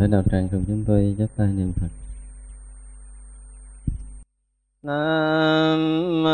[0.00, 1.88] toàn thể đạo tràng cùng chúng tôi chắp tay niệm Phật.
[4.82, 6.24] Nam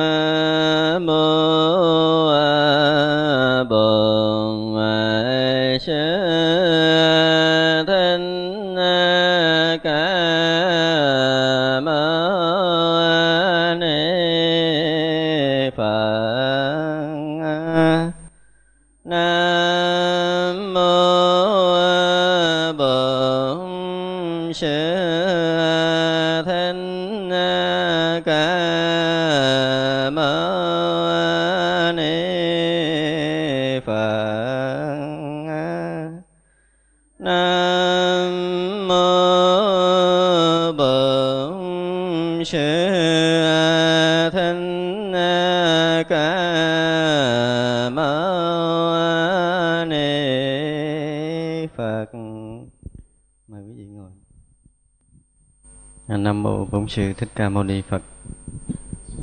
[56.86, 58.02] Bổn Sư Thích Ca Mâu Ni Phật.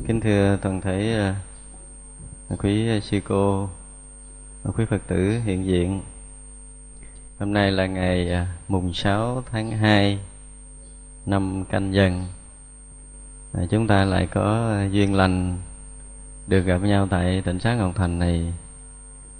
[0.08, 1.36] Kính thưa toàn thể à,
[2.58, 3.70] quý sư cô,
[4.64, 6.02] và quý Phật tử hiện diện.
[7.40, 10.20] Hôm nay là ngày à, mùng 6 tháng 2
[11.26, 12.26] năm canh dần.
[13.54, 15.58] À, chúng ta lại có duyên lành
[16.48, 18.54] được gặp nhau tại tỉnh xá Ngọc Thành này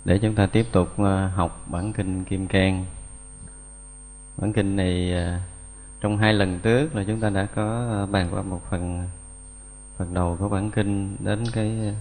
[0.06, 0.88] để chúng ta tiếp tục
[1.34, 2.86] học bản kinh Kim Cang.
[4.38, 5.14] Bản kinh này
[6.04, 9.08] trong hai lần trước là chúng ta đã có ờ, bàn qua một phần
[9.98, 11.96] phần đầu của bản kinh đến cái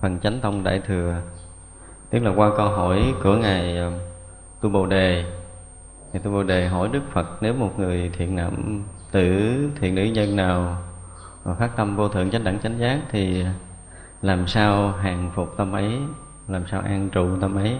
[0.00, 1.22] phần chánh tông đại thừa.
[2.10, 3.92] Tức là qua câu hỏi của ngài ờ,
[4.60, 5.24] tu bồ đề.
[6.12, 8.82] Ngài tu bồ đề hỏi đức phật, nếu một người thiện nam
[9.12, 10.82] tử, thiện nữ nhân nào
[11.44, 13.44] mà phát tâm vô thượng chánh đẳng chánh giác thì
[14.22, 15.98] làm sao hàng phục tâm ấy,
[16.48, 17.76] làm sao an trụ tâm ấy?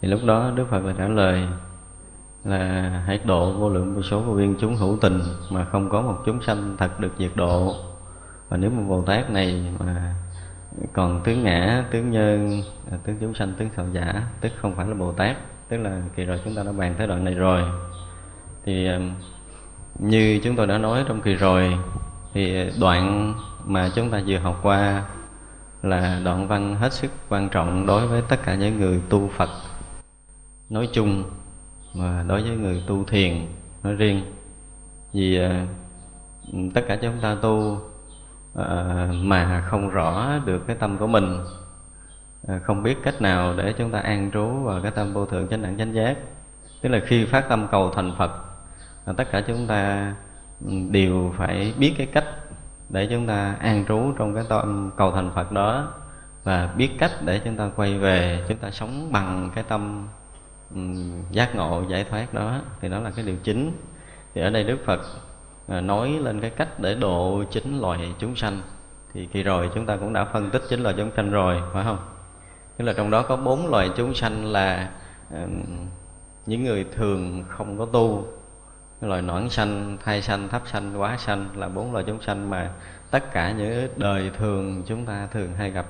[0.00, 1.48] Thì lúc đó đức phật là trả lời
[2.44, 6.02] là hãy độ vô lượng vô số vô biên chúng hữu tình mà không có
[6.02, 7.74] một chúng sanh thật được diệt độ.
[8.48, 10.14] Và nếu một bồ tát này mà
[10.92, 14.86] còn tướng ngã tướng nhân à, tướng chúng sanh tướng thọ giả, tức không phải
[14.86, 15.36] là bồ tát,
[15.68, 17.62] tức là kỳ rồi chúng ta đã bàn tới đoạn này rồi.
[18.64, 18.98] Thì à,
[19.98, 21.78] như chúng tôi đã nói trong kỳ rồi,
[22.34, 23.34] thì đoạn
[23.64, 25.04] mà chúng ta vừa học qua
[25.82, 29.48] là đoạn văn hết sức quan trọng đối với tất cả những người tu Phật.
[30.70, 31.24] Nói chung
[31.94, 33.46] mà đối với người tu thiền
[33.82, 34.22] nói riêng,
[35.12, 35.66] vì ờ,
[36.74, 37.78] tất cả chúng ta tu
[38.54, 41.38] ờ, mà không rõ được cái tâm của mình
[42.46, 45.48] ờ, không biết cách nào để chúng ta an trú vào cái tâm vô thượng
[45.48, 46.16] chánh đẳng chánh giác.
[46.80, 48.30] Tức là khi phát tâm cầu thành Phật
[49.16, 50.12] tất cả chúng ta
[50.66, 52.24] ừ, đều phải biết cái cách
[52.88, 55.94] để chúng ta an trú trong cái tâm cầu thành Phật đó.
[56.44, 60.08] Và biết cách để chúng ta quay về, chúng ta sống bằng cái tâm
[60.74, 60.80] Ừ,
[61.30, 63.72] giác ngộ, giải thoát đó, thì đó là cái điều chính.
[64.34, 65.00] Thì ở đây Đức Phật
[65.68, 68.60] à, nói lên cái cách để độ chính loài chúng sanh.
[69.14, 71.84] Thì kỳ rồi chúng ta cũng đã phân tích chính loài chúng sanh rồi, phải
[71.84, 71.98] không?
[72.76, 74.90] Tức là trong đó có bốn loài chúng sanh là
[75.34, 75.46] à,
[76.46, 78.26] những người thường không có tu.
[79.00, 82.70] Loài nõn sanh, thai sanh, thấp sanh, quá sanh là bốn loài chúng sanh mà
[83.10, 85.86] tất cả những đời thường chúng ta thường hay gặp.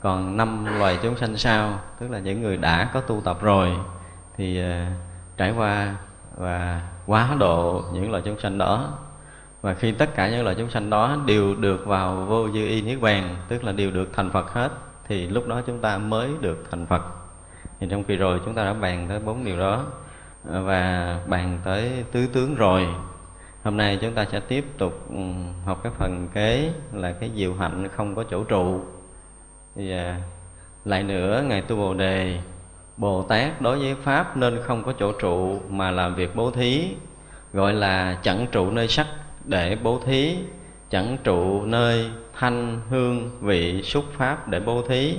[0.00, 3.76] Còn năm loài chúng sanh sau, tức là những người đã có tu tập rồi
[4.38, 4.92] thì à,
[5.36, 5.96] trải qua
[6.36, 8.98] và quá độ những loài chúng sanh đó,
[9.60, 12.82] và khi tất cả những loài chúng sanh đó đều được vào vô dư y
[12.82, 14.72] niết bàn, tức là đều được thành phật hết,
[15.08, 17.02] thì lúc đó chúng ta mới được thành phật.
[17.80, 19.84] Thì trong kỳ rồi chúng ta đã bàn tới bốn điều đó,
[20.44, 22.86] và bàn tới tứ tướng rồi.
[23.64, 25.22] Hôm nay chúng ta sẽ tiếp tục ừ,
[25.64, 28.80] học cái phần kế là cái diệu hạnh không có chỗ trụ.
[29.74, 30.16] Và
[30.84, 32.40] lại nữa, ngài tu bồ đề
[32.98, 36.88] bồ tát đối với pháp nên không có chỗ trụ mà làm việc bố thí,
[37.52, 39.06] gọi là chẳng trụ nơi sắc
[39.44, 40.36] để bố thí,
[40.90, 45.16] chẳng trụ nơi thanh, hương, vị, xúc pháp để bố thí.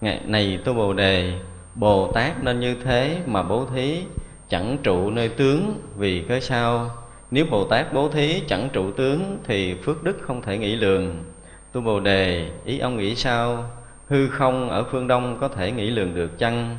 [0.00, 1.32] Ngày này tôi bồ đề
[1.74, 4.02] bồ tát nên như thế mà bố thí,
[4.48, 6.90] chẳng trụ nơi tướng vì cớ sao?
[7.30, 11.24] Nếu bồ tát bố thí chẳng trụ tướng thì phước đức không thể nghĩ lường.
[11.72, 13.70] Tu bồ đề, ý ông nghĩ sao?
[14.08, 16.76] Hư không ở phương đông có thể nghĩ lường được chăng?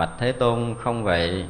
[0.00, 1.44] Bạch thế tôn không vậy?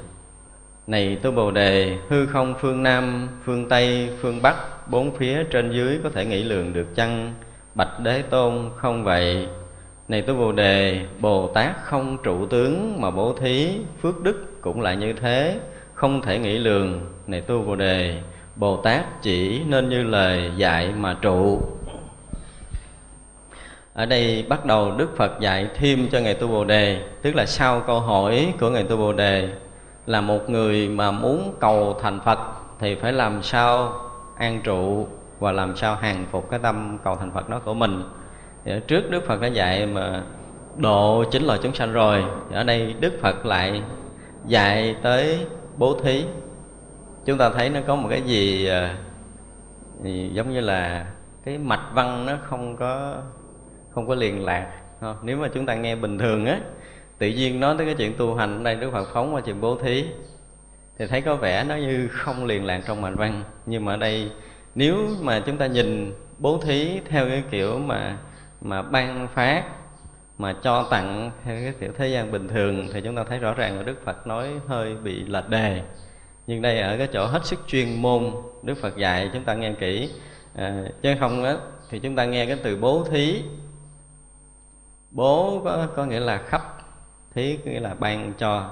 [0.87, 5.73] Này tu bồ đề, hư không phương nam, phương tây, phương bắc, bốn phía trên
[5.73, 7.35] dưới có thể nghĩ lường được chăng?
[7.75, 9.47] Bạch đế tôn không vậy?
[10.09, 13.71] Này tu bồ đề, bồ tát không trụ tướng mà bố thí,
[14.03, 15.61] phước đức cũng lại như thế,
[15.95, 17.01] không thể nghĩ lường.
[17.27, 18.23] Này tu bồ đề,
[18.57, 21.61] bồ tát chỉ nên như lời dạy mà trụ
[24.01, 27.47] ở đây bắt đầu đức phật dạy thêm cho ngài tu bồ đề tức là
[27.47, 29.49] sau câu hỏi của ngài tu bồ đề
[30.07, 32.39] là một người mà muốn cầu thành phật
[32.79, 33.93] thì phải làm sao
[34.37, 35.07] an trụ
[35.39, 38.03] và làm sao hàng phục cái tâm cầu thành phật đó của mình.
[38.65, 40.23] Thì trước đức phật đã dạy mà
[40.77, 43.83] độ chính là chúng sanh rồi ở đây đức phật lại
[44.47, 46.25] dạy tới bố thí.
[47.25, 48.97] Chúng ta thấy nó có một cái gì, à,
[50.05, 51.07] thì gì giống như là
[51.45, 53.15] cái mạch văn nó không có
[53.91, 54.73] không có liền lạc.
[55.01, 55.17] Không?
[55.23, 56.61] nếu mà chúng ta nghe bình thường á
[57.19, 59.61] tự nhiên nói tới cái chuyện tu hành ở đây đức phật phóng qua chuyện
[59.61, 60.05] bố thí
[60.99, 63.45] thì thấy có vẻ nó như không liền lạc trong mạch văn.
[63.67, 64.31] Nhưng mà ở đây
[64.75, 68.17] nếu mà chúng ta nhìn bố thí theo cái kiểu mà
[68.61, 69.65] mà ban phát
[70.39, 73.55] mà cho tặng theo cái kiểu thế gian bình thường thì chúng ta thấy rõ
[73.55, 75.83] ràng là Đức Phật nói hơi bị lệch đề.
[76.47, 78.31] Nhưng đây ở cái chỗ hết sức chuyên môn
[78.63, 80.11] Đức Phật dạy chúng ta nghe kỹ.
[80.55, 81.57] À, chứ không á
[81.91, 83.43] thì chúng ta nghe cái từ bố thí
[85.11, 86.79] bố có có nghĩa là khắp
[87.35, 88.71] thí có nghĩa là ban cho.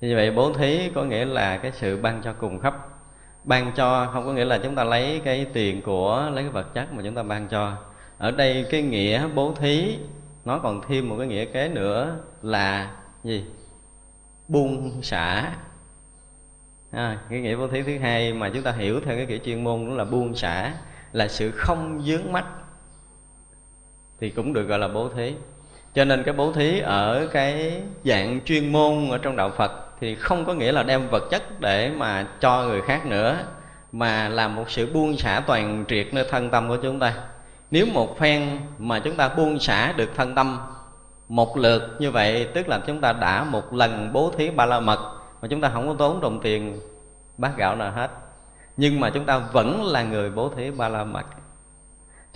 [0.00, 2.74] Như vậy bố thí có nghĩa là cái sự ban cho cùng khắp.
[3.44, 6.74] Ban cho không có nghĩa là chúng ta lấy cái tiền của lấy cái vật
[6.74, 7.72] chất mà chúng ta ban cho.
[8.18, 9.98] Ở đây cái nghĩa bố thí
[10.44, 12.90] nó còn thêm một cái nghĩa kế nữa là
[13.24, 13.44] gì?
[14.48, 15.52] Buông xả.
[16.90, 19.64] À, cái nghĩa bố thí thứ hai mà chúng ta hiểu theo cái kiểu chuyên
[19.64, 20.74] môn đó là buông xả
[21.12, 22.44] là sự không dướng mắt
[24.20, 25.34] thì cũng được gọi là bố thí.
[25.94, 30.14] Cho nên cái bố thí ở cái dạng chuyên môn ở trong đạo phật thì
[30.14, 33.36] không có nghĩa là đem vật chất để mà cho người khác nữa,
[33.92, 37.14] mà là một sự buông xả toàn triệt nơi thân tâm của chúng ta.
[37.70, 40.58] Nếu một phen mà chúng ta buông xả được thân tâm
[41.28, 44.80] một lượt như vậy, tức là chúng ta đã một lần bố thí ba la
[44.80, 44.98] mật
[45.42, 46.80] mà chúng ta không có tốn đồng tiền
[47.38, 48.10] bát gạo nào hết.
[48.76, 51.24] Nhưng mà chúng ta vẫn là người bố thí ba la mật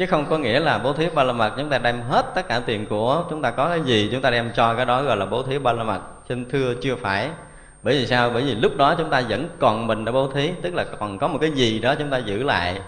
[0.01, 2.49] chứ không có nghĩa là bố thí ba la mật chúng ta đem hết tất
[2.49, 5.17] cả tiền của chúng ta có cái gì, chúng ta đem cho cái đó gọi
[5.17, 7.29] là bố thí ba la mật xin thưa chưa phải.
[7.83, 8.31] Bởi vì sao?
[8.31, 11.19] Bởi vì lúc đó chúng ta vẫn còn mình đã bố thí, tức là còn
[11.19, 12.81] có một cái gì đó chúng ta giữ lại,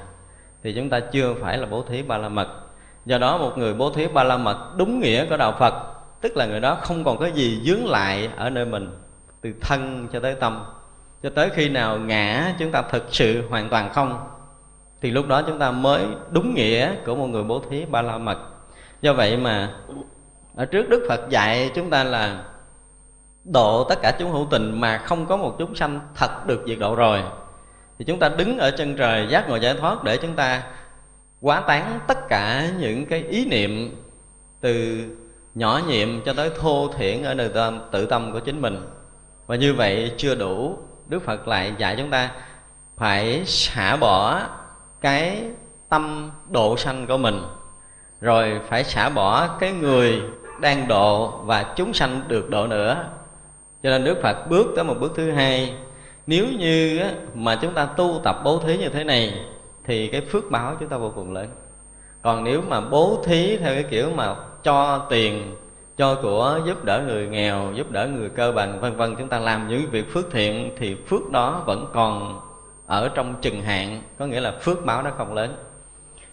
[0.62, 2.49] thì chúng ta chưa phải là bố thí ba la mật
[3.04, 5.75] do đó một người bố thí ba la mật đúng nghĩa của đạo phật,
[6.21, 8.97] tức là người đó không còn cái gì dướng lại ở nơi mình,
[9.40, 10.64] từ thân cho tới tâm.
[11.23, 14.19] Cho tới khi nào ngã, chúng ta thực sự hoàn toàn không
[15.02, 18.18] thì lúc đó chúng ta mới đúng nghĩa của một người bố thí ba la
[18.18, 18.38] mật
[19.00, 19.75] do vậy mà
[20.54, 22.44] ở trước đức phật dạy chúng ta là
[23.44, 26.78] độ tất cả chúng hữu tình mà không có một chúng sanh thật được diệt
[26.78, 27.23] độ rồi.
[27.99, 30.62] Thì chúng ta đứng ở chân trời giác ngộ giải thoát để chúng ta
[31.40, 33.97] quá tán tất cả những cái ý niệm
[34.61, 35.04] từ
[35.54, 38.87] nhỏ nhiệm cho tới thô thiển ở nơi tâm, tự tâm của chính mình.
[39.47, 40.78] Và như vậy chưa đủ
[41.09, 42.30] đức phật lại dạy chúng ta
[42.97, 44.40] phải xả bỏ
[45.02, 45.44] cái
[45.88, 47.42] tâm độ sanh của mình,
[48.21, 50.23] rồi phải xả bỏ cái người
[50.61, 53.04] đang độ và chúng sanh được độ nữa.
[53.82, 55.75] Cho nên đức phật bước tới một bước thứ hai.
[56.26, 57.00] Nếu như
[57.35, 59.44] mà chúng ta tu tập bố thí như thế này,
[59.85, 61.49] thì cái phước báo chúng ta vô cùng lớn.
[62.23, 65.56] Còn nếu mà bố thí theo cái kiểu mà cho tiền,
[65.97, 69.38] cho của giúp đỡ người nghèo, giúp đỡ người cơ bằng vân vân, chúng ta
[69.38, 72.40] làm những việc phước thiện, thì phước đó vẫn còn
[72.92, 75.56] ở trong chừng hạn có nghĩa là phước báo nó không lớn.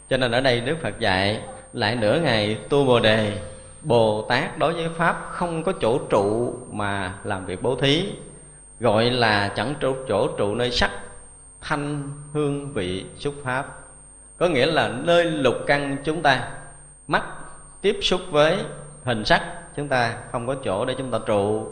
[0.09, 3.37] Cho nên ở đây đức phật dạy lại nửa ngày tu bồ đề
[3.81, 8.13] bồ tát đối với pháp không có chỗ trụ mà làm việc bố thí
[8.79, 10.91] gọi là chẳng chỗ, chỗ trụ nơi sắc
[11.61, 13.65] thanh hương vị xúc pháp.
[14.37, 16.51] Có nghĩa là nơi lục căn chúng ta
[17.07, 17.23] mắt
[17.81, 18.57] tiếp xúc với
[19.03, 19.43] hình sắc
[19.75, 21.67] chúng ta không có chỗ để chúng ta trụ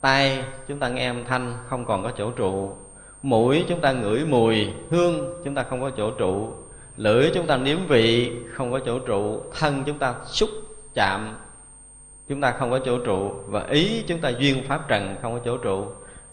[0.00, 2.76] tai chúng ta nghe âm thanh không còn có chỗ trụ
[3.22, 6.52] mũi chúng ta ngửi mùi, hương chúng ta không có chỗ trụ.
[6.96, 9.42] Lưỡi chúng ta nếm vị, không có chỗ trụ.
[9.58, 10.50] Thân chúng ta xúc
[10.94, 11.38] chạm,
[12.28, 13.30] chúng ta không có chỗ trụ.
[13.46, 15.86] Và ý chúng ta duyên pháp trần, không có chỗ trụ.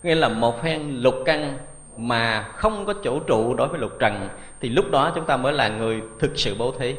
[0.03, 1.58] Nghĩa là một phen lục căn
[1.98, 4.29] mà không có chỗ trụ đối với lục trần,
[4.62, 6.96] thì lúc đó chúng ta mới là người thực sự bố thí.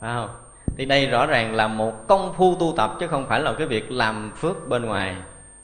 [0.00, 0.28] Phải không?
[0.76, 3.66] Thì đây rõ ràng là một công phu tu tập chứ không phải là cái
[3.66, 5.16] việc làm phước bên ngoài.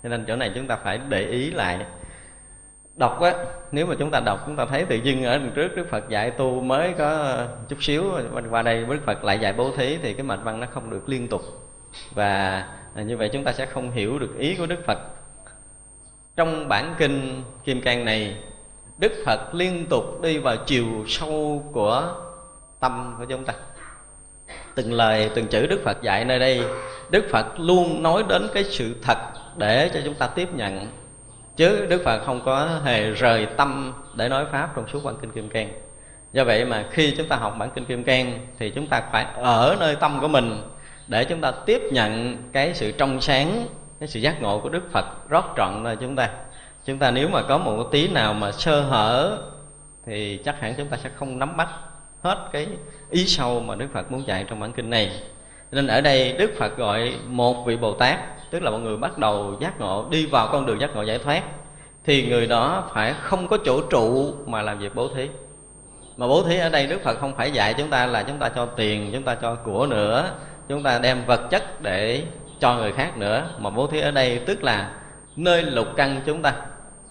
[0.02, 1.86] Cho nên chỗ này chúng ta phải để ý lại
[3.00, 3.35] đọc á,
[3.73, 6.09] nếu mà chúng ta đọc, chúng ta thấy tự dưng ở đằng trước đức phật
[6.09, 7.37] dạy tu mới có
[7.69, 8.04] chút xíu,
[8.50, 11.09] qua đây đức phật lại dạy bố thí thì cái mạch văn nó không được
[11.09, 11.42] liên tục.
[12.14, 12.64] Và
[12.95, 14.99] như vậy chúng ta sẽ không hiểu được ý của đức phật.
[16.37, 18.37] Trong bản kinh kim cang này,
[18.99, 22.14] đức phật liên tục đi vào chiều sâu của
[22.80, 23.54] tâm của chúng ta.
[24.75, 26.62] Từng lời, từng chữ đức phật dạy nơi đây,
[27.11, 29.19] đức phật luôn nói đến cái sự thật
[29.57, 30.87] để cho chúng ta tiếp nhận
[31.57, 35.30] chứ đức phật không có hề rời tâm để nói pháp trong suốt bản kinh
[35.30, 35.73] kim cang.
[36.33, 39.26] Do vậy mà khi chúng ta học bản kinh kim cang thì chúng ta phải
[39.35, 40.62] ở nơi tâm của mình
[41.09, 43.66] để chúng ta tiếp nhận cái sự trong sáng,
[44.00, 46.30] cái sự giác ngộ của đức phật rót trọn nơi chúng ta.
[46.85, 49.38] Chúng ta nếu mà có một tí nào mà sơ hở
[50.07, 51.69] thì chắc hẳn chúng ta sẽ không nắm bắt
[52.23, 52.66] hết cái
[53.11, 55.11] ý sâu mà đức phật muốn dạy trong bản kinh này
[55.72, 58.18] nên ở đây đức phật gọi một vị bồ tát,
[58.50, 61.18] tức là một người bắt đầu giác ngộ, đi vào con đường giác ngộ giải
[61.18, 61.42] thoát,
[62.04, 65.28] thì người đó phải không có chỗ trụ mà làm việc bố thí.
[66.16, 68.48] Mà bố thí ở đây đức phật không phải dạy chúng ta là chúng ta
[68.48, 70.30] cho tiền, chúng ta cho của nữa,
[70.68, 72.22] chúng ta đem vật chất để
[72.60, 73.46] cho người khác nữa.
[73.58, 74.90] Mà bố thí ở đây tức là
[75.36, 76.54] nơi lục căn chúng ta,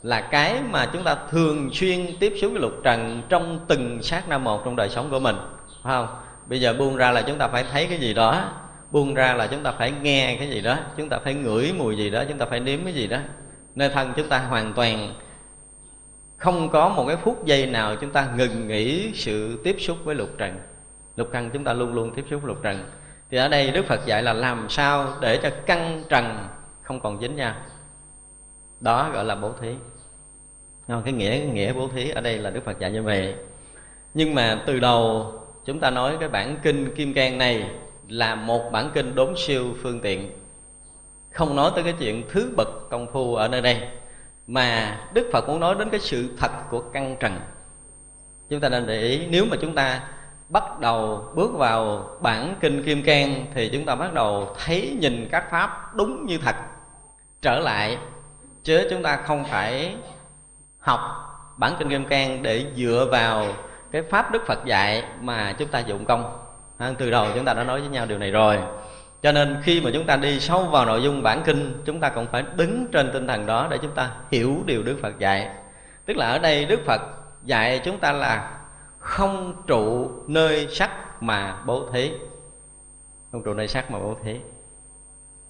[0.03, 4.29] là cái mà chúng ta thường xuyên tiếp xúc với lục trần trong từng sát
[4.29, 5.35] na một trong đời sống của mình,
[5.83, 6.07] phải không?
[6.49, 8.51] Bây giờ buông ra là chúng ta phải thấy cái gì đó,
[8.91, 11.97] buông ra là chúng ta phải nghe cái gì đó, chúng ta phải ngửi mùi
[11.97, 13.17] gì đó, chúng ta phải nếm cái gì đó.
[13.75, 15.13] Nơi thân chúng ta hoàn toàn
[16.37, 20.15] không có một cái phút giây nào chúng ta ngừng nghỉ sự tiếp xúc với
[20.15, 20.59] lục trần.
[21.15, 22.89] Lục căn chúng ta luôn luôn tiếp xúc với lục trần.
[23.31, 26.47] Thì ở đây đức phật dạy là làm sao để cho căn trần
[26.81, 27.55] không còn dính nhau.
[28.79, 29.73] Đó gọi là bố thí.
[30.87, 33.35] Cái nghĩa cái nghĩa bố thí ở đây là đức phật dạy như vậy.
[34.13, 35.33] Nhưng mà từ đầu
[35.69, 37.69] chúng ta nói cái bản kinh kim cang này
[38.07, 40.31] là một bản kinh đốn siêu phương tiện.
[41.31, 43.87] Không nói tới cái chuyện thứ bậc công phu ở nơi đây,
[44.47, 47.39] mà đức phật muốn nói đến cái sự thật của căn trần.
[48.49, 50.01] Chúng ta nên để ý, nếu mà chúng ta
[50.49, 55.27] bắt đầu bước vào bản kinh kim cang thì chúng ta bắt đầu thấy nhìn
[55.31, 56.55] các pháp đúng như thật,
[57.41, 57.97] trở lại,
[58.63, 59.95] chứ chúng ta không phải
[60.79, 60.99] học
[61.57, 63.45] bản kinh kim cang để dựa vào
[63.91, 66.45] cái pháp đức phật dạy mà chúng ta dụng công.
[66.97, 68.57] Từ đầu chúng ta đã nói với nhau điều này rồi.
[69.21, 72.09] Cho nên khi mà chúng ta đi sâu vào nội dung bản kinh, chúng ta
[72.09, 75.49] cũng phải đứng trên tinh thần đó để chúng ta hiểu điều đức phật dạy.
[76.05, 77.01] Tức là ở đây đức phật
[77.43, 78.57] dạy chúng ta là
[78.99, 82.11] không trụ nơi sắc mà bố thí.
[83.31, 84.35] Không trụ nơi sắc mà bố thí.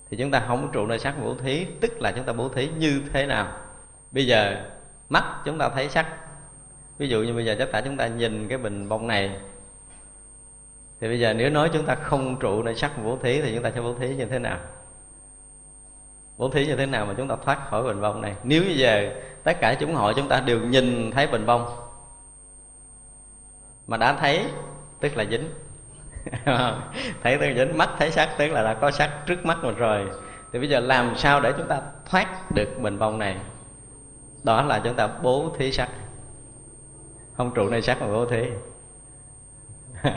[0.09, 2.49] Thì chúng ta không trụ nơi sắc mà bố thí, tức là chúng ta bố
[2.49, 3.47] thí như thế nào.
[4.11, 4.55] Bây giờ
[5.09, 6.07] mắt chúng ta thấy sắc
[6.99, 9.39] ví dụ như bây giờ tất cả chúng ta nhìn cái bình bông này,
[11.01, 13.53] thì bây giờ nếu nói chúng ta không trụ nơi sắc vũ bố thí thì
[13.55, 14.59] chúng ta sẽ bố thí như thế nào?
[16.37, 18.35] Bố thí như thế nào mà chúng ta thoát khỏi bình bông này?
[18.43, 19.11] Nếu bây giờ
[19.43, 21.65] tất cả chúng hội chúng ta đều nhìn thấy bình bông,
[23.87, 24.45] mà đã thấy,
[24.99, 25.49] tức là dính.
[27.23, 29.75] Thấy tức là dính, mắt thấy sắc, tức là đã có sắc trước mắt mình
[29.75, 30.07] rồi.
[30.53, 33.37] Thì bây giờ làm sao để chúng ta thoát được bình bông này?
[34.43, 35.89] Đó là chúng ta bố thí sắc
[37.39, 38.51] không trụ nơi sắc mà vô thế.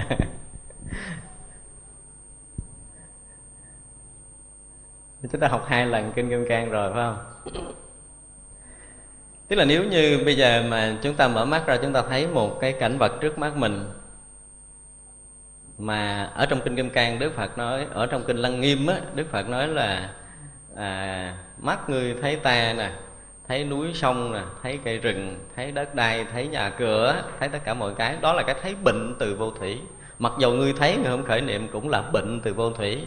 [5.23, 7.19] chúng ta học hai lần kinh kim cang rồi phải không
[9.49, 12.27] tức là nếu như bây giờ mà chúng ta mở mắt ra chúng ta thấy
[12.27, 13.91] một cái cảnh vật trước mắt mình
[15.79, 18.97] mà ở trong kinh kim cang đức phật nói ở trong kinh lăng nghiêm á
[19.15, 20.15] đức phật nói là
[20.77, 22.93] à, mắt người thấy ta nè
[23.49, 27.59] thấy núi sông nè, thấy cây rừng, thấy đất đai, thấy nhà cửa, thấy tất
[27.65, 28.17] cả mọi cái.
[28.21, 29.81] Đó là cái thấy bệnh từ vô thủy.
[30.19, 33.07] Mặc dù ngươi thấy người không khởi niệm, cũng là bệnh từ vô thủy.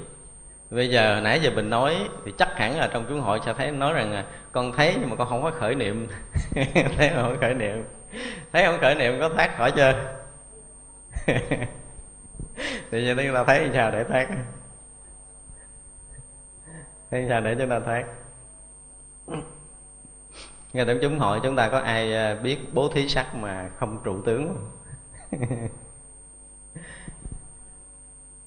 [0.69, 3.71] Bây giờ, nãy giờ mình nói, thì chắc hẳn là trong chúng hội sẽ thấy
[3.71, 6.07] nói rằng là, con thấy, nhưng mà con không có khởi niệm.
[6.97, 7.83] Thấy mà không khởi niệm.
[8.53, 9.93] Thấy không khởi niệm, có thoát khỏi chưa?
[12.91, 14.27] Thì giờ chúng là thấy sao để thoát?
[17.11, 18.05] Thấy sao để chúng ta thoát?
[20.75, 23.99] Nghe tưởng chúng hội chúng ta có ai à, biết bố thí sắc mà không
[24.03, 24.55] trụ tướng?
[25.31, 25.39] Không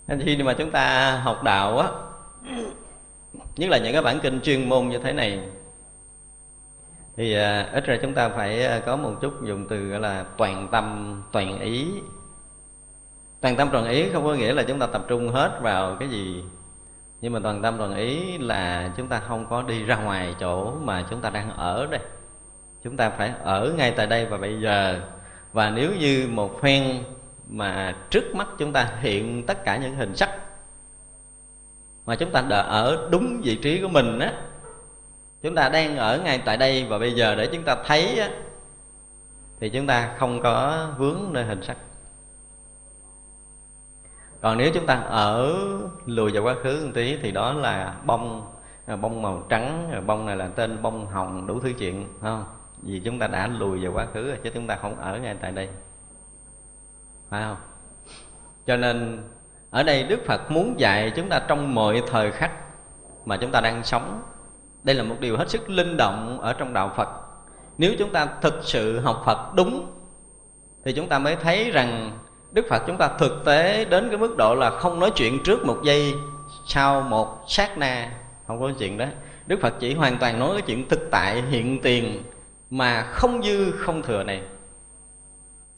[0.06, 1.88] nên khi mà chúng ta học đạo á
[3.56, 5.48] nhất là những cái bản kinh chuyên môn như thế này
[7.16, 10.24] thì à, ít ra chúng ta phải à, có một chút dùng từ gọi là
[10.36, 11.88] toàn tâm toàn ý.
[13.40, 16.08] Toàn tâm toàn ý không có nghĩa là chúng ta tập trung hết vào cái
[16.08, 16.44] gì
[17.20, 20.74] nhưng mà toàn tâm toàn ý là chúng ta không có đi ra ngoài chỗ
[20.74, 22.00] mà chúng ta đang ở đây
[22.84, 25.00] chúng ta phải ở ngay tại đây và bây giờ.
[25.52, 27.04] Và nếu như một phen
[27.48, 30.30] mà trước mắt chúng ta hiện tất cả những hình sắc
[32.06, 34.32] mà chúng ta đã ở đúng vị trí của mình á,
[35.42, 38.30] chúng ta đang ở ngay tại đây và bây giờ để chúng ta thấy á,
[39.60, 41.76] thì chúng ta không có vướng nơi hình sắc.
[44.40, 45.54] Còn nếu chúng ta ở
[46.06, 48.52] lùi vào quá khứ một tí thì đó là bông
[49.00, 52.44] bông màu trắng bông này là tên bông hồng đủ thứ chuyện không?
[52.82, 55.36] Vì chúng ta đã lùi vào quá khứ rồi, chứ chúng ta không ở ngay
[55.40, 55.68] tại đây.
[57.30, 57.56] Phải không?
[58.66, 59.22] Cho nên,
[59.70, 62.52] ở đây đức phật muốn dạy chúng ta trong mọi thời khắc
[63.24, 64.22] mà chúng ta đang sống.
[64.82, 67.08] Đây là một điều hết sức linh động ở trong đạo phật.
[67.78, 69.92] Nếu chúng ta thực sự học phật đúng,
[70.84, 72.18] thì chúng ta mới thấy rằng
[72.52, 75.66] đức phật chúng ta thực tế đến cái mức độ là không nói chuyện trước
[75.66, 76.14] một giây
[76.66, 78.12] sau một sát na.
[78.46, 79.06] Không có chuyện đó.
[79.46, 82.22] Đức phật chỉ hoàn toàn nói cái chuyện thực tại, hiện tiền
[82.70, 84.42] mà không dư, không thừa này.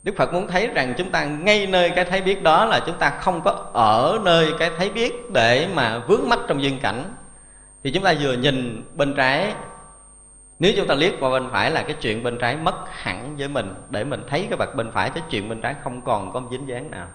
[0.02, 2.98] Đức phật muốn thấy rằng chúng ta ngay nơi cái thấy biết đó là chúng
[2.98, 7.14] ta không có ở nơi cái thấy biết để mà vướng mắt trong duyên cảnh.
[7.84, 9.54] Thì chúng ta vừa nhìn bên trái,
[10.58, 13.48] nếu chúng ta liếc qua bên phải là cái chuyện bên trái mất hẳn với
[13.48, 16.42] mình, để mình thấy cái vật bên phải, cái chuyện bên trái không còn có
[16.50, 17.08] dính dáng nào.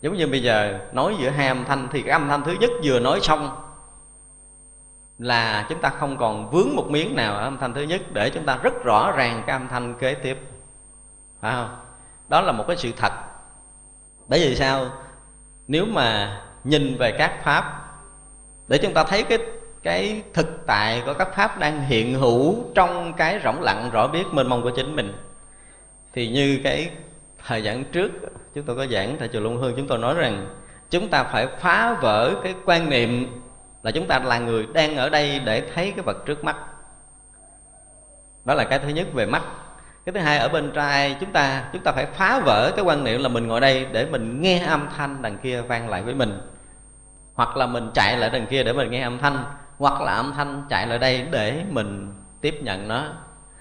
[0.00, 2.70] Giống như bây giờ, nói giữa hai âm thanh thì cái âm thanh thứ nhất
[2.84, 3.50] vừa nói xong
[5.18, 8.30] là chúng ta không còn vướng một miếng nào ở âm thanh thứ nhất để
[8.30, 10.38] chúng ta rất rõ ràng cái âm thanh kế tiếp.
[11.40, 11.76] Phải không?
[12.28, 13.12] Đó là một cái sự thật.
[14.28, 14.86] Bởi vì sao?
[15.66, 17.84] Nếu mà nhìn về các pháp,
[18.68, 19.38] để chúng ta thấy cái
[19.82, 24.24] cái thực tại của các pháp đang hiện hữu trong cái rỗng lặng rõ biết
[24.32, 25.12] mênh mông của chính mình,
[26.12, 26.90] thì như cái
[27.46, 28.10] thời giảng trước,
[28.54, 30.46] chúng tôi có giảng tại chùa Long Hương, chúng tôi nói rằng
[30.90, 33.40] chúng ta phải phá vỡ cái quan niệm
[33.88, 36.56] là chúng ta là người đang ở đây để thấy cái vật trước mắt.
[38.44, 39.42] Đó là cái thứ nhất về mắt.
[40.04, 43.04] Cái thứ hai ở bên trai, chúng ta chúng ta phải phá vỡ cái quan
[43.04, 46.14] niệm là mình ngồi đây để mình nghe âm thanh đằng kia vang lại với
[46.14, 46.40] mình.
[47.34, 49.44] Hoặc là mình chạy lại đằng kia để mình nghe âm thanh,
[49.78, 53.04] hoặc là âm thanh chạy lại đây để mình tiếp nhận nó.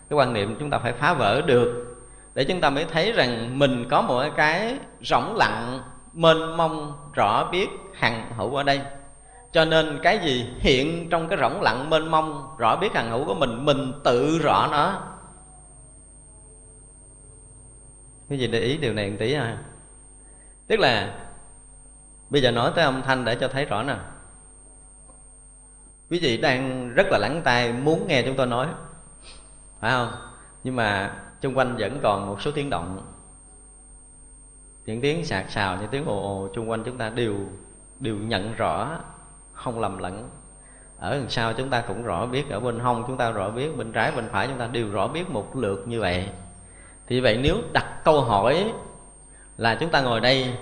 [0.09, 1.97] Cái quan niệm chúng ta phải phá vỡ được
[2.33, 5.79] để chúng ta mới thấy rằng mình có một cái rỗng lặng,
[6.13, 8.81] mênh mông, rõ biết, hằng hữu ở đây
[9.51, 13.25] cho nên cái gì hiện trong cái rỗng lặng mênh mông, rõ biết hàng hữu
[13.25, 15.01] của mình mình tự rõ nó.
[18.29, 19.63] Cái gì để ý điều này một tí à
[20.67, 21.15] tức là,
[22.29, 23.95] bây giờ nói tới âm thanh để cho thấy rõ nè.
[26.09, 28.67] Quý vị đang rất là lắng tai, muốn nghe chúng tôi nói.
[29.79, 30.11] Phải không?
[30.63, 33.13] Nhưng mà xung quanh vẫn còn một số tiếng động.
[34.85, 37.35] Những tiếng sạc xào những tiếng ồ ồ xung quanh chúng ta đều
[37.99, 38.99] đều nhận rõ
[39.57, 40.29] không lầm lẫn.
[40.99, 43.77] Ở đằng sau chúng ta cũng rõ biết ở bên hông chúng ta rõ biết
[43.77, 46.29] bên trái bên phải chúng ta đều rõ biết một lượt như vậy.
[47.07, 48.73] Thì vậy nếu đặt câu hỏi
[49.57, 50.53] là chúng ta ngồi đây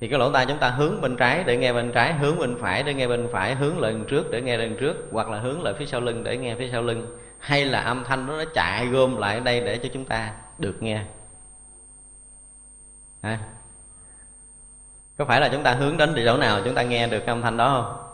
[0.00, 2.56] thì cái lỗ tai chúng ta hướng bên trái để nghe bên trái hướng bên
[2.60, 5.62] phải để nghe bên phải hướng lên trước để nghe lên trước hoặc là hướng
[5.62, 8.44] lại phía sau lưng để nghe phía sau lưng hay là âm thanh đó nó
[8.54, 11.04] chạy gom lại ở đây để cho chúng ta được nghe.
[13.20, 13.38] À,
[15.18, 17.42] có phải là chúng ta hướng đến địa chỗ nào chúng ta nghe được âm
[17.42, 18.04] thanh đó không?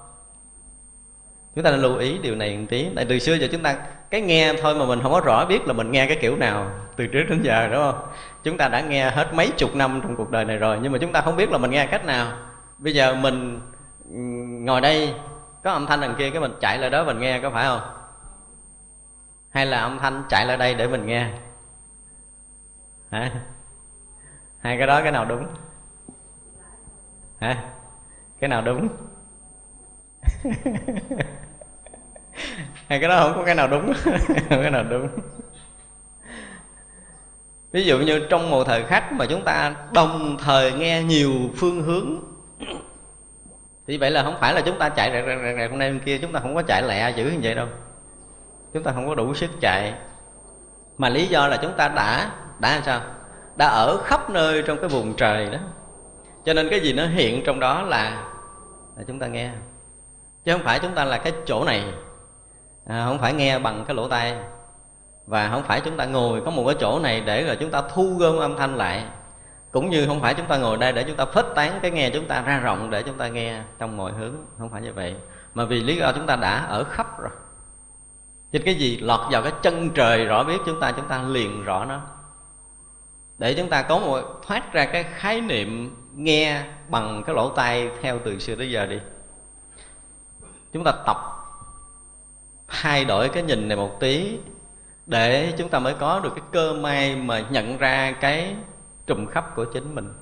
[1.54, 2.88] Chúng ta nên lưu ý điều này một tí.
[2.96, 3.76] Tại từ xưa giờ chúng ta,
[4.10, 6.70] cái nghe thôi mà mình không có rõ biết là mình nghe cái kiểu nào
[6.96, 8.06] từ trước đến giờ, đúng không?
[8.44, 10.98] Chúng ta đã nghe hết mấy chục năm trong cuộc đời này rồi, nhưng mà
[10.98, 12.32] chúng ta không biết là mình nghe cách nào.
[12.78, 13.60] Bây giờ mình
[14.10, 14.18] ừ,
[14.64, 15.14] ngồi đây,
[15.64, 17.80] có âm thanh đằng kia cái mình chạy lại đó mình nghe, có phải không?
[19.50, 21.28] Hay là âm thanh chạy lại đây để mình nghe?
[23.10, 23.30] Hả?
[24.58, 25.46] Hai cái đó cái nào đúng?
[27.40, 27.64] Hả?
[28.40, 28.88] Cái nào đúng?
[32.88, 33.92] Hay cái đó không có cái nào đúng?
[34.48, 35.08] Không cái nào đúng.
[37.72, 41.82] Ví dụ như trong một thời khắc mà chúng ta đồng thời nghe nhiều phương
[41.82, 42.16] hướng,
[43.86, 46.00] thì vậy là không phải là chúng ta chạy rạc rạc rạc hôm nay hôm
[46.00, 47.68] kia, chúng ta không có chạy lẹ dữ như vậy đâu.
[48.72, 49.94] Chúng ta không có đủ sức chạy.
[50.98, 53.00] Mà lý do là chúng ta đã đã làm sao?
[53.56, 55.58] Đã ở khắp nơi trong cái vùng trời đó
[56.44, 58.24] cho nên cái gì nó hiện trong đó là
[58.96, 59.50] là chúng ta nghe
[60.44, 61.84] chứ không phải chúng ta là cái chỗ này
[62.86, 64.36] à, không phải nghe bằng cái lỗ tai
[65.26, 67.82] và không phải chúng ta ngồi có một cái chỗ này để là chúng ta
[67.94, 69.04] thu gom âm thanh lại
[69.72, 72.10] cũng như không phải chúng ta ngồi đây để chúng ta phết tán cái nghe
[72.10, 75.16] chúng ta ra rộng để chúng ta nghe trong mọi hướng không phải như vậy
[75.54, 77.30] mà vì lý do chúng ta đã ở khắp rồi
[78.52, 81.64] trên cái gì lọt vào cái chân trời rõ biết chúng ta chúng ta liền
[81.64, 82.00] rõ nó
[83.38, 87.90] để chúng ta có một thoát ra cái khái niệm nghe bằng cái lỗ tai
[88.02, 88.98] theo từ xưa tới giờ đi.
[90.72, 91.16] Chúng ta tập
[92.68, 94.38] thay đổi cái nhìn này một tí
[95.06, 98.54] để chúng ta mới có được cái cơ may mà nhận ra cái
[99.06, 100.12] trùm khắp của chính mình.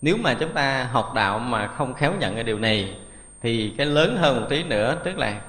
[0.00, 2.96] Nếu mà chúng ta học đạo mà không khéo nhận cái điều này,
[3.42, 5.40] thì cái lớn hơn một tí nữa, tức là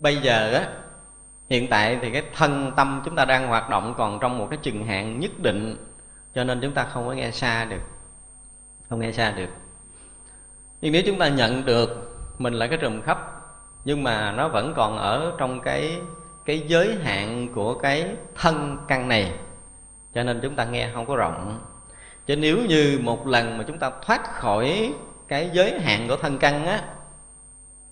[0.00, 0.68] bây giờ á,
[1.50, 4.58] hiện tại thì cái thân tâm chúng ta đang hoạt động còn trong một cái
[4.62, 5.76] chừng hạn nhất định,
[6.34, 7.80] cho nên chúng ta không có nghe xa được
[8.88, 9.48] không nghe xa được.
[10.80, 13.32] Nhưng nếu chúng ta nhận được, mình là cái trùm khắp
[13.84, 16.00] nhưng mà nó vẫn còn ở trong cái
[16.44, 19.32] cái giới hạn của cái thân căn này,
[20.14, 21.60] cho nên chúng ta nghe không có rộng.
[22.26, 24.94] Chứ nếu như một lần mà chúng ta thoát khỏi
[25.28, 26.80] cái giới hạn của thân căn á,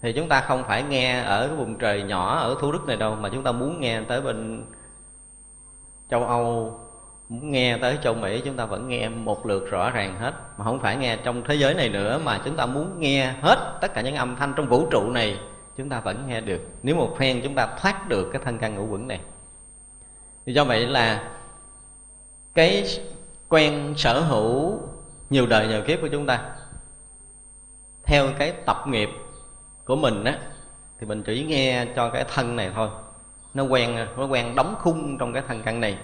[0.02, 2.96] thì chúng ta không phải nghe ở cái vùng trời nhỏ, ở thủ đức này
[2.96, 4.66] đâu, mà chúng ta muốn nghe tới bên
[6.10, 6.80] châu âu
[7.42, 10.32] nghe tới châu mỹ, chúng ta vẫn nghe một lượt rõ ràng hết.
[10.58, 13.78] Mà không phải nghe trong thế giới này nữa, mà chúng ta muốn nghe hết
[13.80, 15.38] tất cả những âm thanh trong vũ trụ này,
[15.76, 16.60] chúng ta vẫn nghe được.
[16.82, 19.20] Nếu một phen chúng ta thoát được cái thân căn ngũ quẩn này.
[20.46, 21.30] Thì do vậy là
[22.54, 22.84] cái
[23.48, 24.80] quen sở hữu
[25.30, 26.50] nhiều đời, nhiều kiếp của chúng ta,
[28.04, 29.08] theo cái tập nghiệp
[29.84, 30.38] của mình á,
[31.00, 32.88] thì mình chỉ nghe cho cái thân này thôi.
[33.54, 35.98] Nó quen nó quen đóng khung trong cái thân căn này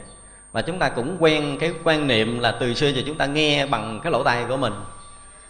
[0.52, 3.66] và chúng ta cũng quen cái quan niệm là từ xưa giờ chúng ta nghe
[3.66, 4.72] bằng cái lỗ tai của mình,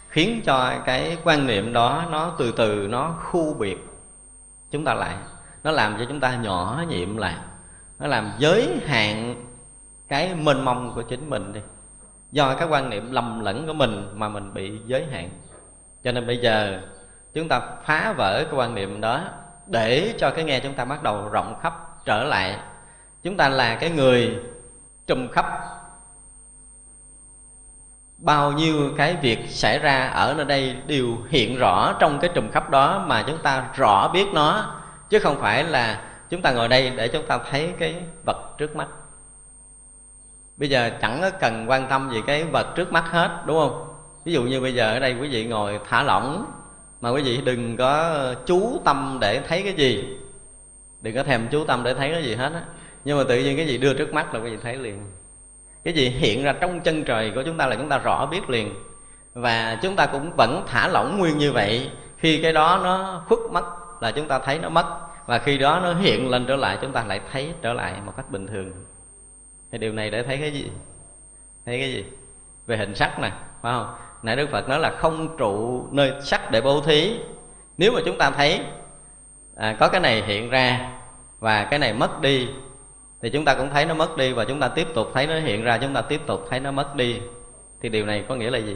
[0.09, 3.77] khiến cho cái quan niệm đó nó từ từ nó khu biệt
[4.71, 5.15] chúng ta lại.
[5.63, 7.35] Nó làm cho chúng ta nhỏ nhiệm lại.
[7.99, 9.35] Nó làm giới hạn
[10.07, 11.59] cái mênh mông của chính mình đi.
[12.31, 15.29] Do cái quan niệm lầm lẫn của mình mà mình bị giới hạn.
[16.03, 16.81] Cho nên bây giờ
[17.33, 19.21] chúng ta phá vỡ cái quan niệm đó
[19.67, 22.55] để cho cái nghe chúng ta bắt đầu rộng khắp trở lại.
[23.23, 24.39] Chúng ta là cái người
[25.11, 25.45] trùm khắp.
[28.17, 32.51] Bao nhiêu cái việc xảy ra ở nơi đây đều hiện rõ trong cái trùm
[32.51, 34.75] khắp đó mà chúng ta rõ biết nó,
[35.09, 37.95] chứ không phải là chúng ta ngồi đây để chúng ta thấy cái
[38.25, 38.87] vật trước mắt.
[40.57, 43.93] Bây giờ chẳng có cần quan tâm gì cái vật trước mắt hết, đúng không?
[44.23, 46.45] Ví dụ như bây giờ ở đây quý vị ngồi thả lỏng,
[47.01, 50.17] mà quý vị đừng có chú tâm để thấy cái gì.
[51.01, 52.61] Đừng có thèm chú tâm để thấy cái gì hết á
[53.05, 54.99] nhưng mà tự nhiên cái gì đưa trước mắt là quý vị thấy liền.
[55.83, 58.49] Cái gì hiện ra trong chân trời của chúng ta là chúng ta rõ biết
[58.49, 58.75] liền.
[59.33, 61.91] Và chúng ta cũng vẫn thả lỏng nguyên như vậy.
[62.17, 63.63] Khi cái đó nó khuất mất
[64.01, 64.85] là chúng ta thấy nó mất.
[65.25, 68.13] Và khi đó nó hiện lên trở lại chúng ta lại thấy trở lại một
[68.17, 68.71] cách bình thường.
[69.71, 70.71] Thì điều này để thấy cái gì?
[71.65, 72.05] Thấy cái gì?
[72.67, 73.95] Về hình sắc nè phải không?
[74.23, 77.19] Nãy đức phật nói là không trụ nơi sắc để bố thí.
[77.77, 78.59] Nếu mà chúng ta thấy
[79.55, 80.91] à, có cái này hiện ra
[81.39, 82.47] và cái này mất đi
[83.21, 85.39] thì chúng ta cũng thấy nó mất đi và chúng ta tiếp tục thấy nó
[85.39, 87.21] hiện ra, chúng ta tiếp tục thấy nó mất đi.
[87.81, 88.75] Thì điều này có nghĩa là gì?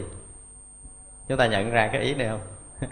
[1.27, 2.41] Chúng ta nhận ra cái ý này không?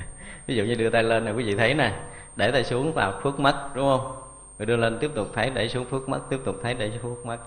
[0.47, 1.99] Ví dụ như đưa tay lên này quý vị thấy nè,
[2.35, 4.15] để tay xuống vào phước mất đúng không?
[4.59, 7.15] Rồi đưa lên tiếp tục thấy, để xuống phước mất tiếp tục thấy, để xuống
[7.15, 7.37] phước mất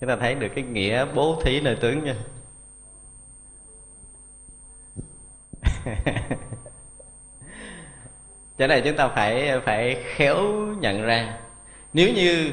[0.00, 2.14] chúng ta thấy được cái nghĩa bố thí nơi tướng nha.
[8.58, 10.42] Chỗ này chúng ta phải phải khéo
[10.80, 11.38] nhận ra
[11.92, 12.52] nếu như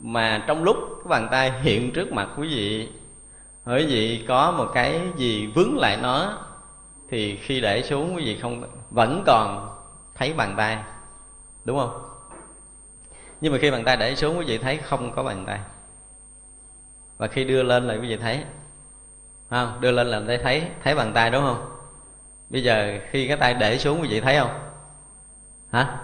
[0.00, 2.88] mà trong lúc cái bàn tay hiện trước mặt quý vị
[3.66, 6.38] quý vị có một cái gì vướng lại nó,
[7.08, 9.76] thì khi để xuống quý vị không, vẫn còn
[10.14, 10.78] thấy bàn tay,
[11.64, 12.02] đúng không?
[13.40, 15.60] Nhưng mà khi bàn tay để xuống quý vị thấy không có bàn tay.
[17.18, 18.44] Và khi đưa lên là quý vị thấy
[19.50, 21.70] không đưa lên là thấy thấy thấy bàn tay đúng không?
[22.50, 24.58] Bây giờ khi cái tay để xuống quý vị thấy không?
[25.72, 25.98] Hả?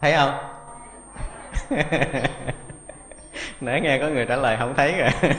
[0.00, 0.55] Thấy không?
[3.60, 5.10] nãy nghe có người trả lời không thấy rồi.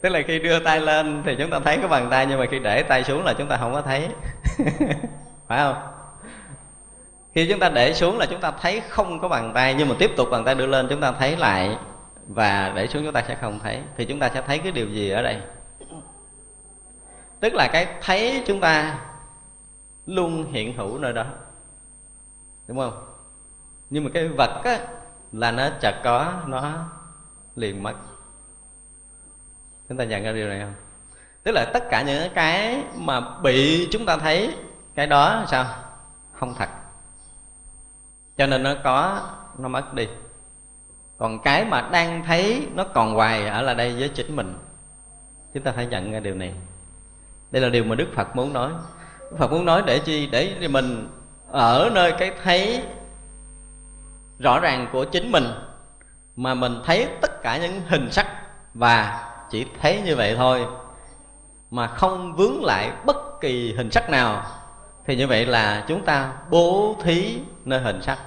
[0.00, 2.46] Tức là khi đưa tay lên thì chúng ta thấy cái bàn tay, nhưng mà
[2.50, 4.08] khi để tay xuống là chúng ta không có thấy.
[5.48, 5.76] Phải không?
[7.34, 9.94] Khi chúng ta để xuống là chúng ta thấy không có bàn tay, nhưng mà
[9.98, 11.76] tiếp tục bàn tay đưa lên chúng ta thấy lại
[12.26, 13.80] và để xuống chúng ta sẽ không thấy.
[13.96, 15.40] Thì chúng ta sẽ thấy cái điều gì ở đây?
[17.40, 18.98] Tức là cái thấy chúng ta
[20.06, 21.24] luôn hiện hữu nơi đó
[22.66, 23.06] đúng không?
[23.90, 24.78] Nhưng mà cái vật á,
[25.32, 26.88] là nó chợt có, nó
[27.56, 27.94] liền mất.
[29.88, 30.74] Chúng ta nhận ra điều này không?
[31.42, 34.56] Tức là tất cả những cái mà bị chúng ta thấy,
[34.94, 35.66] cái đó sao?
[36.32, 36.68] Không thật.
[38.36, 40.08] Cho nên nó có, nó mất đi.
[41.18, 44.58] Còn cái mà đang thấy, nó còn hoài ở là đây với chính mình.
[45.54, 46.54] Chúng ta phải nhận ra điều này.
[47.50, 48.72] Đây là điều mà đức phật muốn nói.
[49.18, 50.26] Đức phật muốn nói để chi?
[50.26, 51.08] Để mình
[51.54, 52.82] ở nơi cái thấy
[54.38, 55.44] rõ ràng của chính mình,
[56.36, 58.26] mà mình thấy tất cả những hình sắc
[58.74, 60.66] và chỉ thấy như vậy thôi,
[61.70, 64.42] mà không vướng lại bất kỳ hình sắc nào,
[65.06, 68.18] thì như vậy là chúng ta bố thí nơi hình sắc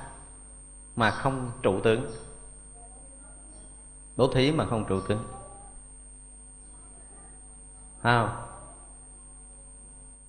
[0.95, 2.11] mà không trụ tướng.
[4.15, 5.27] Bố thí mà không trụ tướng.
[8.03, 8.29] Không?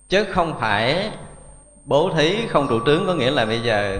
[0.09, 1.11] Chứ không phải
[1.89, 3.99] bố thí không trụ tướng có nghĩa là bây giờ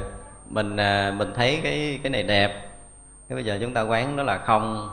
[0.49, 2.69] mình à, mình thấy cái cái này đẹp.
[3.29, 4.89] Cái bây giờ chúng ta quán nó là không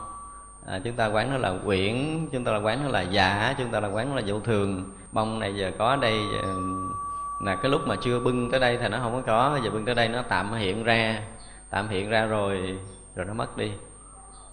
[0.67, 1.95] à, chúng ta quán nó là quyển
[2.31, 4.91] chúng ta là quán nó là giả chúng ta là quán nó là vô thường.
[5.11, 6.55] Bông này giờ có đây giờ,
[7.43, 9.59] là cái lúc mà chưa bưng tới đây thì nó không có có.
[9.63, 11.21] Giờ bưng tới đây nó tạm hiện ra
[11.69, 12.79] tạm hiện ra rồi
[13.15, 13.71] rồi nó mất đi.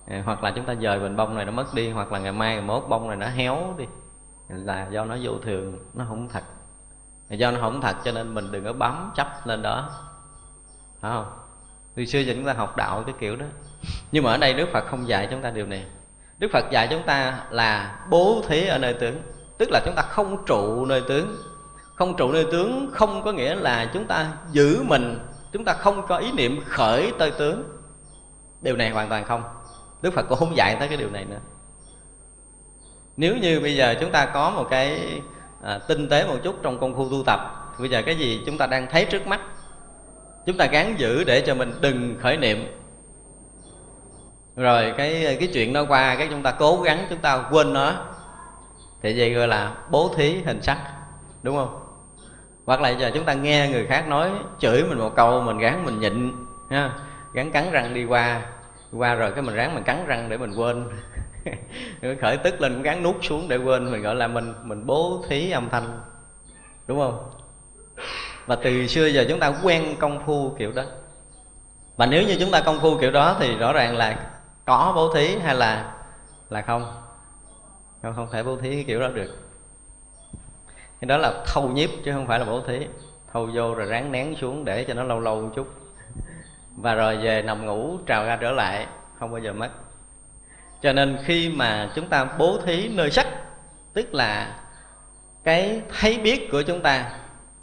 [0.09, 2.33] À, hoặc là chúng ta dời bình bông này nó mất đi hoặc là ngày
[2.33, 3.85] mai ngày mốt bông này nó héo đi.
[4.48, 6.42] Là do nó vô thường nó không thật
[7.28, 9.90] do nó không thật cho nên mình đừng có bám chấp lên đó.
[11.00, 11.38] Phải không?
[11.94, 13.46] Từ xưa giờ chúng ta học đạo cái kiểu đó.
[14.12, 15.87] Nhưng mà ở đây đức phật không dạy chúng ta điều này.
[16.38, 19.22] Đức phật dạy chúng ta là bố thí ở nơi tướng.
[19.58, 21.37] Tức là chúng ta không trụ nơi tướng.
[21.94, 25.18] Không trụ nơi tướng không có nghĩa là chúng ta giữ mình.
[25.52, 27.64] Chúng ta không có ý niệm khởi tới tướng.
[28.62, 29.42] Điều này hoàn toàn không.
[30.02, 31.38] Đức phật cũng không dạy tới cái điều này nữa.
[33.16, 35.20] Nếu như bây giờ chúng ta có một cái
[35.64, 37.40] à, tinh tế một chút trong công phu tu tập.
[37.79, 39.40] Bây giờ cái gì chúng ta đang thấy trước mắt
[40.46, 42.66] chúng ta gán giữ để cho mình đừng khởi niệm.
[44.57, 47.92] Rồi cái cái chuyện nó qua cái chúng ta cố gắng chúng ta quên nó
[49.03, 50.79] thì vậy gọi là bố thí hình sắc
[51.42, 51.81] đúng không?
[52.66, 55.85] Hoặc là giờ chúng ta nghe người khác nói chửi mình một câu mình gắn
[55.85, 56.33] mình nhịn
[56.70, 56.90] ha
[57.33, 58.42] gắn cắn răng đi qua
[58.92, 60.85] qua rồi cái mình ráng mình cắn răng để mình quên.
[62.20, 65.50] khởi tức lên gắng nuốt xuống để quên, mình gọi là mình mình bố thí
[65.50, 66.00] âm thanh.
[66.87, 67.30] Đúng không?
[68.46, 70.85] Và từ xưa giờ chúng ta quen công phu kiểu đó.
[71.96, 74.30] Và nếu như chúng ta công phu kiểu đó thì rõ ràng là
[74.64, 75.94] có bố thí hay là
[76.50, 77.02] là không?
[78.02, 79.38] Không không thể bố thí kiểu đó được.
[81.00, 82.87] Cái đó là thâu nhiếp chứ không phải là bố thí.
[83.33, 85.66] Thâu vô rồi ráng nén xuống để cho nó lâu lâu một chút.
[86.76, 88.87] Và rồi về nằm ngủ, trào ra trở lại,
[89.18, 89.70] không bao giờ mất
[90.85, 93.27] cho nên khi mà chúng ta bố thí nơi sắc,
[93.92, 94.57] tức là
[95.44, 97.11] cái thấy biết của chúng ta,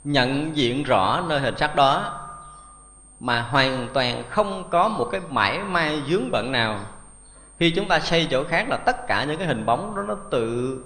[0.04, 2.20] nhận diện rõ nơi hình sắc đó,
[3.20, 6.80] mà hoàn toàn không có một cái mảy may dướng bận nào,
[7.60, 10.16] khi chúng ta xây chỗ khác là tất cả những cái hình bóng đó nó
[10.32, 10.78] tự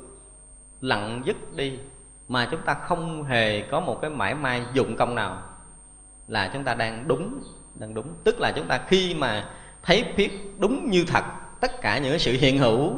[0.82, 1.80] lặng dứt đi,
[2.28, 5.42] mà chúng ta không hề có một cái mãi may dụng công nào
[6.28, 7.44] là chúng ta đang đúng
[7.76, 8.14] đang đúng.
[8.24, 9.50] Tức là chúng ta khi mà
[9.84, 11.24] thấy biết đúng như thật
[11.60, 12.94] tất cả những sự hiện hữu,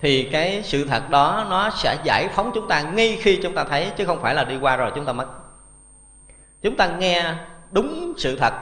[0.00, 3.64] thì cái sự thật đó nó sẽ giải phóng chúng ta ngay khi chúng ta
[3.64, 5.26] thấy, chứ không phải là đi qua rồi chúng ta mất.
[6.62, 7.34] Chúng ta nghe
[7.70, 8.52] đúng sự thật,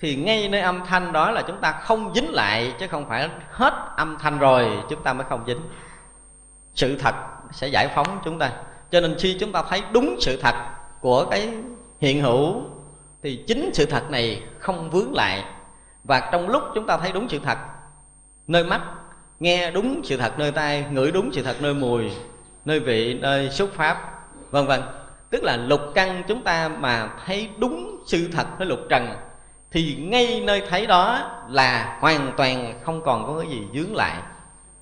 [0.00, 3.28] thì ngay nơi âm thanh đó là chúng ta không dính lại, chứ không phải
[3.50, 5.60] hết âm thanh rồi chúng ta mới không dính.
[6.74, 7.14] Sự thật
[7.52, 8.52] sẽ giải phóng chúng ta.
[8.90, 10.54] Cho nên khi chúng ta thấy đúng sự thật
[11.00, 11.48] của cái
[12.00, 12.62] hiện hữu,
[13.22, 15.44] thì chính sự thật này không vướng lại.
[16.04, 17.58] Và trong lúc chúng ta thấy đúng sự thật
[18.52, 18.80] nơi mắt,
[19.40, 22.10] nghe đúng sự thật nơi tai, ngửi đúng sự thật nơi mùi,
[22.64, 24.80] nơi vị, nơi xúc pháp, vân vân.
[25.30, 29.08] Tức là lục căn chúng ta mà thấy đúng sự thật với lục trần,
[29.70, 34.22] thì ngay nơi thấy đó là hoàn toàn không còn có cái gì dướng lại,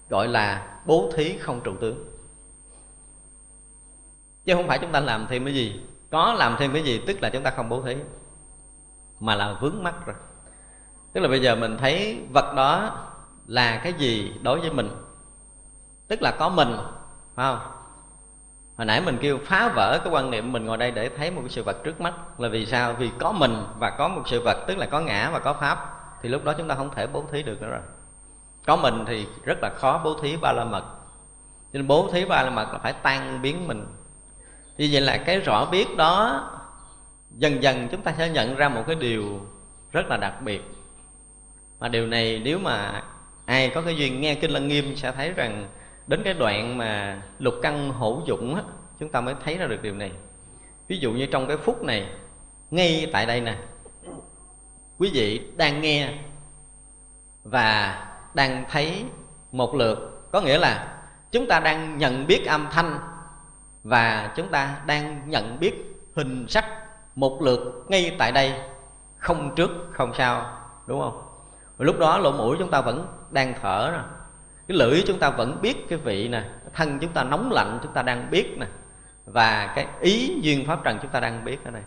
[0.09, 2.04] gọi là bố thí không trụ tướng.
[4.44, 5.80] Chứ không phải chúng ta làm thêm cái gì,
[6.11, 7.96] có làm thêm cái gì tức là chúng ta không bố thí,
[9.20, 10.16] mà là vướng mắt rồi.
[11.12, 12.96] Tức là bây giờ mình thấy vật đó
[13.46, 14.90] là cái gì đối với mình?
[16.09, 16.76] Tức là có mình,
[17.35, 17.72] phải không?
[18.76, 21.40] Hồi nãy mình kêu phá vỡ cái quan niệm mình ngồi đây để thấy một
[21.40, 22.92] cái sự vật trước mắt là vì sao?
[22.92, 25.96] Vì có mình và có một sự vật, tức là có ngã và có pháp.
[26.22, 27.81] Thì lúc đó chúng ta không thể bố thí được nữa rồi.
[28.66, 30.85] Có mình thì rất là khó bố thí ba la mật.
[31.72, 33.87] Cho nên bố thí ba la mật là phải tan biến mình.
[34.76, 36.44] Như vậy là cái rõ biết đó,
[37.31, 39.40] dần dần chúng ta sẽ nhận ra một cái điều
[39.92, 40.62] rất là đặc biệt.
[41.81, 43.03] Mà điều này nếu mà
[43.50, 45.68] ai có cái duyên nghe kinh lăng nghiêm sẽ thấy rằng
[46.06, 48.62] đến cái đoạn mà lục căn hữu dụng á,
[48.98, 50.12] chúng ta mới thấy ra được điều này.
[50.88, 52.08] Ví dụ như trong cái phút này,
[52.70, 53.56] ngay tại đây nè,
[54.98, 56.14] quý vị đang nghe
[57.44, 57.98] và
[58.34, 59.04] đang thấy
[59.52, 60.28] một lượt.
[60.32, 62.98] Có nghĩa là chúng ta đang nhận biết âm thanh
[63.82, 65.74] và chúng ta đang nhận biết
[66.16, 66.64] hình sắc
[67.14, 68.52] một lượt ngay tại đây,
[69.16, 71.30] không trước, không sau, đúng không?
[71.81, 74.03] Và lúc đó lỗ mũi chúng ta vẫn đang thở nè.
[74.69, 76.45] Cái lưỡi chúng ta vẫn biết cái vị nè.
[76.75, 78.66] Thân chúng ta nóng lạnh, chúng ta đang biết nè.
[79.25, 81.83] Và cái ý duyên pháp trần chúng ta đang biết ở đây.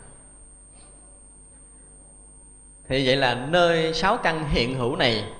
[2.87, 5.33] Thì vậy là nơi sáu căn hiện hữu này,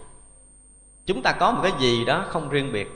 [1.05, 2.87] chúng ta có một cái gì đó không riêng biệt.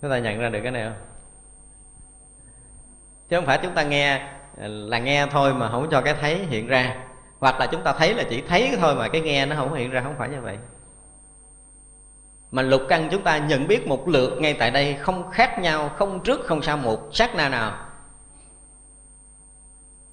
[0.00, 1.06] Chúng ta nhận ra được cái này không?
[3.28, 6.66] Chứ không phải chúng ta nghe, là nghe thôi mà không cho cái thấy hiện
[6.66, 7.08] ra
[7.42, 9.90] hoặc là chúng ta thấy là chỉ thấy thôi mà cái nghe nó không hiện
[9.90, 10.58] ra, không phải như vậy.
[12.50, 15.90] Mà lục căn chúng ta nhận biết một lượt ngay tại đây không khác nhau,
[15.96, 17.86] không trước, không sau, một sát na nào.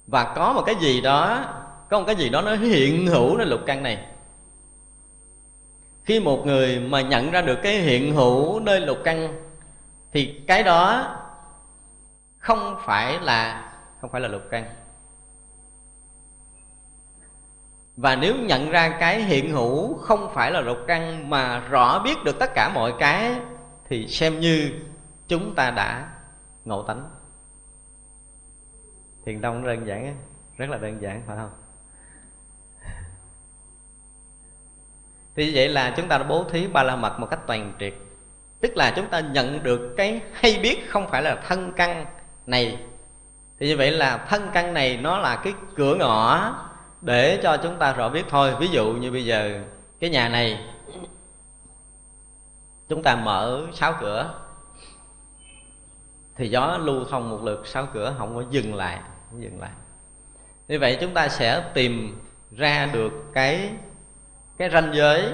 [0.06, 1.44] Và có một cái gì đó,
[1.90, 4.06] có một cái gì đó nó hiện hữu nơi lục căn này.
[6.04, 9.42] Khi một người mà nhận ra được cái hiện hữu nơi lục căn,
[10.12, 11.16] thì cái đó
[12.38, 14.64] không phải là, không phải là lục căn.
[18.00, 22.24] Và nếu nhận ra cái hiện hữu không phải là lục căn mà rõ biết
[22.24, 23.40] được tất cả mọi cái,
[23.88, 24.70] thì xem như
[25.28, 26.08] chúng ta đã
[26.64, 27.10] ngộ tánh.
[29.24, 30.16] Thiền tông đơn giản
[30.56, 31.50] rất là đơn giản, phải không?
[35.36, 37.94] Thì vậy là chúng ta đã bố thí ba la mật một cách toàn triệt.
[38.60, 42.06] Tức là chúng ta nhận được cái hay biết không phải là thân căn
[42.46, 42.78] này.
[43.58, 46.54] Thì như vậy là thân căn này nó là cái cửa ngõ
[47.00, 48.54] để cho chúng ta rõ biết thôi.
[48.60, 49.60] Ví dụ như bây giờ,
[50.00, 50.66] cái nhà này,
[52.88, 54.34] chúng ta mở sáu cửa,
[56.36, 59.70] thì gió lưu thông một lượt, sáu cửa không có dừng lại, không dừng lại.
[60.68, 63.70] Như vậy chúng ta sẽ tìm ra được cái
[64.58, 65.32] cái ranh giới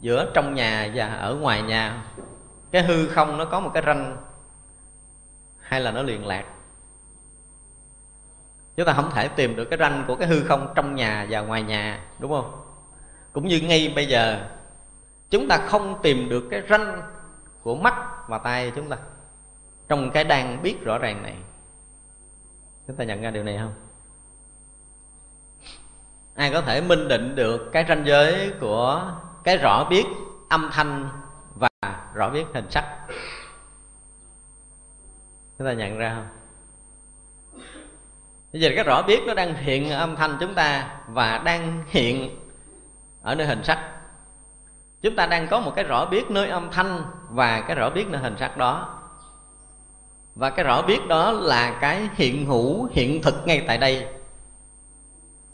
[0.00, 2.04] giữa trong nhà và ở ngoài nhà.
[2.70, 4.16] Cái hư không nó có một cái ranh,
[5.60, 6.44] hay là nó liền lạc?
[8.76, 11.40] Chúng ta không thể tìm được cái ranh của cái hư không trong nhà và
[11.40, 12.62] ngoài nhà, đúng không?
[13.32, 14.48] Cũng như ngay bây giờ,
[15.30, 17.02] chúng ta không tìm được cái ranh
[17.62, 17.94] của mắt
[18.28, 18.96] và tay chúng ta.
[19.88, 21.36] Trong cái đang biết rõ ràng này,
[22.86, 23.74] chúng ta nhận ra điều này không?
[26.34, 29.12] Ai có thể minh định được cái ranh giới của
[29.44, 30.04] cái rõ biết,
[30.48, 31.08] âm thanh
[31.54, 31.68] và
[32.14, 33.06] rõ biết hình sắc?
[35.58, 36.28] Chúng ta nhận ra không?
[38.56, 42.40] Bây giờ cái rõ biết nó đang hiện âm thanh chúng ta và đang hiện
[43.22, 43.78] ở nơi hình sắc.
[45.02, 48.08] Chúng ta đang có một cái rõ biết nơi âm thanh và cái rõ biết
[48.08, 48.98] nơi hình sắc đó.
[50.34, 54.06] Và cái rõ biết đó là cái hiện hữu, hiện thực ngay tại đây.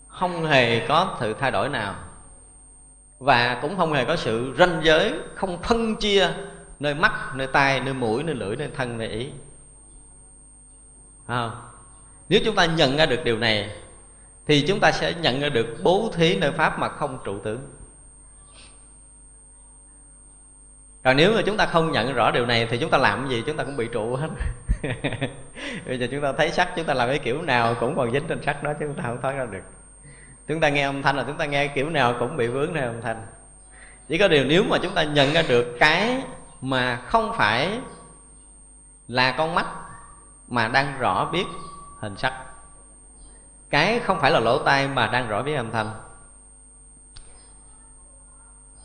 [0.08, 1.94] Không hề có sự thay đổi nào.
[3.18, 6.28] Và cũng không hề có sự ranh giới, không phân chia
[6.78, 9.30] nơi mắt, nơi tai, nơi mũi, nơi lưỡi, nơi thân, nơi ý.
[11.26, 11.71] Không?
[12.32, 13.70] Nếu chúng ta nhận ra được điều này,
[14.46, 17.70] thì chúng ta sẽ nhận ra được bố thí nơi pháp mà không trụ tướng.
[21.04, 23.42] Còn nếu mà chúng ta không nhận rõ điều này, thì chúng ta làm gì?
[23.46, 24.28] Chúng ta cũng bị trụ hết.
[25.86, 28.26] Bây giờ chúng ta thấy sắc chúng ta làm cái kiểu nào cũng còn dính
[28.28, 29.64] trên sắc đó, chứ chúng ta không thoát ra được.
[30.48, 32.84] Chúng ta nghe âm thanh là chúng ta nghe kiểu nào cũng bị vướng nơi
[32.84, 33.26] âm thanh.
[34.08, 36.22] Chỉ có điều nếu mà chúng ta nhận ra được cái
[36.60, 37.80] mà không phải
[39.08, 39.66] là con mắt
[40.48, 41.44] mà đang rõ biết
[42.02, 42.44] hình sắc.
[43.70, 45.90] Cái không phải là lỗ tai mà đang rõ biết âm thanh.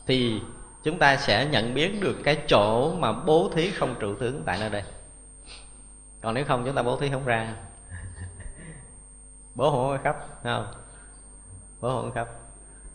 [0.06, 0.42] Thì
[0.82, 4.58] chúng ta sẽ nhận biết được cái chỗ mà bố thí không trụ tướng tại
[4.60, 4.82] nơi đây.
[6.22, 7.54] Còn nếu không, chúng ta bố thí không ra.
[9.54, 10.74] Bố không khắp không?
[11.80, 12.28] Bố không khắp.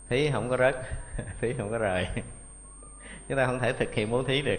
[0.08, 0.74] Thí không có rớt,
[1.40, 2.06] thí không có rời.
[3.28, 4.58] Chúng ta không thể thực hiện bố thí được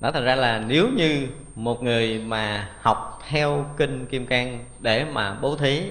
[0.00, 5.04] đó thành ra là nếu như một người mà học theo kinh kim cang để
[5.04, 5.90] mà bố thí,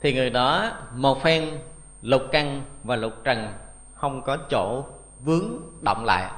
[0.00, 1.58] thì người đó một phen
[2.02, 3.52] lục căn và lục trần
[3.94, 4.84] không có chỗ
[5.20, 6.30] vướng động lại.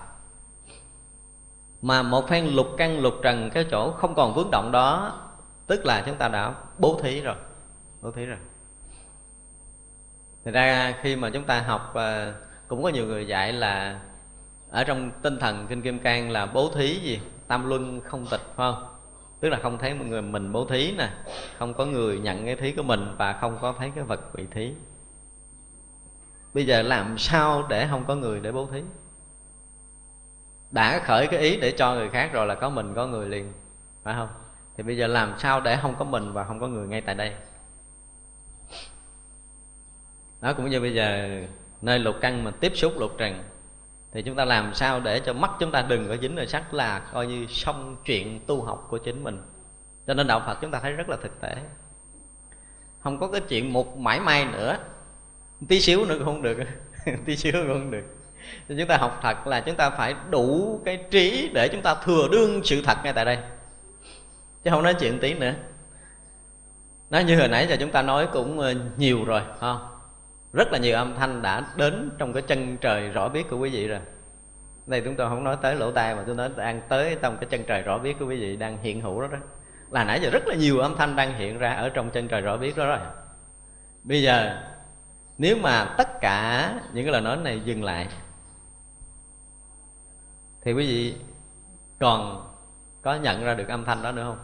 [1.83, 5.19] Mà một phen lục căn, lục trần cái chỗ không còn vướng động đó,
[5.67, 7.37] tức là chúng ta đã bố thí rồi,
[8.01, 8.39] bố thí rồi.
[10.45, 12.35] Thật ra khi mà chúng ta học ờ,
[12.69, 14.01] cũng có nhiều người dạy là
[14.71, 17.21] ở trong tinh thần kinh kim cang là bố thí gì?
[17.47, 18.95] Tam luân không tịch, phải không?
[19.41, 21.11] Tức là không thấy một người mình bố thí nè.
[21.59, 24.47] Không có người nhận cái thí của mình và không có thấy cái vật bị
[24.51, 24.73] thí.
[26.55, 28.83] Bây giờ làm sao để không có người để bố thí?
[30.71, 33.53] Đã khởi cái ý để cho người khác rồi là có mình, có người liền,
[34.03, 34.29] phải không?
[34.77, 37.15] Thì bây giờ làm sao để không có mình và không có người ngay tại
[37.15, 37.33] đây?
[40.41, 41.41] Đó cũng như bây giờ,
[41.83, 43.43] nơi lục căn mà tiếp xúc lục trần
[44.13, 46.75] thì chúng ta làm sao để cho mắt chúng ta đừng có dính vào sắc
[46.75, 49.43] là coi như xong chuyện tu học của chính mình.
[50.07, 51.57] Cho nên đạo phật chúng ta thấy rất là thực tế.
[53.01, 54.79] Không có cái chuyện một mãi may nữa.
[55.69, 56.59] Tí xíu nữa cũng không được.
[57.25, 58.05] Tí xíu cũng không được.
[58.69, 61.95] Thì chúng ta học thật là chúng ta phải đủ cái trí để chúng ta
[61.95, 63.39] thừa đương sự thật ngay tại đây.
[64.65, 65.53] Chứ không nói chuyện tí nữa.
[67.11, 69.98] Nói như hồi nãy giờ chúng ta nói cũng ờ, nhiều rồi không?
[70.59, 73.71] Rất là nhiều âm thanh đã đến trong cái chân trời rõ biết của quý
[73.71, 74.01] vị rồi.
[74.87, 77.49] Đây chúng tôi không nói tới lỗ tai mà tôi nói đang tới trong cái
[77.51, 79.39] chân trời rõ biết của quý vị đang hiện hữu đó đó.
[79.91, 82.41] Là nãy giờ rất là nhiều âm thanh đang hiện ra ở trong chân trời
[82.41, 82.99] rõ biết đó rồi.
[84.03, 84.63] Bây giờ,
[85.39, 88.09] nếu mà tất cả những cái lời nói này dừng lại,
[90.63, 91.17] thì quý vị
[92.01, 92.49] còn
[93.03, 94.39] có nhận ra được âm thanh đó nữa không?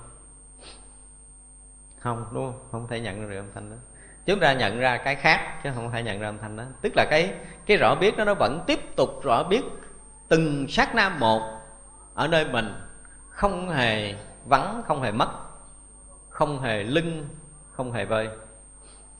[1.98, 2.68] Không, đúng không?
[2.70, 3.76] Không thể nhận ra được âm thanh đó
[4.27, 6.64] chúng ta nhận ra cái khác, chứ không thể nhận ra âm thanh đó.
[6.81, 7.35] Tức là cái
[7.66, 9.62] cái rõ biết đó, nó vẫn tiếp tục rõ biết
[10.29, 11.61] từng sát na một
[12.14, 12.75] ở nơi mình,
[13.29, 14.14] không hề
[14.45, 15.29] vắng, không hề mất,
[16.29, 17.29] không hề lưng,
[17.72, 18.29] không hề vơi.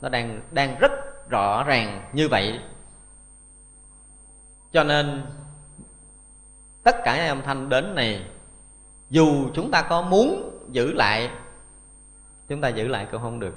[0.01, 0.93] Nó đang đang rất
[1.31, 2.61] rõ ràng như vậy.
[4.73, 5.27] Cho nên,
[6.83, 8.27] tất cả những âm thanh đến này,
[9.11, 11.31] dù chúng ta có muốn giữ lại,
[12.49, 13.55] chúng ta giữ lại cũng không được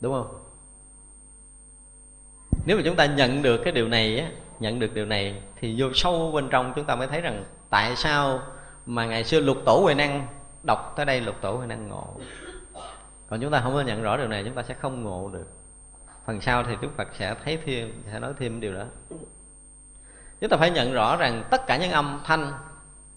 [0.00, 0.40] đúng không?
[2.66, 4.30] Nếu mà chúng ta nhận được cái điều này á,
[4.60, 7.96] nhận được điều này thì vô sâu bên trong chúng ta mới thấy rằng tại
[7.96, 8.40] sao
[8.86, 10.26] mà ngày xưa lục tổ huệ năng
[10.62, 12.06] đọc tới đây lục tổ huệ năng ngộ.
[13.28, 15.46] Còn chúng ta không có nhận rõ điều này, chúng ta sẽ không ngộ được.
[16.26, 18.84] Phần sau thì đức phật sẽ thấy thêm, sẽ nói thêm điều đó.
[20.40, 22.52] Chúng ta phải nhận rõ rằng tất cả những âm thanh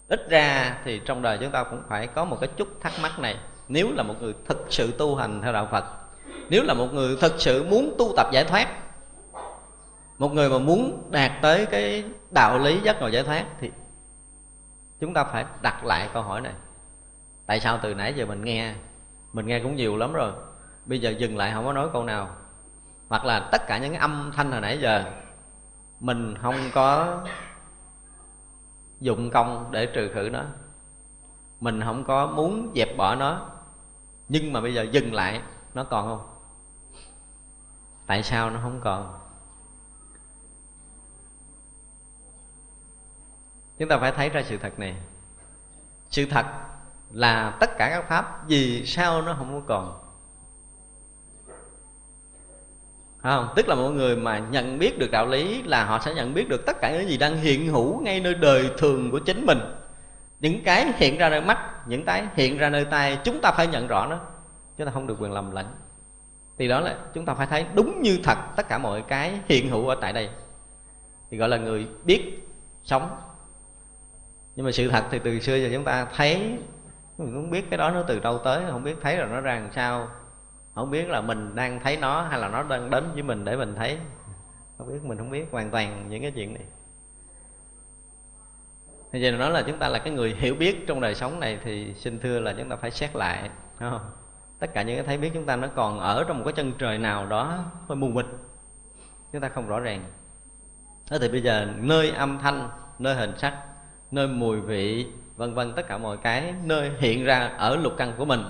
[0.08, 3.18] ít ra thì trong đời chúng ta cũng phải có một cái chút thắc mắc
[3.18, 3.36] này.
[3.68, 5.84] Nếu là một người thực sự tu hành theo đạo phật
[6.50, 8.68] nếu là một người thật sự muốn tu tập giải thoát,
[10.18, 13.70] một người mà muốn đạt tới cái đạo lý giác ngộ giải thoát thì
[15.00, 16.52] chúng ta phải đặt lại câu hỏi này.
[17.46, 18.74] Tại sao từ nãy giờ mình nghe
[19.32, 20.32] mình nghe cũng nhiều lắm rồi.
[20.86, 22.28] Bây giờ dừng lại không có nói câu nào.
[23.08, 25.04] Hoặc là tất cả những âm thanh hồi nãy giờ,
[26.00, 27.20] mình không có
[29.00, 30.42] dụng công để trừ khử nó.
[31.60, 33.50] Mình không có muốn dẹp bỏ nó.
[34.28, 35.40] Nhưng mà bây giờ dừng lại,
[35.74, 36.33] nó còn không?
[38.06, 39.20] Tại sao nó không còn?
[43.78, 44.96] Chúng ta phải thấy ra sự thật này.
[46.10, 46.46] Sự thật
[47.10, 50.00] là tất cả các pháp vì sao nó không có còn?
[53.22, 53.52] Không?
[53.56, 56.48] Tức là mọi người mà nhận biết được đạo lý là họ sẽ nhận biết
[56.48, 59.58] được tất cả những gì đang hiện hữu ngay nơi đời thường của chính mình.
[60.40, 63.66] Những cái hiện ra nơi mắt, những cái hiện ra nơi tai, Chúng ta phải
[63.66, 64.20] nhận rõ nó.
[64.76, 65.66] Chúng ta không được quyền lầm lẫn.
[66.58, 69.68] Thì đó là chúng ta phải thấy đúng như thật tất cả mọi cái hiện
[69.68, 70.28] hữu ở tại đây.
[71.30, 72.48] Thì gọi là người biết
[72.84, 73.16] sống.
[74.56, 76.58] Nhưng mà sự thật thì từ xưa giờ chúng ta thấy,
[77.18, 79.54] Mình không biết cái đó nó từ đâu tới, Không biết thấy rồi nó ra
[79.54, 80.08] làm sao.
[80.74, 83.56] Không biết là mình đang thấy nó hay là nó đang đến với mình để
[83.56, 83.98] mình thấy.
[84.78, 86.64] Không biết, mình không biết hoàn toàn những cái chuyện này.
[89.12, 91.58] Thế giờ nói là chúng ta là cái người hiểu biết trong đời sống này
[91.64, 94.00] thì xin thưa là chúng ta phải xét lại không?
[94.64, 96.72] Tất cả những cái thấy biết chúng ta nó còn ở trong một cái chân
[96.78, 98.26] trời nào đó hơi mù mịt
[99.32, 100.04] Chúng ta không rõ ràng.
[101.10, 103.58] Thế thì bây giờ nơi âm thanh, nơi hình sắc,
[104.10, 105.06] nơi mùi vị
[105.36, 108.40] Vân vân tất cả mọi cái nơi hiện ra ở lục căn của mình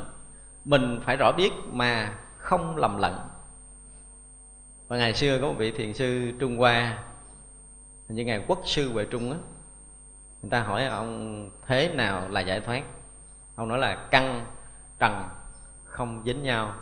[0.65, 3.19] mình phải rõ biết mà không lầm lẫn.
[4.89, 6.99] Và ngày xưa có một vị thiền sư trung hoa
[8.09, 9.39] như ngày quốc sư về trung á
[10.43, 12.83] người ta hỏi ông thế nào là giải thoát?
[13.55, 14.47] Ông nói là căn
[14.99, 15.29] trần
[15.95, 16.75] không dính nhau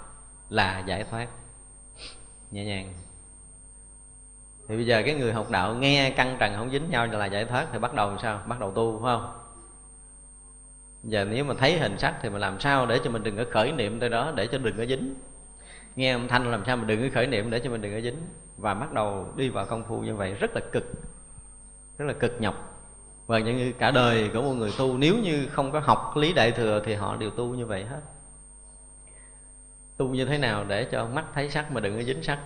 [0.48, 1.28] là giải thoát.
[2.50, 2.92] Nhẹ nhàng.
[4.68, 7.44] Thì bây giờ cái người học đạo nghe căng trần không dính nhau là giải
[7.44, 8.42] thoát thì bắt đầu sao?
[8.46, 9.38] Bắt đầu tu, phải không?
[11.04, 13.44] Giờ nếu mà thấy hình sắc thì mình làm sao để cho mình đừng có
[13.50, 15.14] khởi niệm tới đó, để cho đừng có dính.
[15.96, 18.00] Nghe âm thanh làm sao mình đừng có khởi niệm để cho mình đừng có
[18.00, 18.16] dính.
[18.56, 20.84] Và bắt đầu đi vào công phu như vậy, rất là cực.
[21.98, 22.54] Rất là cực nhọc.
[23.26, 26.52] Và như cả đời của một người tu, nếu như không có học lý đại
[26.52, 28.00] thừa thì họ đều tu như vậy hết
[30.02, 32.38] tu như thế nào để cho mắt thấy sắc mà đừng có dính sắc.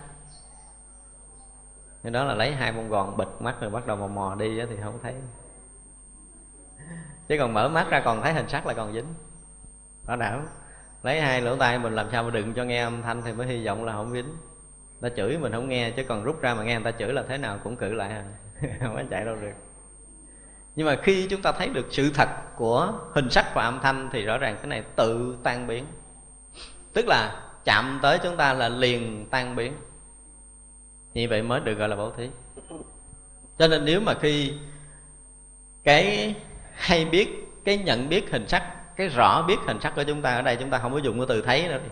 [2.03, 4.61] Nên đó là lấy hai bông gòn bịt mắt rồi bắt đầu mò mò đi
[4.69, 5.13] thì không thấy.
[7.27, 9.13] Chứ còn mở mắt ra còn thấy hình sắc là còn dính.
[10.05, 10.47] Bảo đảm
[11.03, 13.47] lấy hai lỗ tai mình làm sao mà đừng cho nghe âm thanh thì mới
[13.47, 14.35] hy vọng là không dính.
[15.01, 17.23] Ta chửi mình không nghe, chứ còn rút ra mà nghe người ta chửi là
[17.27, 18.23] thế nào cũng cử lại à.
[18.79, 19.53] Không có chạy đâu được.
[20.75, 24.09] Nhưng mà khi chúng ta thấy được sự thật của hình sắc và âm thanh
[24.11, 25.85] thì rõ ràng cái này tự tan biến.
[26.93, 29.73] Tức là chạm tới chúng ta là liền tan biến.
[31.13, 32.29] Như vậy mới được gọi là bố thí.
[33.59, 34.53] Cho nên nếu mà khi
[35.83, 36.35] cái
[36.73, 37.29] hay biết,
[37.65, 40.55] cái nhận biết hình sắc, cái rõ biết hình sắc của chúng ta ở đây,
[40.55, 41.89] chúng ta không có dùng cái từ thấy nữa đi.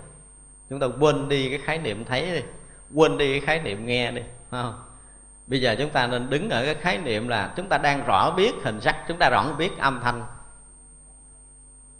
[0.70, 2.42] Chúng ta quên đi cái khái niệm thấy đi,
[2.94, 4.22] quên đi cái khái niệm nghe đi
[4.52, 4.84] không?
[5.48, 8.32] Bây giờ chúng ta nên đứng ở cái khái niệm là chúng ta đang rõ
[8.32, 10.26] biết hình sắc, chúng ta rõ biết âm thanh.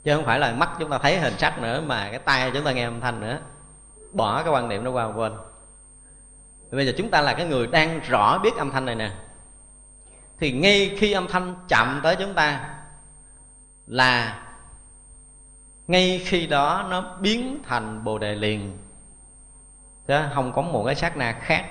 [0.04, 2.64] Chứ không phải là mắt chúng ta thấy hình sắc nữa mà cái tai chúng
[2.64, 3.40] ta nghe âm thanh nữa
[4.16, 5.34] bỏ cái quan niệm đó qua quên.
[6.72, 9.12] Bây giờ chúng ta là cái người đang rõ biết âm thanh này nè.
[10.40, 12.70] Thì ngay khi âm thanh chạm tới chúng ta
[13.88, 14.42] là
[15.88, 18.78] ngay khi đó nó biến thành bồ đề liền.
[20.08, 21.66] Chứ không có một cái sát na khác.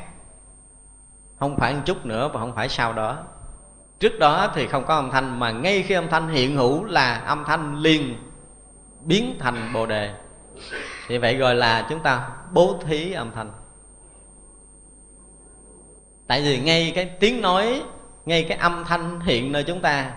[1.38, 3.24] Không phải một chút nữa và không phải sau đó.
[3.98, 7.14] Trước đó thì không có âm thanh, mà ngay khi âm thanh hiện hữu là
[7.14, 8.16] âm thanh liền
[9.00, 10.14] biến thành bồ đề
[11.06, 13.52] thì vậy gọi là chúng ta bố thí âm thanh.
[16.26, 17.82] Tại vì ngay cái tiếng nói,
[18.24, 20.12] ngay cái âm thanh hiện nơi chúng ta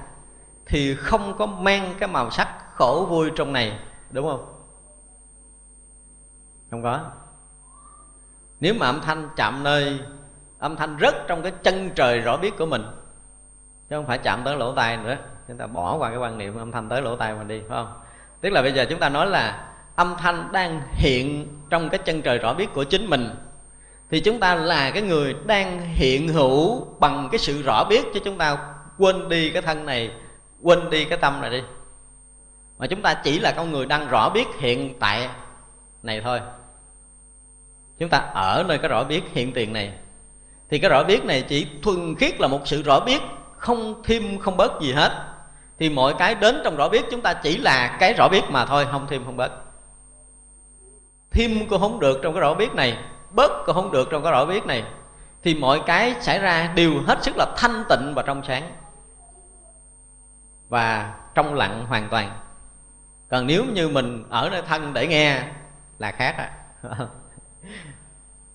[0.65, 3.79] thì không có mang cái màu sắc khổ vui trong này,
[4.11, 4.53] đúng không?
[6.71, 6.99] Không có.
[8.59, 9.99] Nếu mà âm thanh chạm nơi,
[10.59, 12.83] âm thanh rất trong cái chân trời rõ biết của mình,
[13.89, 15.17] chứ không phải chạm tới lỗ tai nữa,
[15.47, 17.77] chúng ta bỏ qua cái quan niệm âm thanh tới lỗ tai mình đi, phải
[17.77, 18.01] không?
[18.41, 22.21] Tức là bây giờ chúng ta nói là âm thanh đang hiện trong cái chân
[22.21, 23.29] trời rõ biết của chính mình,
[24.11, 28.19] thì chúng ta là cái người đang hiện hữu bằng cái sự rõ biết cho
[28.25, 28.57] chúng ta
[28.97, 30.11] quên đi cái thân này,
[30.61, 31.61] quên đi cái tâm này đi.
[32.77, 35.29] Mà chúng ta chỉ là con người đang rõ biết hiện tại
[36.03, 36.39] này thôi.
[37.99, 39.91] Chúng ta ở nơi cái rõ biết hiện tiền này.
[40.69, 43.21] Thì cái rõ biết này chỉ thuần khiết là một sự rõ biết,
[43.57, 45.11] không thêm, không bớt gì hết.
[45.79, 48.65] Thì mọi cái đến trong rõ biết chúng ta chỉ là cái rõ biết mà
[48.65, 49.66] thôi, không thêm, không bớt
[51.37, 52.97] thêm cũng không được trong cái rõ biết này,
[53.31, 54.83] bớt cũng không được trong cái rõ biết này.
[55.43, 58.71] Thì mọi cái xảy ra đều hết sức là thanh tịnh và trong sáng
[60.69, 62.39] và trong lặng hoàn toàn.
[63.29, 65.43] Còn nếu như mình ở nơi thân để nghe
[65.99, 66.51] là khác à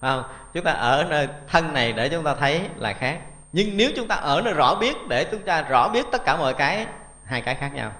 [0.00, 0.24] không?
[0.52, 3.20] Chúng ta ở nơi thân này để chúng ta thấy là khác.
[3.52, 6.36] Nhưng nếu chúng ta ở nơi rõ biết để chúng ta rõ biết tất cả
[6.36, 6.86] mọi cái,
[7.24, 7.92] hai cái khác nhau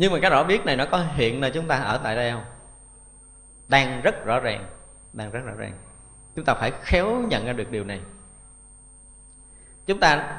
[0.00, 2.32] nhưng mà cái rõ biết này nó có hiện là chúng ta ở tại đây
[2.32, 2.44] không?
[3.68, 4.66] Đang rất rõ ràng,
[5.12, 5.78] đang rất rõ ràng.
[6.36, 8.00] Chúng ta phải khéo nhận ra được điều này.
[9.86, 10.38] Chúng ta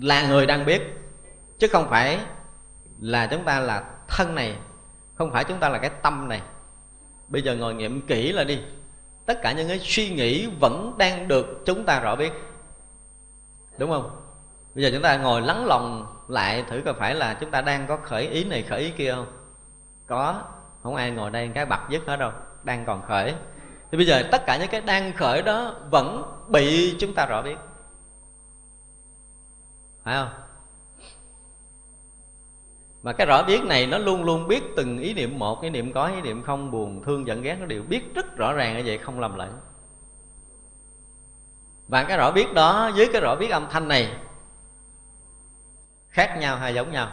[0.00, 0.82] là người đang biết,
[1.58, 2.20] chứ không phải
[3.00, 4.56] là chúng ta là thân này,
[5.14, 6.42] không phải chúng ta là cái tâm này.
[7.28, 8.60] Bây giờ ngồi nghiệm kỹ là đi.
[9.26, 12.32] Tất cả những cái suy nghĩ vẫn đang được chúng ta rõ biết.
[13.78, 14.21] Đúng không?
[14.74, 17.86] Bây giờ chúng ta ngồi lắng lòng lại thử coi phải là chúng ta đang
[17.86, 19.26] có khởi ý này, khởi ý kia không?
[20.06, 20.42] Có.
[20.82, 22.32] Không ai ngồi đây cái bật dứt hết đâu.
[22.62, 23.34] Đang còn khởi.
[23.90, 27.42] Thì bây giờ tất cả những cái đang khởi đó vẫn bị chúng ta rõ
[27.42, 27.56] biết.
[30.04, 30.28] Phải không?
[33.02, 35.92] Mà cái rõ biết này nó luôn luôn biết từng ý niệm một, ý niệm
[35.92, 38.82] có, ý niệm không, buồn, thương, giận, ghét, nó đều biết rất rõ ràng như
[38.86, 39.60] vậy, không lầm lẫn.
[41.88, 44.16] Và cái rõ biết đó với cái rõ biết âm thanh này
[46.12, 47.12] khác nhau hay giống nhau?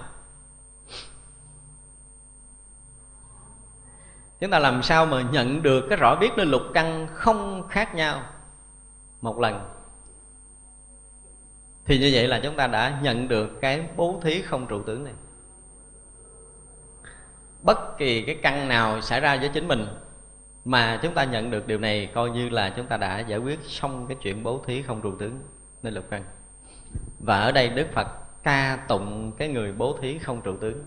[4.39, 7.95] Chúng ta làm sao mà nhận được cái rõ biết lên lục căn không khác
[7.95, 8.23] nhau
[9.21, 9.69] một lần?
[11.85, 15.03] Thì như vậy là chúng ta đã nhận được cái bố thí không trụ tướng
[15.03, 15.13] này.
[17.61, 19.87] Bất kỳ cái căn nào xảy ra với chính mình
[20.65, 23.59] mà chúng ta nhận được điều này, coi như là chúng ta đã giải quyết
[23.63, 25.43] xong cái chuyện bố thí không trụ tướng
[25.81, 26.23] nên lục căn.
[27.19, 28.07] Và ở đây đức phật
[28.43, 30.83] ca tụng cái người bố thí không trụ tướng.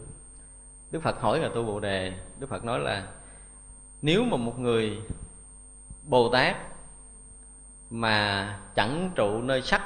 [0.91, 3.09] Đức phật hỏi là tu bồ đề, đức phật nói là,
[4.03, 4.99] nếu mà một người
[6.05, 6.57] bồ tát
[7.91, 9.83] mà chẳng trụ nơi sắc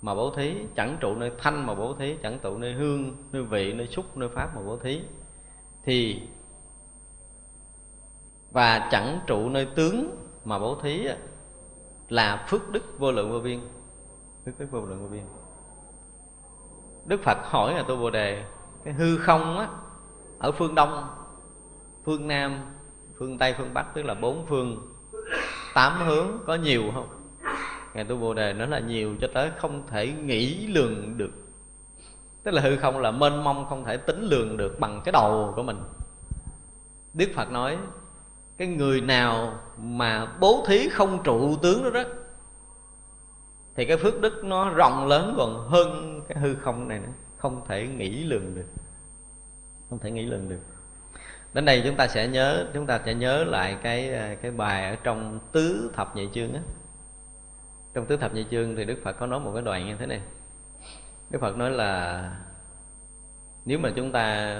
[0.00, 3.42] mà bố thí, chẳng trụ nơi thanh mà bố thí, chẳng trụ nơi hương, nơi
[3.42, 5.00] vị, nơi xúc, nơi pháp mà bố thí,
[5.84, 6.22] thì
[8.50, 11.08] và chẳng trụ nơi tướng mà bố thí
[12.08, 13.60] là phước đức vô lượng vô biên.
[14.44, 15.24] Phước đức vô lượng vô biên
[17.04, 18.44] đức phật hỏi là tôi bồ đề,
[18.84, 19.68] cái hư không á,
[20.38, 21.08] ở phương đông,
[22.04, 22.60] phương nam,
[23.18, 24.92] phương tây, phương bắc, tức là bốn phương,
[25.74, 27.08] tám hướng, có nhiều không?
[27.94, 31.30] Ngài tu bồ đề nó là nhiều cho tới không thể nghĩ lường được.
[32.42, 35.52] Tức là hư không là mênh mông, không thể tính lường được bằng cái đầu
[35.56, 35.82] của mình.
[37.14, 37.78] Đức phật nói,
[38.58, 42.02] cái người nào mà bố thí không trụ tướng đó đó
[43.76, 47.12] thì cái phước đức nó rộng lớn còn hơn cái hư không này nữa.
[47.38, 48.66] Không thể nghĩ lường được.
[49.90, 50.60] Không thể nghĩ lường được.
[51.52, 54.10] Đến đây chúng ta sẽ nhớ, chúng ta sẽ nhớ lại cái
[54.42, 56.60] cái bài ở trong tứ thập nhị chương á.
[57.94, 60.06] Trong tứ thập nhị chương thì đức phật có nói một cái đoạn như thế
[60.06, 60.20] này.
[61.30, 62.36] Đức phật nói là
[63.64, 64.56] nếu mà chúng ta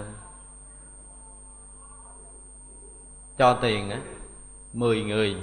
[3.39, 4.01] cho tiền á,
[4.73, 5.37] mười người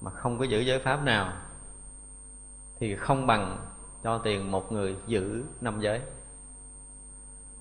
[0.00, 1.32] mà không có giữ giới pháp nào
[2.84, 3.58] thì không bằng
[4.02, 6.00] cho tiền một người giữ năm giới.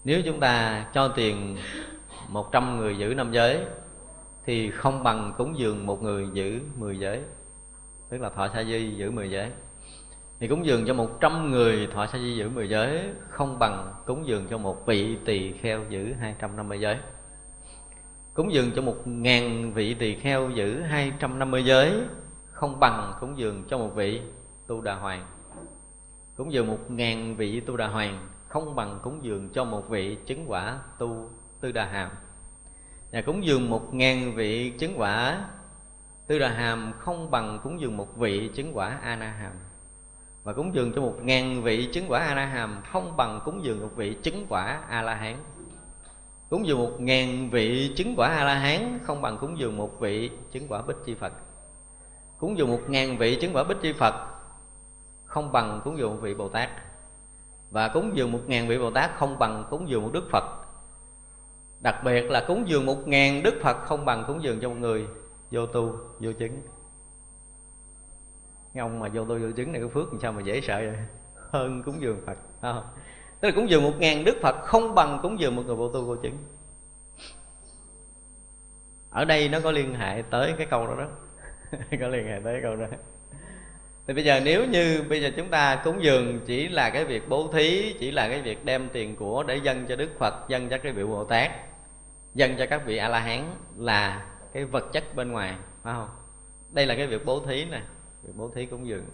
[0.04, 1.58] Nếu chúng ta cho tiền
[2.30, 3.66] một trăm người giữ năm giới,
[4.46, 7.22] thì không bằng cúng dường một người giữ mười giới.
[8.10, 9.52] Tức là thọ sa di giữ mười giới.
[10.40, 13.94] Thì cúng dường cho một trăm người thọ sa di giữ mười giới, không bằng
[14.06, 16.98] cúng dường cho một vị tỳ kheo giữ hai trăm năm mươi giới.
[18.34, 22.02] Cúng dường cho một ngàn vị tỳ kheo giữ hai trăm năm mươi giới,
[22.52, 24.22] không bằng cúng dường cho một vị
[24.74, 25.26] tu đà hoàng.
[26.38, 30.18] Cúng dường một ngàn vị tu đà hoàng, không bằng cúng dường cho một vị
[30.26, 31.30] chứng quả tu
[31.62, 32.10] tư đà hàm.
[33.12, 35.46] Và cúng dường một ngàn vị chứng quả
[36.28, 39.52] tư đà hàm không bằng cúng dường một vị chứng quả a na hàm.
[40.44, 43.64] Và cúng dường cho một ngàn vị chứng quả a la hàm không bằng cúng
[43.64, 45.36] dường một vị chứng quả a la hán.
[46.50, 50.00] Cúng dường một ngàn vị chứng quả a la hán không bằng cúng dường một
[50.00, 51.34] vị chứng quả bích chi phật.
[52.40, 54.33] Cúng dường một ngàn vị chứng quả bích chi phật
[55.34, 56.70] không bằng cúng dường một vị bồ tát.
[57.72, 60.44] Và cúng dường một ngàn vị bồ tát không bằng cúng dường một đức phật.
[61.80, 64.76] Đặc biệt là cúng dường một ngàn đức phật không bằng cúng dường cho một
[64.76, 65.08] người,
[65.52, 66.62] vô tu, vô chứng.
[68.74, 70.78] Cái ông mà vô tu vô chứng này có phước làm sao mà dễ sợ
[70.78, 70.98] vậy?
[71.36, 72.84] Hơn cúng dường phật không?
[73.40, 75.90] Tức là cúng dường một ngàn đức phật không bằng cúng dường một người vô
[75.90, 76.38] tu vô chứng.
[79.10, 81.08] Ở đây nó có liên hệ tới cái câu đó đó.
[82.00, 82.86] Có liên hệ tới câu đó
[84.08, 87.30] thì bây giờ nếu như bây giờ chúng ta cúng dường chỉ là cái việc
[87.30, 90.70] bố thí, chỉ là cái việc đem tiền của để dâng cho đức phật, dâng
[90.70, 91.52] cho cái vị bồ tát,
[92.34, 93.44] dâng cho các vị a la hán
[93.78, 96.10] là cái vật chất bên ngoài, phải không?
[96.72, 97.82] Đây là cái việc bố thí nè,
[98.24, 99.06] việc bố thí cúng dường.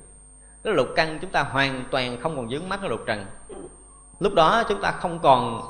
[0.64, 3.26] Cái lục căn chúng ta hoàn toàn không còn dướng mắt cái lục trần.
[4.20, 5.62] Lúc đó chúng ta không còn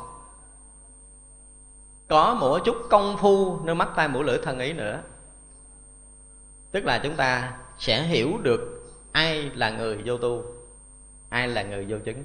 [2.07, 5.01] có một chút công phu nơi mắt tai mũi lưỡi thân ý nữa.
[6.71, 8.78] Tức là chúng ta sẽ hiểu được
[9.11, 10.43] ai là người vô tu?
[11.29, 12.23] Ai là người vô chứng?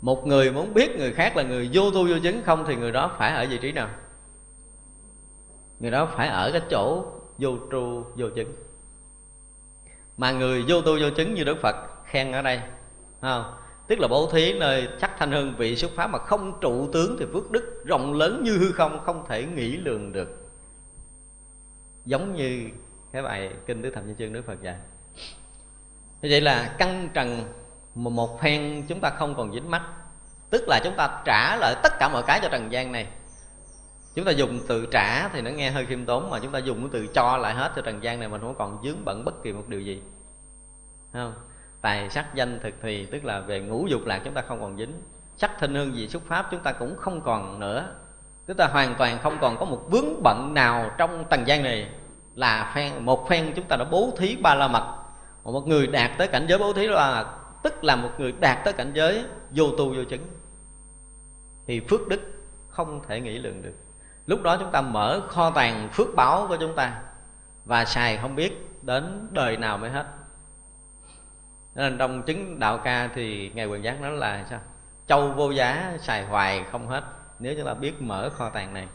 [0.00, 2.92] Một người muốn biết người khác là người vô tu vô chứng không thì người
[2.92, 3.88] đó phải ở vị trí nào?
[5.80, 7.04] Người đó phải ở cái chỗ
[7.38, 8.52] vô tru, vô chứng.
[10.16, 12.60] Mà người vô tu vô chứng như đức phật khen ở đây
[13.20, 13.54] không?
[13.88, 17.16] Tức là bố thí nơi sắc thanh hương vị xuất pháp mà không trụ tướng
[17.18, 20.50] thì phước đức rộng lớn như hư không không thể nghĩ lường được.
[22.04, 22.68] Giống như
[23.12, 24.76] cái bài kinh tứ thập như chương đức phật dạy
[26.24, 27.44] như vậy là căn trần
[27.94, 29.82] một phen chúng ta không còn dính mắt.
[30.50, 33.06] Tức là chúng ta trả lại tất cả mọi cái cho trần gian này.
[34.14, 36.80] Chúng ta dùng từ trả thì nó nghe hơi khiêm tốn, mà chúng ta dùng
[36.80, 39.42] cái từ cho lại hết cho trần gian này mình không còn dướng bận bất
[39.42, 40.02] kỳ một điều gì.
[41.12, 41.34] Không?
[41.80, 44.78] Tài sắc danh thực thì, tức là về ngũ dục lạc chúng ta không còn
[44.78, 45.02] dính.
[45.36, 47.88] Sắc thinh hương gì xuất pháp chúng ta cũng không còn nữa.
[48.46, 51.88] Chúng ta hoàn toàn không còn có một vướng bận nào trong trần gian này.
[52.34, 55.03] Là phen, một phen chúng ta đã bố thí ba la mật
[55.52, 57.24] một người đạt tới cảnh giới bố thí là
[57.62, 60.26] tức là một người đạt tới cảnh giới vô tu vô chứng.
[61.66, 62.20] Thì phước đức
[62.68, 63.74] không thể nghĩ lượng được.
[64.26, 67.02] Lúc đó chúng ta mở kho tàng phước báo của chúng ta
[67.64, 70.06] và xài không biết đến đời nào mới hết.
[71.74, 74.60] Nên trong chứng đạo ca thì ngài quyền giác nói là sao?
[75.06, 77.04] Châu vô giá, xài hoài không hết,
[77.38, 78.88] nếu chúng ta biết mở kho tàng này.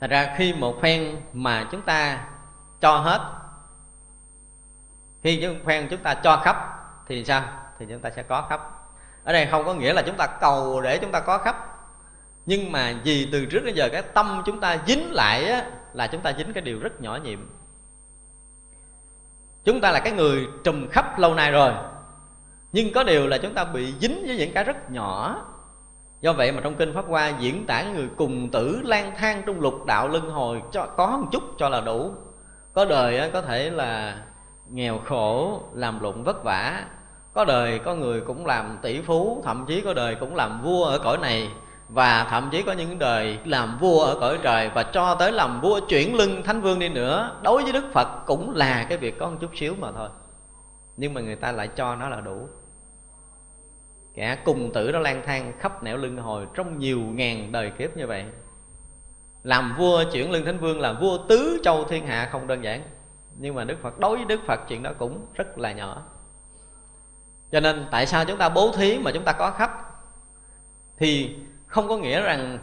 [0.00, 2.28] Thật ra khi một phen mà chúng ta
[2.80, 3.20] cho hết
[5.22, 6.56] khi những phen chúng ta cho khắp
[7.06, 7.42] thì sao?
[7.78, 8.60] Thì chúng ta sẽ có khắp.
[9.24, 11.66] Ở đây không có nghĩa là chúng ta cầu để chúng ta có khắp.
[12.46, 16.06] Nhưng mà vì từ trước đến giờ cái tâm chúng ta dính lại á, là
[16.06, 17.50] chúng ta dính cái điều rất nhỏ nhiệm.
[19.64, 21.72] Chúng ta là cái người trùm khắp lâu nay rồi.
[22.72, 25.46] Nhưng có điều là chúng ta bị dính với những cái rất nhỏ.
[26.20, 29.60] Do vậy mà trong kinh pháp hoa diễn tả người cùng tử lang thang trong
[29.60, 32.14] lục đạo luân hồi cho có một chút cho là đủ.
[32.72, 34.16] Có đời có thể là
[34.72, 36.84] nghèo khổ, làm lụng vất vả.
[37.32, 40.84] Có đời có người cũng làm tỷ phú, thậm chí có đời cũng làm vua
[40.84, 41.48] ở cõi này,
[41.88, 45.60] và thậm chí có những đời làm vua ở cõi trời, và cho tới làm
[45.60, 47.36] vua chuyển lưng thánh vương đi nữa.
[47.42, 50.08] Đối với đức phật cũng là cái việc có một chút xíu mà thôi.
[50.96, 52.48] Nhưng mà người ta lại cho nó là đủ.
[54.14, 57.96] Kẻ cùng tử đó lang thang khắp nẻo lưng hồi trong nhiều ngàn đời kiếp
[57.96, 58.24] như vậy.
[59.42, 62.82] Làm vua chuyển lưng thánh vương là vua tứ châu thiên hạ không đơn giản
[63.42, 66.02] nhưng mà đức phật, đối với đức phật chuyện đó cũng rất là nhỏ.
[67.52, 69.70] Cho nên tại sao chúng ta bố thí mà chúng ta có khắp?
[70.98, 71.36] Thì
[71.66, 72.58] không có nghĩa rằng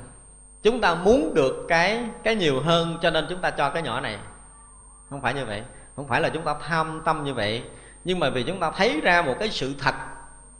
[0.64, 4.00] chúng ta muốn được cái cái nhiều hơn cho nên chúng ta cho cái nhỏ
[4.00, 4.18] này.
[5.10, 5.64] Không phải như vậy.
[5.96, 7.64] Không phải là chúng ta tham tâm như vậy.
[8.04, 9.96] Nhưng mà vì chúng ta thấy ra một cái sự thật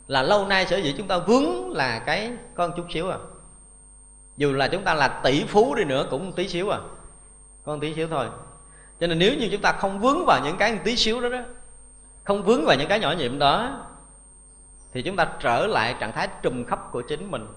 [0.08, 3.18] là lâu nay sở dĩ chúng ta vướng là cái con chút xíu à.
[4.38, 6.80] Dù là chúng ta là tỷ phú đi nữa cũng tí xíu à.
[7.66, 8.28] Con tí xíu thôi
[9.00, 11.40] cho nên nếu như chúng ta không vướng vào những cái tí xíu đó đó,
[12.24, 13.86] không vướng vào những cái nhỏ nhiệm đó,
[14.92, 17.48] thì chúng ta trở lại trạng thái trùm khắp của chính mình.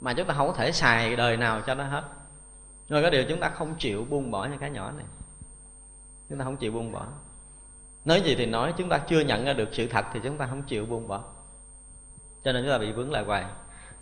[0.00, 2.04] Mà chúng ta không có thể xài đời nào cho nó hết.
[2.88, 5.06] Rồi có điều chúng ta không chịu buông bỏ những cái nhỏ này.
[6.28, 7.06] Chúng ta không chịu buông bỏ.
[8.04, 10.46] Nói gì thì nói, chúng ta chưa nhận ra được sự thật thì chúng ta
[10.46, 11.24] không chịu buông bỏ.
[12.44, 13.44] Cho nên chúng ta bị vướng lại hoài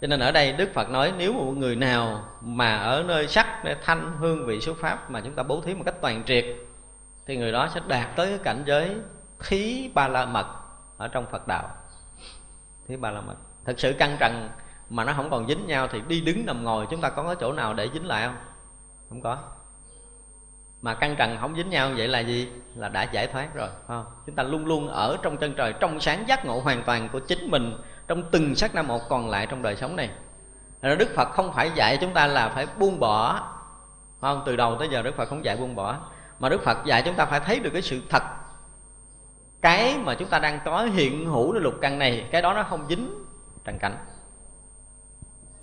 [0.04, 3.64] cho nên ở đây đức phật nói, nếu một người nào mà ở nơi sắc,
[3.64, 6.44] nơi thanh, hương vị xuất pháp mà chúng ta bố thí một cách toàn triệt,
[7.26, 8.96] thì người đó sẽ đạt tới cái cảnh giới
[9.48, 10.46] thí ba la mật
[10.96, 11.68] ở trong phật đạo.
[12.88, 13.34] Thí ba la mật.
[13.64, 14.48] Thực sự căng trần
[14.90, 17.36] mà nó không còn dính nhau thì đi đứng nằm ngồi, chúng ta có cái
[17.40, 18.36] chỗ nào để dính lại không?
[19.08, 19.38] Không có.
[20.82, 22.48] Mà căng trần không dính nhau vậy là gì?
[22.74, 24.04] Là đã giải thoát rồi không?
[24.26, 27.20] chúng ta luôn luôn ở trong chân trời, trong sáng giác ngộ hoàn toàn của
[27.20, 27.76] chính mình
[28.08, 30.10] trong từng sắc na một còn lại trong đời sống này.
[30.80, 33.50] Là đức phật không phải dạy chúng ta là phải buông bỏ
[34.20, 34.42] không?
[34.46, 35.96] Từ đầu tới giờ đức phật không dạy buông bỏ.
[36.38, 38.22] Mà đức phật dạy chúng ta phải thấy được cái sự thật.
[39.62, 42.62] Cái mà chúng ta đang có hiện hữu ใน lục căn này, cái đó nó
[42.62, 43.24] không dính
[43.64, 43.96] trần cảnh.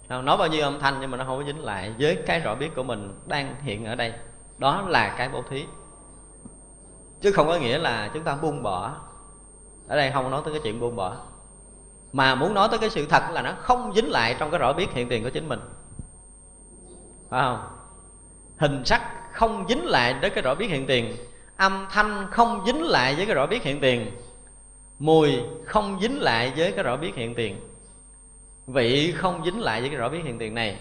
[0.10, 2.56] Nói bao nhiêu âm thanh nhưng mà nó không có dính lại với cái rõ
[2.56, 4.14] biết của mình đang hiện ở đây.
[4.58, 5.66] Đó là cái bố thí.
[7.22, 8.96] Chứ không có nghĩa là chúng ta buông bỏ.
[9.88, 11.16] Ở đây không nói tới cái chuyện buông bỏ
[12.14, 14.74] mà muốn nói tới cái sự thật là nó không dính lại trong cái rõ
[14.74, 15.60] biết hiện tiền của chính mình.
[17.30, 17.68] Phải không?
[18.58, 21.16] Hình sắc không dính lại với cái rõ biết hiện tiền.
[21.58, 24.12] Âm thanh không dính lại với cái rõ biết hiện tiền.
[25.00, 27.60] Mùi không dính lại với cái rõ biết hiện tiền.
[28.68, 30.80] Vị không dính lại với cái rõ biết hiện tiền này.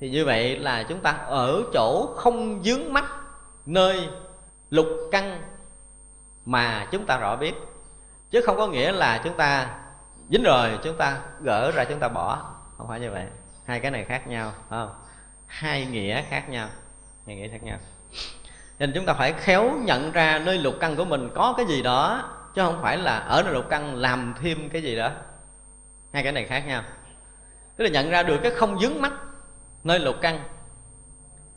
[0.00, 3.04] Thì như vậy là chúng ta ở chỗ không dướng mắt
[3.66, 4.08] nơi
[4.70, 5.42] lục căn
[6.44, 7.54] mà chúng ta rõ biết.
[8.30, 9.78] Chứ không có nghĩa là chúng ta
[10.30, 12.54] dính rồi, chúng ta gỡ ra chúng ta bỏ.
[12.78, 13.26] Không phải như vậy.
[13.66, 14.94] Hai cái này khác nhau không?
[15.46, 16.68] Hai nghĩa khác nhau.
[17.26, 17.78] Hai nghĩa khác nhau.
[18.78, 21.82] Nên chúng ta phải khéo nhận ra nơi lục căn của mình có cái gì
[21.82, 25.10] đó, chứ không phải là ở nơi lục căn làm thêm cái gì đó.
[26.12, 26.82] Hai cái này khác nhau.
[27.76, 29.12] Tức là nhận ra được cái không dướng mắt
[29.84, 30.40] nơi lục căn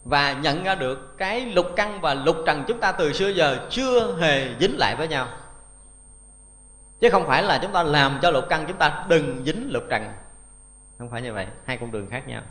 [0.03, 3.67] và nhận ra được cái lục căn và lục trần chúng ta từ xưa giờ
[3.69, 5.27] chưa hề dính lại với nhau
[6.99, 9.83] chứ không phải là chúng ta làm cho lục căn chúng ta đừng dính lục
[9.89, 10.03] trần.
[10.97, 12.41] Không phải như vậy, hai con đường khác nhau.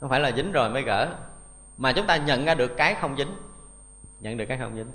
[0.00, 1.08] Không phải là dính rồi mới gỡ,
[1.76, 3.34] mà chúng ta nhận ra được cái không dính.
[4.20, 4.90] Nhận được cái không dính.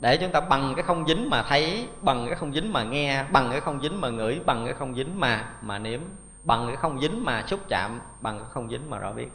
[0.00, 3.24] Để chúng ta bằng cái không dính mà thấy, bằng cái không dính mà nghe,
[3.30, 6.00] bằng cái không dính mà ngửi, bằng cái không dính mà mà nếm,
[6.44, 9.28] bằng cái không dính mà xúc chạm, bằng cái không dính mà rõ biết.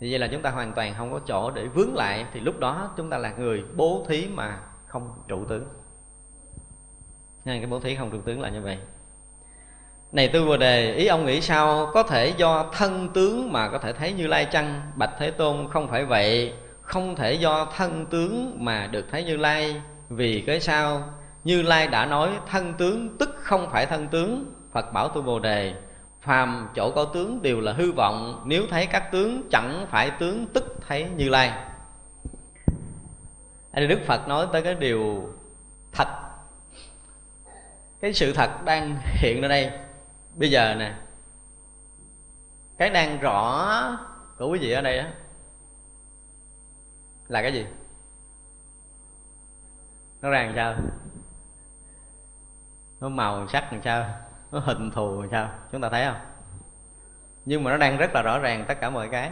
[0.00, 2.58] Thì vậy là chúng ta hoàn toàn không có chỗ để vướng lại, thì lúc
[2.58, 5.64] đó chúng ta là người bố thí mà không trụ tướng
[7.46, 8.78] nên cái bố thí không trụ tướng là như vậy.
[10.12, 11.90] Này tư bồ đề, ý ông nghĩ sao?
[11.94, 15.68] Có thể do thân tướng mà có thể thấy như lai chăng, bạch thế tôn
[15.70, 16.52] không phải vậy.
[16.82, 19.82] Không thể do thân tướng mà được thấy như lai.
[20.08, 21.02] Vì cái sao?
[21.44, 24.52] Như lai đã nói, thân tướng tức không phải thân tướng.
[24.72, 25.74] Phật bảo tu bồ đề,
[26.20, 28.42] phàm chỗ có tướng đều là hư vọng.
[28.44, 31.52] Nếu thấy các tướng, chẳng phải tướng tức thấy như lai.
[33.74, 35.28] Đức phật nói tới cái điều
[35.92, 36.25] thật
[38.06, 39.70] cái sự thật đang hiện ra đây.
[40.34, 40.94] Bây giờ nè,
[42.78, 43.68] cái đang rõ
[44.38, 45.12] của quý vị ở đây á,
[47.28, 47.66] là cái gì?
[50.22, 50.74] Nó ra làm sao?
[53.00, 54.10] Nó màu sắc làm sao?
[54.52, 55.50] Nó hình thù làm sao?
[55.72, 56.20] Chúng ta thấy không?
[57.44, 59.30] Nhưng mà nó đang rất là rõ ràng tất cả mọi cái.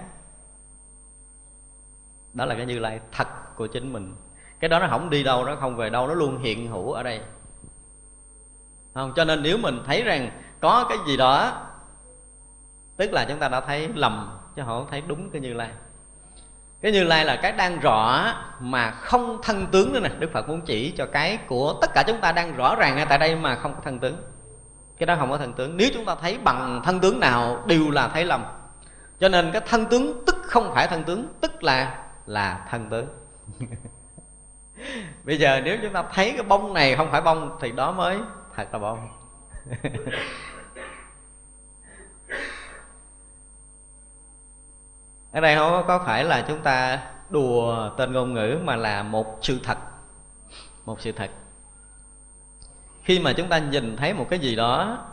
[2.33, 4.17] Đó là cái như lai thật của chính mình.
[4.61, 7.03] Cái đó nó không đi đâu, nó không về đâu, nó luôn hiện hữu ở
[7.03, 7.21] đây
[8.95, 10.31] không, cho nên nếu mình thấy rằng
[10.61, 11.63] có cái gì đó,
[12.97, 15.71] tức là chúng ta đã thấy lầm, chứ không thấy đúng cái như lai.
[16.81, 20.11] Cái như lai là cái đang rõ mà không thân tướng nữa nè.
[20.19, 23.07] Đức phật muốn chỉ cho cái của tất cả chúng ta đang rõ ràng ngay
[23.09, 24.17] tại đây mà không có thân tướng.
[24.99, 25.77] Cái đó không có thân tướng.
[25.77, 28.45] Nếu chúng ta thấy bằng thân tướng nào, đều là thấy lầm.
[29.21, 33.07] Cho nên cái thân tướng tức không phải thân tướng, tức là là thân tướng.
[35.25, 38.19] Bây giờ nếu chúng ta thấy cái bông này không phải bông, thì đó mới
[38.57, 39.09] thật là bông.
[45.33, 49.39] Ở đây không có phải là chúng ta đùa tên ngôn ngữ mà là một
[49.43, 49.79] sự thật?
[50.85, 51.31] Một sự thật.
[53.03, 55.07] Khi mà chúng ta nhìn thấy một cái gì đó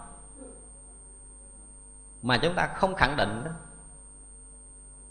[2.21, 3.51] mà chúng ta không khẳng định đó,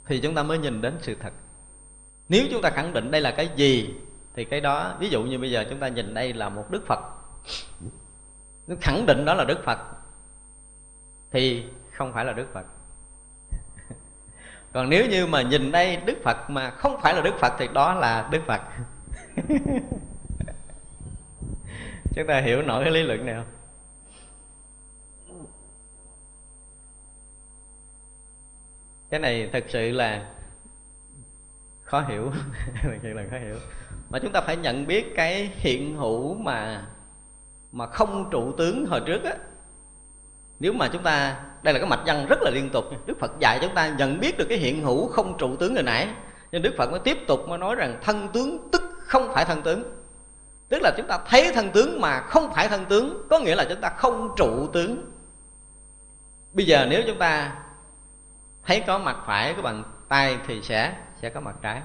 [0.06, 1.32] thì chúng ta mới nhìn đến sự thật.
[2.28, 3.94] Nếu chúng ta khẳng định đây là cái gì,
[4.34, 6.86] thì cái đó, ví dụ như bây giờ chúng ta nhìn đây là một đức
[6.86, 7.00] phật
[8.70, 9.78] nếu khẳng định đó là đức phật.
[11.30, 12.66] Thì không phải là đức phật.
[14.72, 17.68] Còn nếu như mà nhìn đây đức phật mà không phải là đức phật thì
[17.74, 18.60] đó là đức phật.
[22.14, 23.46] Chúng ta hiểu nổi cái lý luận này không?
[29.10, 30.30] Cái này thật sự là
[31.82, 32.32] khó hiểu.
[32.82, 33.56] Thật sự là khó hiểu.
[34.10, 36.86] Mà chúng ta phải nhận biết cái hiện hữu mà
[37.72, 39.34] mà không trụ tướng hồi trước á.
[40.60, 42.84] Nếu mà chúng ta, đây là cái mạch văn rất là liên tục.
[43.06, 45.82] Đức phật dạy chúng ta nhận biết được cái hiện hữu không trụ tướng hồi
[45.82, 46.08] nãy.
[46.52, 49.62] Nên đức phật mới tiếp tục mới nói rằng thân tướng tức không phải thân
[49.62, 49.82] tướng.
[50.68, 53.64] Tức là chúng ta thấy thân tướng mà không phải thân tướng, có nghĩa là
[53.68, 55.12] chúng ta không trụ tướng.
[56.52, 57.56] Bây giờ nếu chúng ta
[58.66, 61.82] thấy có mặt phải của bàn tay thì sẽ sẽ có mặt trái.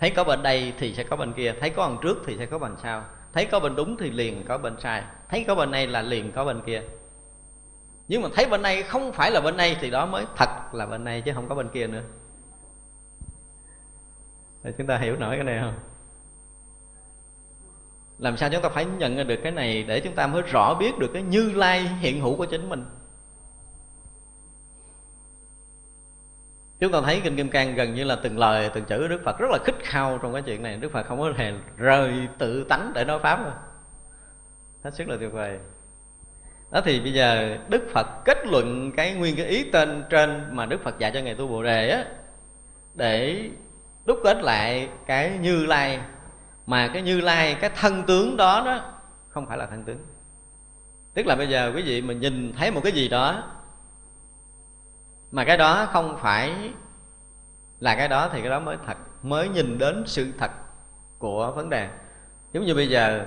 [0.00, 1.54] Thấy có bên đây thì sẽ có bên kia.
[1.60, 3.04] Thấy có bằng trước thì sẽ có bằng sau
[3.36, 5.02] thấy có bên đúng thì liền, có bên sai.
[5.28, 6.82] Thấy có bên này là liền, có bên kia.
[8.08, 10.86] Nhưng mà thấy bên này không phải là bên này thì đó mới thật là
[10.86, 12.02] bên này chứ không có bên kia nữa.
[14.62, 15.78] Để chúng ta hiểu nổi cái này không?
[18.18, 20.98] Làm sao chúng ta phải nhận được cái này để chúng ta mới rõ biết
[20.98, 22.84] được cái như lai hiện hữu của chính mình?
[26.80, 29.38] Chúng ta thấy kinh kim cang gần như là từng lời, từng chữ đức phật
[29.38, 30.76] rất là khích khao trong cái chuyện này.
[30.76, 33.52] Đức phật không có hề rời tự tánh để nói pháp đâu.
[34.84, 35.58] Hết sức là tuyệt vời.
[36.70, 40.66] Đó thì bây giờ đức phật kết luận cái nguyên cái ý tên trên mà
[40.66, 42.04] đức phật dạy cho ngài tu bồ đề á,
[42.94, 43.48] để
[44.04, 46.00] đúc kết lại cái như lai.
[46.66, 48.92] Mà cái như lai, cái thân tướng đó đó,
[49.28, 49.98] không phải là thân tướng.
[51.14, 53.52] Tức là bây giờ quý vị mình nhìn thấy một cái gì đó
[55.30, 56.72] mà cái đó không phải
[57.80, 60.50] là cái đó thì cái đó mới thật, mới nhìn đến sự thật
[61.18, 61.88] của vấn đề.
[62.52, 63.26] Giống như bây giờ,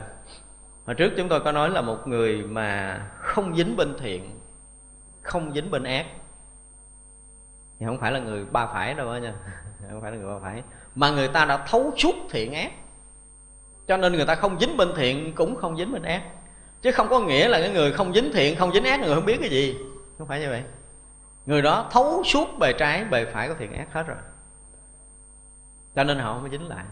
[0.85, 4.39] hồi trước chúng tôi có nói là một người mà không dính bên thiện,
[5.21, 6.05] không dính bên ác,
[7.79, 9.33] thì không phải là người ba phải đâu nha,
[9.91, 10.63] không phải là người ba phải,
[10.95, 12.71] mà người ta đã thấu suốt thiện ác.
[13.87, 16.23] Cho nên người ta không dính bên thiện cũng không dính bên ác.
[16.81, 19.25] Chứ không có nghĩa là cái người không dính thiện, không dính ác, người không
[19.25, 19.77] biết cái gì.
[20.17, 20.63] Không phải như vậy
[21.49, 24.17] người đó thấu suốt bề trái, bề phải của thiện ác hết rồi.
[25.95, 26.85] Cho nên họ mới dính lại.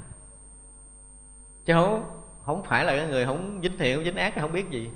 [1.66, 4.70] Chứ không không phải là cái người không dính thiện, không dính ác, không biết
[4.70, 4.90] gì.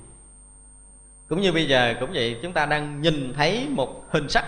[1.30, 4.46] Cũng như bây giờ, cũng vậy, chúng ta đang nhìn thấy một hình sắc.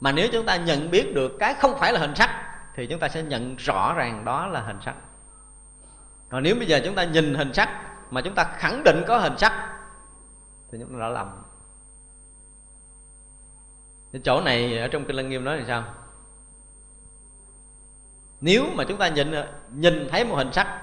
[0.00, 2.30] Mà nếu chúng ta nhận biết được cái không phải là hình sắc,
[2.74, 4.94] thì chúng ta sẽ nhận rõ ràng đó là hình sắc.
[6.28, 7.68] Còn nếu bây giờ chúng ta nhìn hình sắc,
[8.10, 9.52] mà chúng ta khẳng định có hình sắc,
[10.72, 11.42] thì chúng ta đã lầm
[14.18, 15.84] chỗ này ở trong kinh lăng nghiêm nói là sao?
[18.40, 19.32] Nếu mà chúng ta nhìn
[19.70, 20.82] nhìn thấy một hình sắc,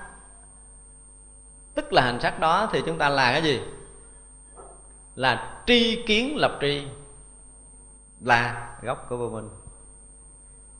[1.75, 3.61] tức là hình sắc đó thì chúng ta là cái gì?
[5.15, 6.87] Là tri kiến lập tri,
[8.19, 9.49] là gốc của vô minh.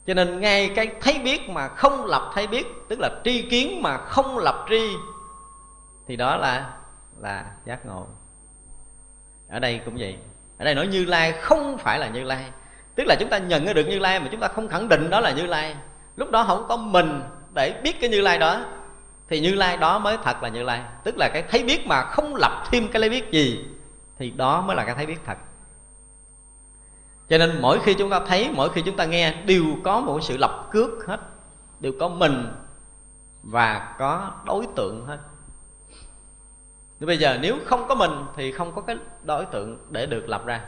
[0.06, 3.82] Cho nên ngay cái thấy biết mà không lập thấy biết, tức là tri kiến
[3.82, 4.96] mà không lập tri,
[6.08, 6.78] thì đó là
[7.18, 8.08] là giác ngộ.
[9.50, 10.18] Ở đây cũng vậy
[10.60, 12.46] ở đây nói như lai không phải là như lai.
[12.96, 15.20] Tức là chúng ta nhận được như lai mà chúng ta không khẳng định đó
[15.20, 15.76] là như lai.
[16.16, 17.22] Lúc đó không có mình
[17.54, 18.66] để biết cái như lai đó,
[19.30, 20.82] thì như lai đó mới thật là như lai.
[21.04, 23.66] Tức là cái thấy biết mà không lập thêm cái lấy biết gì,
[24.18, 25.38] thì đó mới là cái thấy biết thật.
[27.30, 30.20] Cho nên mỗi khi chúng ta thấy, mỗi khi chúng ta nghe, đều có một
[30.24, 31.20] sự lập cước hết.
[31.80, 32.54] Đều có mình
[33.44, 35.18] và có đối tượng hết.
[37.00, 40.30] Thì bây giờ nếu không có mình thì không có cái đối tượng để được
[40.30, 40.62] lập ra.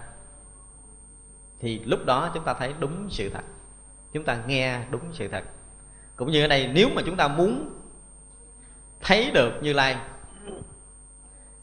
[1.59, 3.43] Thì lúc đó chúng ta thấy đúng sự thật.
[4.13, 5.43] Chúng ta nghe đúng sự thật.
[6.15, 7.69] Cũng như ở đây, nếu mà chúng ta muốn
[9.01, 9.97] thấy được như lai,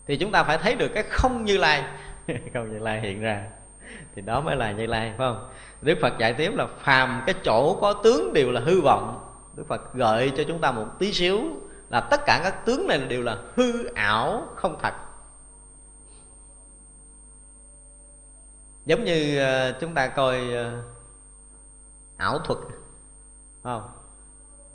[0.06, 1.84] thì chúng ta phải thấy được cái không như lai.
[2.52, 3.44] Không, như lai hiện ra.
[4.14, 5.48] Thì đó mới là như lai, phải không?
[5.82, 9.34] Đức phật dạy tiếp là phàm cái chỗ có tướng đều là hư vọng.
[9.54, 11.40] Đức phật gợi cho chúng ta một tí xíu
[11.90, 14.94] là tất cả các tướng này đều là hư ảo không thật.
[18.86, 20.82] Giống như ờ, chúng ta coi ờ,
[22.16, 22.58] ảo thuật
[23.62, 23.90] không?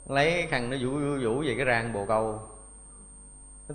[0.08, 2.42] Lấy khăn nó vũ vũ vũ về cái rang bồ câu.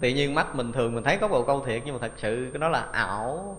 [0.00, 2.50] Tự nhiên mắt mình thường mình thấy có bồ câu thiệt, nhưng mà thật sự
[2.52, 3.56] cái đó là ảo.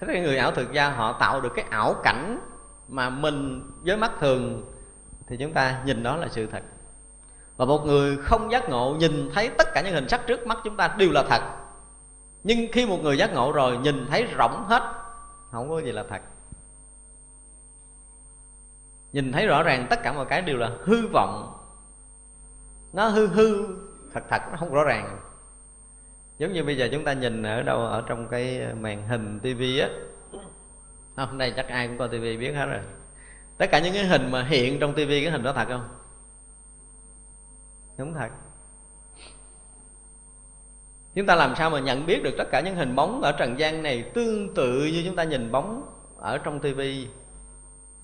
[0.00, 2.38] Thế cái người ảo thực gia họ tạo được cái ảo cảnh
[2.88, 4.72] mà mình với mắt thường
[5.26, 6.62] thì chúng ta nhìn đó là sự thật
[7.56, 10.58] và một người không giác ngộ nhìn thấy tất cả những hình sắc trước mắt
[10.64, 11.42] chúng ta đều là thật.
[12.44, 14.82] Nhưng khi một người giác ngộ rồi, nhìn thấy rỗng hết,
[15.50, 16.20] không có gì là thật.
[19.12, 21.52] Nhìn thấy rõ ràng tất cả mọi cái đều là hư vọng.
[22.92, 23.66] Nó hư hư,
[24.12, 25.18] thật thật, nó không rõ ràng.
[26.38, 29.78] Giống như bây giờ chúng ta nhìn ở đâu, ở trong cái màn hình tivi
[29.78, 29.88] á.
[31.16, 32.80] Hôm nay chắc ai cũng coi tivi biết hết rồi.
[33.58, 35.88] Tất cả những cái hình mà hiện trong tivi cái hình đó thật không?
[37.98, 38.28] Đúng thật.
[41.14, 43.58] Chúng ta làm sao mà nhận biết được tất cả những hình bóng ở trần
[43.58, 47.08] gian này tương tự như chúng ta nhìn bóng ở trong tivi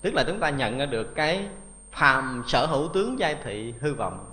[0.03, 1.47] tức là chúng ta nhận được cái
[1.91, 4.31] phàm sở hữu tướng giai thị hư vọng.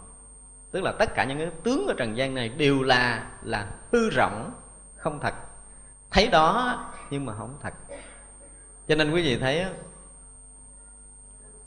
[0.70, 4.10] Tức là tất cả những cái tướng ở trần gian này đều là là hư
[4.10, 4.52] rộng,
[4.96, 5.34] không thật.
[6.10, 6.78] Thấy đó
[7.10, 7.74] nhưng mà không thật.
[8.88, 9.66] Cho nên quý vị thấy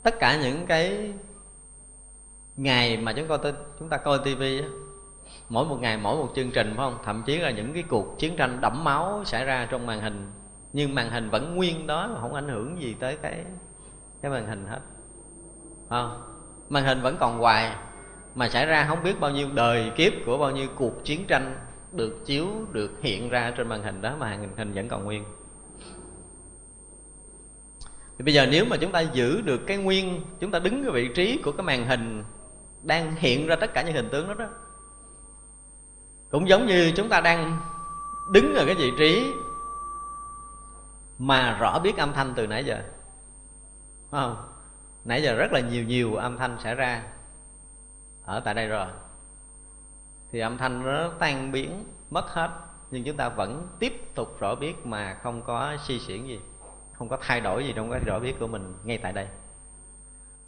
[0.03, 1.13] tất cả những cái
[2.57, 3.37] ngày mà chúng ta
[3.79, 4.61] chúng ta coi tivi
[5.49, 6.97] mỗi một ngày, mỗi một chương trình, phải không?
[7.05, 10.31] Thậm chí là những cái cuộc chiến tranh đẫm máu xảy ra trong màn hình,
[10.73, 13.43] nhưng màn hình vẫn nguyên đó mà không ảnh hưởng gì tới cái
[14.21, 14.79] cái màn hình hết.
[15.89, 16.21] Không?
[16.69, 17.75] Màn hình vẫn còn hoài,
[18.35, 21.55] mà xảy ra không biết bao nhiêu đời kiếp của bao nhiêu cuộc chiến tranh
[21.91, 25.23] được chiếu, được hiện ra trên màn hình đó, mà màn hình vẫn còn nguyên.
[28.17, 30.91] Thì bây giờ nếu mà chúng ta giữ được cái nguyên, chúng ta đứng cái
[30.91, 32.23] vị trí của cái màn hình
[32.83, 34.45] đang hiện ra tất cả những hình tướng đó đó.
[36.31, 37.61] Cũng giống như chúng ta đang
[38.31, 39.33] đứng ở cái vị trí
[41.19, 42.81] mà rõ biết âm thanh từ nãy giờ.
[44.11, 44.49] Không?
[45.05, 47.03] Nãy giờ rất là nhiều nhiều âm thanh xảy ra.
[48.25, 48.87] Ở tại đây rồi.
[50.31, 52.49] Thì âm thanh nó tan biến, mất hết.
[52.91, 56.39] Nhưng chúng ta vẫn tiếp tục rõ biết mà không có suy xiển gì.
[56.93, 59.27] Không có thay đổi gì trong cái rõ biết của mình ngay tại đây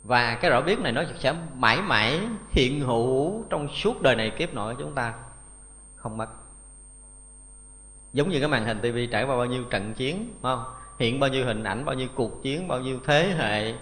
[0.05, 4.29] và cái rõ biết này nó sẽ mãi mãi hiện hữu trong suốt đời này
[4.37, 5.13] kiếp nội của chúng ta
[5.95, 6.27] không mất.
[8.13, 10.63] Giống như cái màn hình tivi trải qua bao nhiêu trận chiến không?
[10.99, 13.73] Hiện bao nhiêu hình ảnh, bao nhiêu cuộc chiến, bao nhiêu thế hệ.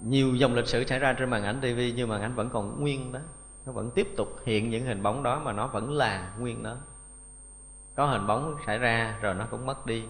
[0.00, 2.80] Nhiều dòng lịch sử xảy ra trên màn ảnh tivi nhưng màn ảnh vẫn còn
[2.80, 3.20] nguyên đó.
[3.66, 6.76] Nó vẫn tiếp tục hiện những hình bóng đó mà nó vẫn là nguyên đó.
[7.94, 10.04] Có hình bóng xảy ra rồi nó cũng mất đi.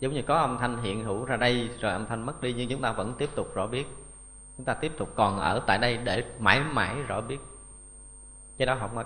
[0.00, 2.68] Giống như có âm thanh hiện hữu ra đây, rồi âm thanh mất đi, nhưng
[2.68, 3.86] chúng ta vẫn tiếp tục rõ biết
[4.58, 7.38] chúng ta tiếp tục còn ở tại đây để mãi mãi rõ biết.
[8.58, 9.04] Cái đó không mất.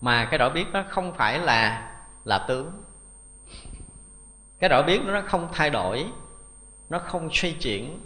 [0.00, 1.92] Mà cái rõ biết nó không phải là
[2.24, 2.82] là tướng.
[4.58, 6.06] Cái rõ biết nó không thay đổi,
[6.88, 8.00] nó không xoay chuyển,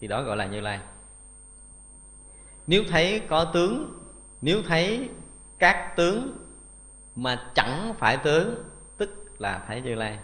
[0.00, 0.80] thì đó gọi là như lai.
[2.66, 4.00] Nếu thấy có tướng,
[4.40, 5.10] nếu thấy
[5.58, 6.36] các tướng
[7.16, 8.64] mà chẳng phải tướng,
[8.98, 10.18] tức là thấy như lai.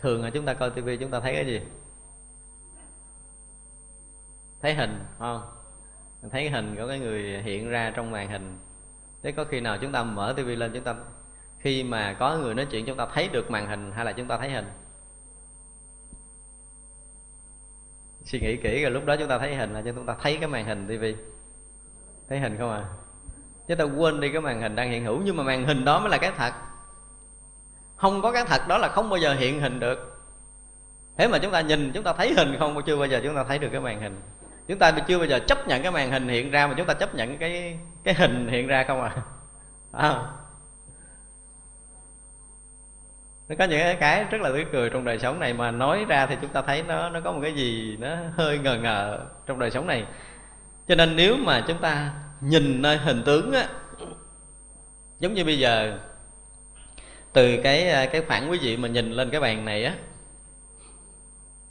[0.00, 1.60] Thường là chúng ta coi tivi chúng ta thấy cái gì?
[4.64, 5.42] Thấy hình không?
[6.32, 8.58] Thấy hình của cái người hiện ra trong màn hình.
[9.22, 10.94] Thế có khi nào chúng ta mở tivi lên, chúng ta,
[11.58, 14.28] khi mà có người nói chuyện, chúng ta thấy được màn hình hay là chúng
[14.28, 14.66] ta thấy hình?
[18.24, 20.48] Suy nghĩ kỹ rồi lúc đó chúng ta thấy hình là chúng ta thấy cái
[20.48, 21.16] màn hình tivi.
[22.28, 22.84] Thấy hình không à?
[23.68, 26.00] Chúng ta quên đi cái màn hình đang hiện hữu, nhưng mà màn hình đó
[26.00, 26.52] mới là cái thật.
[27.96, 30.20] Không có cái thật đó là không bao giờ hiện hình được.
[31.16, 33.44] Thế mà chúng ta nhìn, chúng ta thấy hình không, chưa bao giờ chúng ta
[33.44, 34.20] thấy được cái màn hình
[34.68, 36.94] chúng ta chưa bao giờ chấp nhận cái màn hình hiện ra mà chúng ta
[36.94, 39.16] chấp nhận cái cái hình hiện ra không à,
[39.92, 40.14] à.
[43.48, 46.26] nó có những cái rất là tươi cười trong đời sống này mà nói ra
[46.26, 49.58] thì chúng ta thấy nó nó có một cái gì nó hơi ngờ ngờ trong
[49.58, 50.04] đời sống này
[50.88, 53.68] cho nên nếu mà chúng ta nhìn nơi hình tướng á
[55.20, 55.98] giống như bây giờ
[57.32, 59.94] từ cái cái khoảng quý vị mà nhìn lên cái bàn này á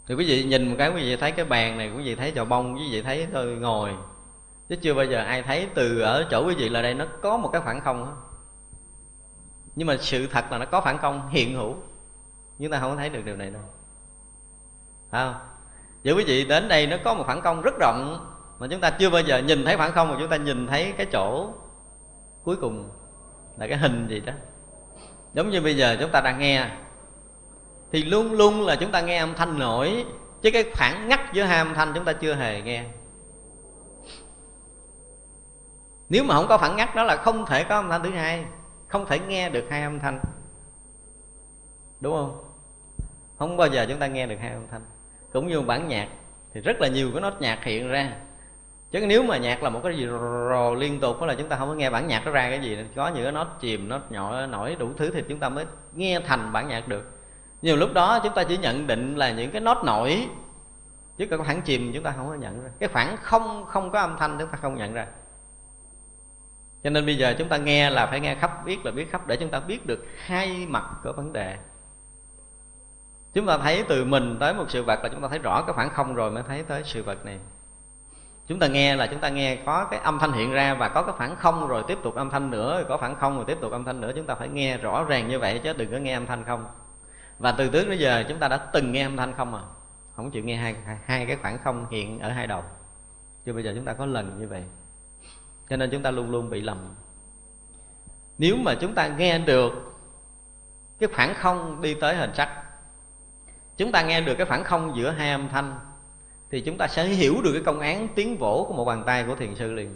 [0.07, 2.31] thì quý vị nhìn một cái, quý vị thấy cái bàn này, quý vị thấy
[2.35, 3.91] chậu bông, quý vị thấy tôi ngồi
[4.69, 7.37] chứ chưa bao giờ ai thấy từ ở chỗ quý vị là đây nó có
[7.37, 8.17] một cái khoảng không đó.
[9.75, 11.75] nhưng mà sự thật là nó có khoảng không, hiện hữu
[12.59, 13.61] chúng ta không có thấy được điều này đâu
[15.11, 15.23] à?
[15.23, 15.35] không
[16.03, 18.29] Vậy quý vị đến đây nó có một khoảng không rất rộng
[18.59, 20.93] Mà chúng ta chưa bao giờ nhìn thấy khoảng không Mà chúng ta nhìn thấy
[20.97, 21.53] cái chỗ
[22.43, 22.89] cuối cùng
[23.57, 24.33] Là cái hình gì đó
[25.33, 26.69] Giống như bây giờ chúng ta đang nghe
[27.93, 30.05] thì luôn luôn là chúng ta nghe âm thanh nổi.
[30.41, 32.83] Chứ cái khoảng ngắt giữa hai âm thanh chúng ta chưa hề nghe.
[36.09, 38.45] Nếu mà không có phản ngắt, đó là không thể có âm thanh thứ hai.
[38.87, 40.19] Không thể nghe được hai âm thanh.
[41.99, 42.43] Đúng không?
[43.37, 44.81] Không bao giờ chúng ta nghe được hai âm thanh.
[45.33, 46.07] Cũng như bản nhạc,
[46.53, 48.15] thì rất là nhiều cái nốt nhạc hiện ra.
[48.91, 50.07] Chứ nếu mà nhạc là một cái gì
[50.49, 52.59] rồ liên tục, đó là chúng ta không có nghe bản nhạc nó ra cái
[52.59, 52.77] gì.
[52.95, 56.19] Có những cái nốt chìm, nốt nhỏ, nổi đủ thứ thì chúng ta mới nghe
[56.19, 57.12] thành bản nhạc được
[57.63, 60.29] nhiều lúc đó chúng ta chỉ nhận định là những cái nốt nổi,
[61.17, 62.69] chứ cái khoảng chìm chúng ta không có nhận ra.
[62.79, 65.07] Cái khoảng không không có âm thanh chúng ta không nhận ra.
[66.83, 69.27] Cho nên bây giờ chúng ta nghe là phải nghe khắp, biết là biết khắp
[69.27, 71.57] để chúng ta biết được hai mặt của vấn đề.
[73.33, 75.73] Chúng ta thấy từ mình tới một sự vật là chúng ta thấy rõ cái
[75.73, 77.39] khoảng không rồi mới thấy tới sự vật này.
[78.47, 81.01] Chúng ta nghe là chúng ta nghe có cái âm thanh hiện ra và có
[81.03, 83.57] cái khoảng không rồi tiếp tục âm thanh nữa rồi có khoảng không rồi tiếp
[83.61, 84.11] tục âm thanh nữa.
[84.15, 86.65] Chúng ta phải nghe rõ ràng như vậy chứ đừng có nghe âm thanh không
[87.43, 89.61] và từ trước đến giờ chúng ta đã từng nghe âm thanh không à?
[90.15, 90.75] Không chịu nghe hai
[91.05, 92.63] hai cái khoảng không hiện ở hai đầu.
[93.45, 94.63] Chưa bây giờ chúng ta có lần như vậy.
[95.69, 96.95] Cho nên chúng ta luôn luôn bị lầm.
[98.37, 99.73] Nếu mà chúng ta nghe được
[100.99, 102.63] cái khoảng không đi tới hình sắc,
[103.77, 105.79] chúng ta nghe được cái khoảng không giữa hai âm thanh,
[106.49, 109.23] thì chúng ta sẽ hiểu được cái công án tiến vỗ của một bàn tay
[109.27, 109.95] của thiền sư liền.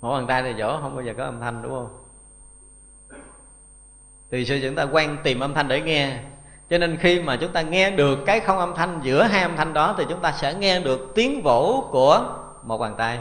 [0.00, 2.01] Một bàn tay thì vỗ, không bao giờ có âm thanh, đúng không?
[4.32, 6.18] Thì sư chúng ta quan tìm âm thanh để nghe.
[6.70, 9.56] Cho nên khi mà chúng ta nghe được cái không âm thanh giữa hai âm
[9.56, 13.18] thanh đó, thì chúng ta sẽ nghe được tiếng vỗ của một bàn tay.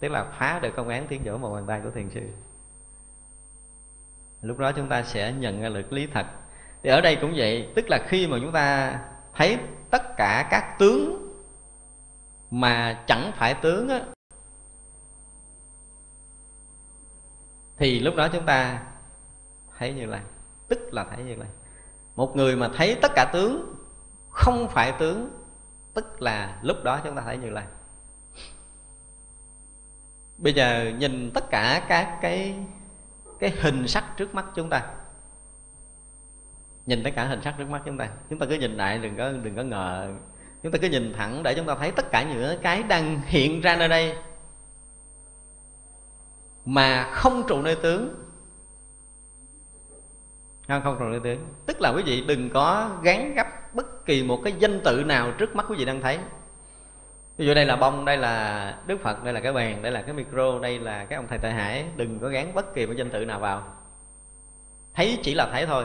[0.00, 2.20] Tức là phá được công án tiếng vỗ một bàn tay của thiền sư.
[4.42, 6.26] Lúc đó chúng ta sẽ nhận ra được lý thật.
[6.82, 8.98] Thì ở đây cũng vậy, tức là khi mà chúng ta
[9.34, 9.58] thấy
[9.90, 11.32] tất cả các tướng
[12.50, 14.00] mà chẳng phải tướng á,
[17.78, 18.82] thì lúc đó chúng ta
[19.78, 20.20] thấy như là
[20.70, 21.48] tức là thấy như vậy
[22.16, 23.74] một người mà thấy tất cả tướng
[24.30, 25.30] không phải tướng,
[25.94, 27.64] tức là lúc đó chúng ta thấy như lai
[30.38, 32.54] bây giờ nhìn tất cả các cái
[33.38, 34.82] cái hình sắc trước mắt chúng ta.
[36.86, 38.08] Nhìn tất cả hình sắc trước mắt chúng ta.
[38.30, 40.14] Chúng ta cứ nhìn lại, đừng có đừng có ngờ.
[40.62, 43.60] Chúng ta cứ nhìn thẳng để chúng ta thấy tất cả những cái đang hiện
[43.60, 44.16] ra nơi đây.
[46.64, 48.29] Mà không trụ nơi tướng
[50.70, 54.22] không không trụ nơi tướng tức là quý vị đừng có gắn gấp bất kỳ
[54.22, 56.18] một cái danh tự nào trước mắt quý vị đang thấy.
[57.36, 60.02] Ví dụ đây là bông, đây là đức phật, đây là cái bàn, đây là
[60.02, 61.86] cái micro, đây là cái ông thầy tài hải.
[61.96, 63.76] Đừng có gắn bất kỳ một danh tự nào vào.
[64.94, 65.84] Thấy chỉ là thấy thôi.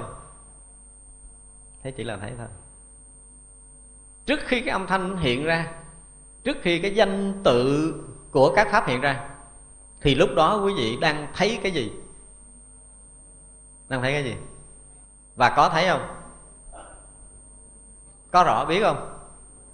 [1.84, 2.48] Thấy chỉ là thấy thôi.
[4.26, 5.72] Trước khi cái âm thanh hiện ra,
[6.44, 7.94] trước khi cái danh tự
[8.32, 9.30] của các pháp hiện ra,
[10.02, 11.92] thì lúc đó quý vị đang thấy cái gì?
[13.90, 14.36] Đang thấy cái gì?
[15.36, 16.08] Và có thấy không?
[18.32, 19.20] Có rõ biết không?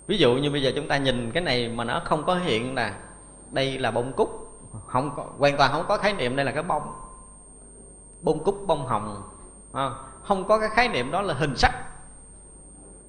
[0.08, 2.76] Ví dụ như bây giờ chúng ta nhìn cái này mà nó không có hiện
[2.76, 2.98] là
[3.52, 4.38] đây là bông cúc.
[4.88, 6.94] Không có, hoàn toàn không có khái niệm đây là cái bông.
[8.22, 9.30] Bông cúc bông hồng.
[10.24, 11.72] Không có cái khái niệm đó là hình sắc.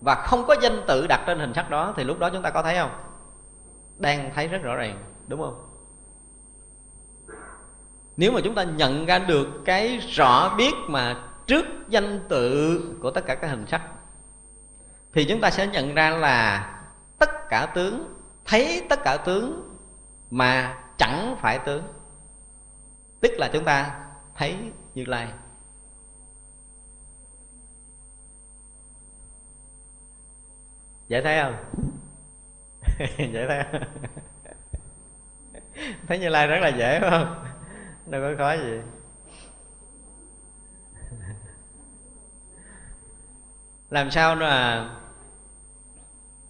[0.00, 2.50] Và không có danh tự đặt trên hình sắc đó thì lúc đó chúng ta
[2.50, 2.90] có thấy không?
[3.98, 5.68] Đang thấy rất rõ ràng đúng không?
[8.16, 11.16] Nếu mà chúng ta nhận ra được cái rõ biết mà
[11.52, 13.82] trước danh tự của tất cả các hình sắc,
[15.12, 16.68] thì chúng ta sẽ nhận ra là
[17.18, 18.14] tất cả tướng,
[18.44, 19.76] thấy tất cả tướng
[20.30, 21.84] mà chẳng phải tướng.
[23.20, 24.04] Tức là chúng ta
[24.34, 24.56] thấy
[24.94, 25.28] như lai.
[31.08, 31.56] Dễ thấy không?
[33.32, 33.82] Dễ thấy không?
[36.08, 37.44] Thấy như lai rất là dễ, phải không?
[38.06, 38.80] Đâu có khó gì.
[43.92, 44.84] Làm sao nữa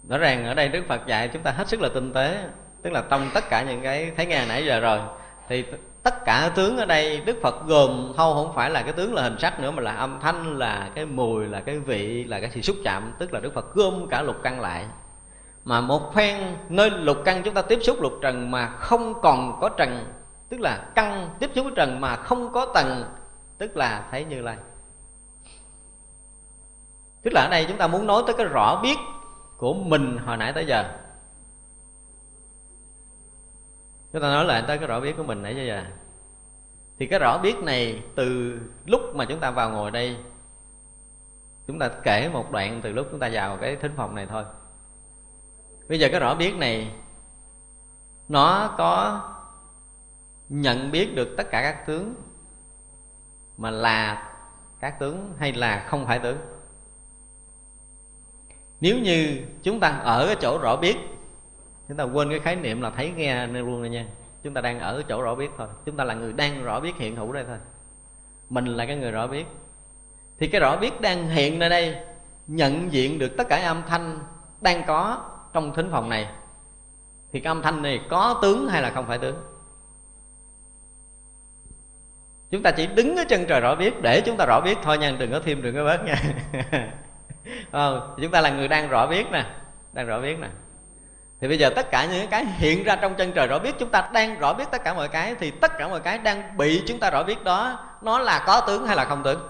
[0.09, 2.43] rõ ràng ở đây đức phật dạy chúng ta hết sức là tinh tế,
[2.81, 4.99] tức là trong tất cả những cái thấy nghe nãy giờ rồi.
[5.47, 5.65] Thì
[6.03, 9.21] tất cả tướng ở đây đức phật gồm thâu không phải là cái tướng là
[9.21, 12.49] hình sắc nữa, mà là âm thanh, là cái mùi, là cái vị, là cái
[12.49, 13.13] sự xúc chạm.
[13.19, 14.85] Tức là đức phật gom cả lục căn lại.
[15.65, 19.57] Mà một phen nơi lục căn chúng ta tiếp xúc lục trần mà không còn
[19.61, 20.05] có trần,
[20.49, 23.03] tức là căn tiếp xúc với trần mà không có tầng,
[23.57, 24.55] tức là thấy như lai
[27.23, 28.97] tức là ở đây chúng ta muốn nói tới cái rõ biết
[29.57, 30.99] của mình hồi nãy tới giờ.
[34.13, 35.83] Chúng ta nói lại tới cái rõ biết của mình nãy giờ.
[36.99, 40.17] Thì cái rõ biết này từ lúc mà chúng ta vào ngồi đây,
[41.67, 44.43] chúng ta kể một đoạn từ lúc chúng ta vào cái thính phòng này thôi.
[45.89, 46.95] Bây giờ cái rõ biết này,
[48.27, 49.21] nó có
[50.49, 52.15] nhận biết được tất cả các tướng
[53.57, 54.31] mà là
[54.79, 56.37] các tướng hay là không phải tướng
[58.83, 60.97] nếu như chúng ta ở cái chỗ rõ biết,
[61.87, 64.05] chúng ta quên cái khái niệm là thấy nghe nên luôn rồi nha.
[64.43, 65.67] Chúng ta đang ở cái chỗ rõ biết thôi.
[65.85, 67.57] Chúng ta là người đang rõ biết hiện hữu đây thôi.
[68.49, 69.45] Mình là cái người rõ biết.
[70.39, 71.95] Thì cái rõ biết đang hiện nơi đây,
[72.47, 74.19] nhận diện được tất cả âm thanh
[74.61, 76.27] đang có trong thính phòng này.
[77.31, 79.35] Thì cái âm thanh này có tướng hay là không phải tướng?
[82.51, 84.97] Chúng ta chỉ đứng ở chân trời rõ biết để chúng ta rõ biết thôi
[84.97, 86.15] nha, đừng có thêm, đừng có bớt nha.
[87.71, 89.45] ờ, chúng ta là người đang rõ biết nè
[89.93, 90.47] đang rõ biết nè.
[91.41, 93.89] Thì bây giờ tất cả những cái hiện ra trong chân trời rõ biết chúng
[93.89, 96.83] ta đang rõ biết tất cả mọi cái thì tất cả mọi cái đang bị
[96.87, 99.47] chúng ta rõ biết đó nó là có tướng hay là không tướng?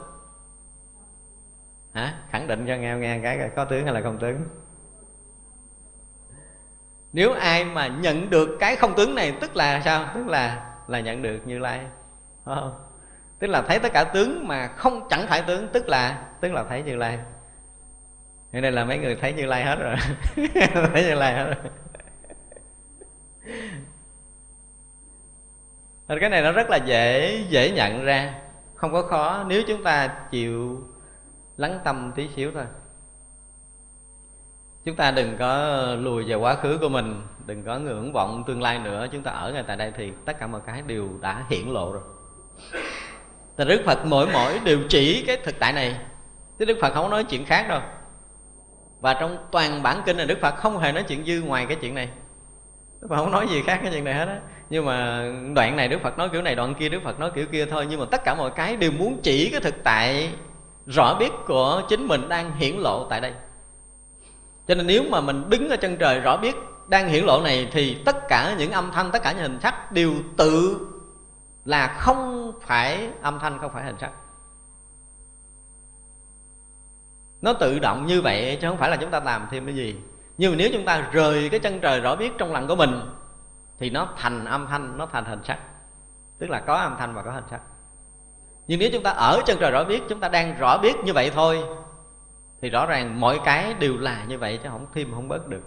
[1.93, 2.13] Hả?
[2.29, 4.45] Khẳng định cho nghe nghe cái có tướng hay là không tướng.
[7.13, 10.05] Nếu ai mà nhận được cái không tướng này tức là sao?
[10.15, 11.79] Tức là là nhận được như lai
[12.45, 12.79] không?
[13.39, 16.63] Tức là thấy tất cả tướng mà không chẳng phải tướng tức là tức là
[16.69, 17.19] thấy như lai.
[18.53, 19.95] Thế đây là mấy người thấy như lai hết rồi.
[20.93, 21.71] Thấy như lai hết rồi.
[26.07, 28.33] Nên cái này nó rất là dễ dễ nhận ra.
[28.75, 29.45] Không có khó.
[29.47, 30.87] Nếu chúng ta chịu
[31.57, 32.65] lắng tâm tí xíu thôi.
[34.85, 37.21] Chúng ta đừng có lùi về quá khứ của mình.
[37.45, 39.07] Đừng có ngưỡng vọng tương lai nữa.
[39.11, 41.93] Chúng ta ở ngay tại đây thì tất cả mọi cái đều đã hiển lộ
[41.93, 42.03] rồi.
[43.57, 45.99] Thì đức phật mỗi mỗi đều chỉ cái thực tại này.
[46.59, 47.81] Chứ đức phật không nói chuyện khác đâu
[49.03, 51.77] và trong toàn bản kinh này, đức phật không hề nói chuyện dư ngoài cái
[51.81, 52.09] chuyện này.
[53.01, 54.39] Đức phật không nói gì khác cái chuyện này hết á.
[54.69, 55.25] Nhưng mà
[55.55, 57.87] đoạn này đức phật nói kiểu này, đoạn kia đức phật nói kiểu kia thôi.
[57.89, 60.33] Nhưng mà tất cả mọi cái đều muốn chỉ cái thực tại
[60.85, 63.33] rõ biết của chính mình đang hiển lộ tại đây.
[64.67, 66.55] Cho nên nếu mà mình đứng ở chân trời rõ biết
[66.87, 69.91] đang hiển lộ này, thì tất cả những âm thanh, tất cả những hình sắc
[69.91, 70.77] đều tự
[71.65, 74.11] là không phải âm thanh, không phải hình sắc.
[77.43, 79.95] Nó tự động như vậy chứ không phải là chúng ta làm thêm cái gì.
[80.37, 83.01] Nhưng mà nếu chúng ta rời cái chân trời rõ biết trong lòng của mình,
[83.79, 85.59] thì nó thành âm thanh, nó thành hình sắc.
[86.39, 87.61] Tức là có âm thanh và có hình sắc.
[88.67, 91.13] Nhưng nếu chúng ta ở chân trời rõ biết, chúng ta đang rõ biết như
[91.13, 91.63] vậy thôi,
[92.61, 95.63] thì rõ ràng mọi cái đều là như vậy chứ không thêm không bớt được.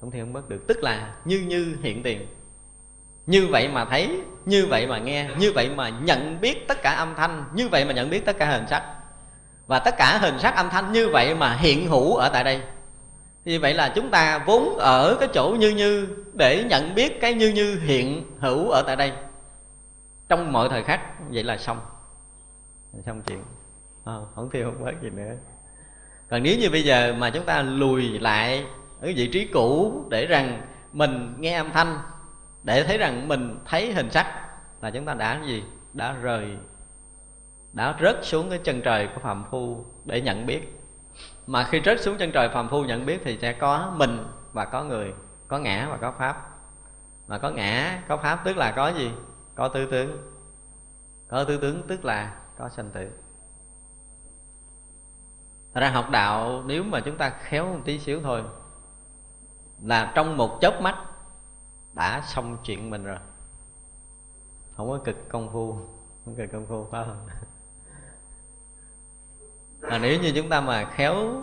[0.00, 0.64] Không thêm không bớt được.
[0.68, 2.26] Tức là như như hiện tiền.
[3.26, 6.90] Như vậy mà thấy, như vậy mà nghe, như vậy mà nhận biết tất cả
[6.90, 9.01] âm thanh, như vậy mà nhận biết tất cả hình sắc
[9.66, 12.62] và tất cả hình sắc âm thanh như vậy mà hiện hữu ở tại đây.
[13.44, 17.34] Như vậy là chúng ta vốn ở cái chỗ như như để nhận biết cái
[17.34, 19.12] như như hiện hữu ở tại đây.
[20.28, 21.80] Trong mọi thời khắc vậy là xong.
[23.06, 23.44] Xong chuyện.
[24.04, 25.32] À, không thiêu không bớt gì nữa.
[26.30, 28.64] Còn nếu như bây giờ mà chúng ta lùi lại
[29.00, 30.62] ở vị trí cũ để rằng
[30.92, 31.98] mình nghe âm thanh
[32.62, 34.26] để thấy rằng mình thấy hình sắc
[34.80, 35.62] là chúng ta đã gì?
[35.92, 36.56] Đã rời
[37.72, 40.80] đã rớt xuống cái chân trời của phàm phu để nhận biết.
[41.46, 44.64] Mà khi rớt xuống chân trời phàm phu nhận biết thì sẽ có mình và
[44.64, 45.14] có người,
[45.48, 46.48] có ngã và có pháp.
[47.28, 49.12] Mà có ngã, có pháp tức là có gì?
[49.54, 50.32] Có tư tướng.
[51.28, 53.10] Có tư tướng tức là có sanh tử.
[55.74, 58.42] Thật ra học đạo, nếu mà chúng ta khéo một tí xíu thôi,
[59.82, 60.98] Là trong một chớp mắt
[61.94, 63.18] đã xong chuyện mình rồi.
[64.76, 65.76] Không có cực công phu,
[66.24, 67.26] Không cực công phu, phải không?
[69.82, 71.42] Mà nếu như chúng ta mà khéo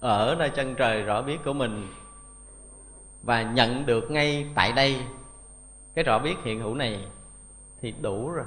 [0.00, 1.88] ở nơi chân trời rõ biết của mình
[3.22, 5.02] và nhận được ngay tại đây
[5.94, 7.06] cái rõ biết hiện hữu này
[7.80, 8.46] thì đủ rồi.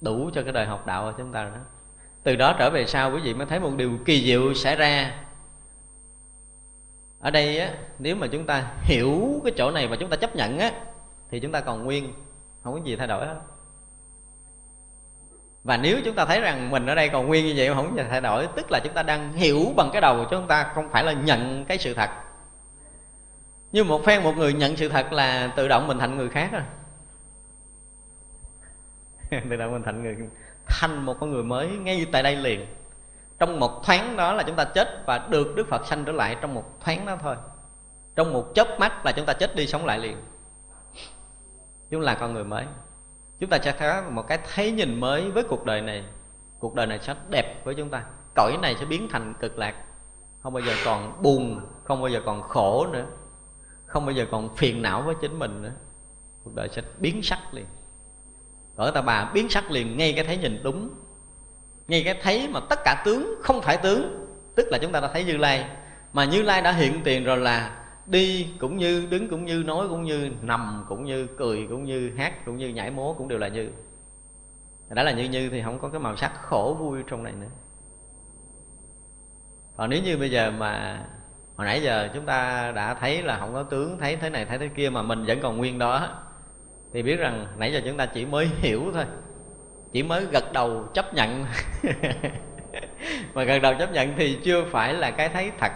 [0.00, 1.60] Đủ cho cái đời học đạo của chúng ta rồi đó.
[2.22, 5.20] Từ đó trở về sau quý vị mới thấy một điều kỳ diệu xảy ra.
[7.20, 10.36] Ở đây á, nếu mà chúng ta hiểu cái chỗ này và chúng ta chấp
[10.36, 10.72] nhận á,
[11.30, 12.12] thì chúng ta còn nguyên,
[12.62, 13.40] không có gì thay đổi hết
[15.64, 18.04] và nếu chúng ta thấy rằng mình ở đây còn nguyên như vậy không thể
[18.10, 20.88] thay đổi, tức là chúng ta đang hiểu bằng cái đầu của chúng ta không
[20.90, 22.10] phải là nhận cái sự thật.
[23.72, 26.48] Như một phen một người nhận sự thật là tự động mình thành người khác
[26.52, 26.62] rồi
[29.50, 30.16] tự động mình thành người,
[30.66, 32.66] thành một con người mới ngay tại đây liền.
[33.38, 36.36] Trong một thoáng đó là chúng ta chết và được đức phật sanh trở lại
[36.40, 37.36] trong một thoáng đó thôi.
[38.16, 40.16] Trong một chớp mắt là chúng ta chết đi sống lại liền.
[41.90, 42.64] Chúng là con người mới
[43.40, 46.04] chúng ta sẽ có một cái thấy nhìn mới với cuộc đời này.
[46.58, 48.04] Cuộc đời này sẽ đẹp với chúng ta.
[48.34, 49.74] Cõi này sẽ biến thành cực lạc.
[50.42, 53.04] Không bao giờ còn buồn, không bao giờ còn khổ nữa.
[53.86, 55.72] Không bao giờ còn phiền não với chính mình nữa.
[56.44, 57.66] Cuộc đời sẽ biến sắc liền.
[58.76, 60.90] Cõi ta bà biến sắc liền ngay cái thấy nhìn đúng.
[61.88, 64.26] Ngay cái thấy mà tất cả tướng không phải tướng.
[64.56, 65.70] Tức là chúng ta đã thấy như lai.
[66.12, 67.79] Mà như lai đã hiện tiền rồi là
[68.10, 72.12] đi cũng như, đứng cũng như, nói cũng như, nằm cũng như, cười cũng như,
[72.16, 73.70] hát cũng như, nhảy múa cũng đều là như.
[74.88, 77.46] Đã là như như thì không có cái màu sắc khổ vui trong này nữa.
[79.76, 81.04] Còn nếu như bây giờ mà
[81.56, 84.58] hồi nãy giờ chúng ta đã thấy là không có tướng thấy thế này, thấy
[84.58, 86.08] thế kia mà mình vẫn còn nguyên đó,
[86.92, 89.04] thì biết rằng nãy giờ chúng ta chỉ mới hiểu thôi.
[89.92, 91.44] Chỉ mới gật đầu chấp nhận.
[93.34, 95.72] Mà gật đầu chấp nhận thì chưa phải là cái thấy thật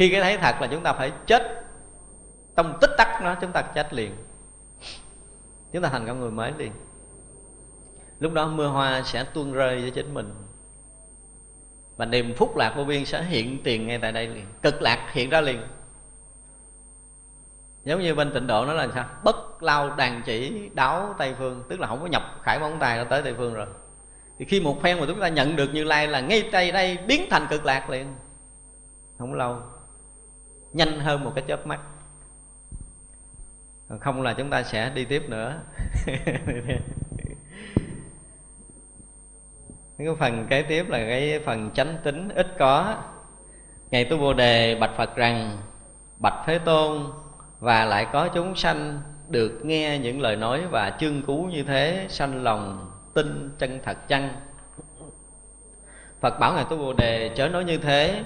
[0.00, 1.64] khi cái thấy thật là chúng ta phải chết
[2.56, 4.16] trong tích tắc nó, chúng ta chết liền.
[5.72, 6.72] Chúng ta thành con người mới liền
[8.20, 10.34] lúc đó mưa hoa sẽ tuôn rơi với chính mình.
[11.96, 14.46] Và niềm phúc lạc vô biên sẽ hiện tiền ngay tại đây liền.
[14.62, 15.62] Cực lạc hiện ra liền.
[17.84, 19.08] Giống như bên tịnh độ nó là sao?
[19.24, 22.98] Bất lao đàn chỉ đáo tây phương, tức là không có nhập khải móng tay
[22.98, 23.66] nó tới tây phương rồi.
[24.38, 26.98] Thì khi một phen mà chúng ta nhận được như lai là ngay tay đây
[27.06, 28.14] biến thành cực lạc liền.
[29.18, 29.62] Không lâu
[30.72, 31.80] nhanh hơn một cái chớp mắt.
[33.88, 35.60] Còn không là chúng ta sẽ đi tiếp nữa.
[39.98, 42.96] Cái phần kế tiếp là cái phần chánh tính ít có.
[43.90, 45.58] Ngày tu bồ đề bạch phật rằng,
[46.18, 47.06] bạch thế tôn,
[47.58, 52.06] và lại có chúng sanh được nghe những lời nói và chương cứu như thế,
[52.08, 54.34] sanh lòng tin chân thật chăng?
[56.20, 58.22] Phật bảo ngài tu bồ đề, chớ nói như thế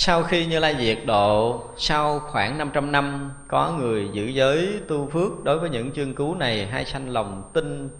[0.00, 5.08] sau khi Như Lai diệt độ Sau khoảng 500 năm Có người giữ giới tu
[5.08, 7.90] phước Đối với những chương cứu này Hay sanh lòng tin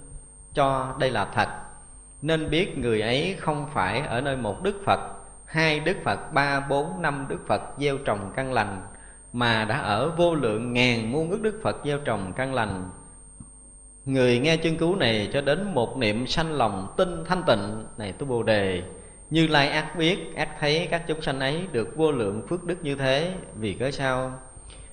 [0.54, 1.48] cho đây là thật.
[2.22, 5.00] Nên biết người ấy không phải Ở nơi một Đức Phật
[5.46, 8.82] Hai Đức Phật, ba, bốn, năm Đức Phật Gieo trồng căn lành
[9.32, 12.90] Mà đã ở vô lượng ngàn muôn ước Đức Phật Gieo trồng căn lành.
[14.04, 18.12] Người nghe chương cứu này cho đến một niệm sanh lòng tin thanh tịnh Này
[18.12, 18.82] tu Bồ Đề
[19.30, 22.76] như Lai ác biết, ác thấy các chúng sanh ấy được vô lượng phước đức
[22.82, 24.32] như thế Vì cớ sao?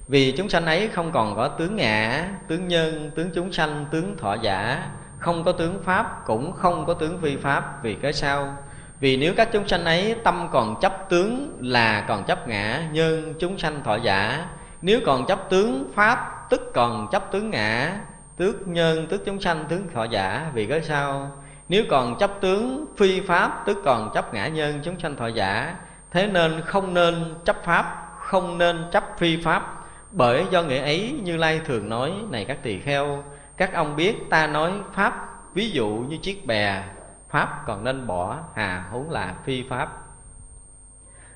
[0.07, 4.17] Vì chúng sanh ấy không còn có tướng ngã, tướng nhân, tướng chúng sanh, tướng
[4.17, 4.89] thọ giả
[5.19, 8.57] Không có tướng Pháp, cũng không có tướng vi Pháp Vì cớ sao?
[8.99, 13.33] Vì nếu các chúng sanh ấy tâm còn chấp tướng là còn chấp ngã, nhân,
[13.39, 14.47] chúng sanh thọ giả
[14.81, 17.99] Nếu còn chấp tướng Pháp, tức còn chấp tướng ngã,
[18.37, 21.31] tước nhân, tước chúng sanh, tướng thọ giả Vì cớ sao?
[21.69, 25.75] Nếu còn chấp tướng phi pháp, tức còn chấp ngã nhân, chúng sanh thọ giả,
[26.11, 29.85] thế nên không nên chấp pháp, không nên chấp phi pháp.
[30.11, 33.23] Bởi do nghĩa ấy, như lai thường nói, này các tỳ kheo,
[33.57, 36.83] các ông biết ta nói pháp, ví dụ như chiếc bè,
[37.29, 39.89] pháp còn nên bỏ hà huống là phi pháp.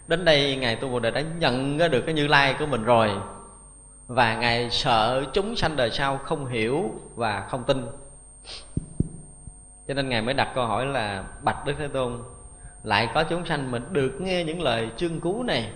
[0.07, 3.11] Đến đây ngài tu bồ đề đã nhận được cái như lai của mình rồi.
[4.07, 7.87] Và ngài sợ chúng sanh đời sau không hiểu và không tin
[9.89, 12.23] cho nên ngài mới đặt câu hỏi là, bạch đức thế tôn,
[12.83, 15.73] lại có chúng sanh mình được nghe những lời chương cứu này,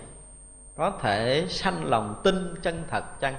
[0.76, 3.34] có thể sanh lòng tin chân thật chăng?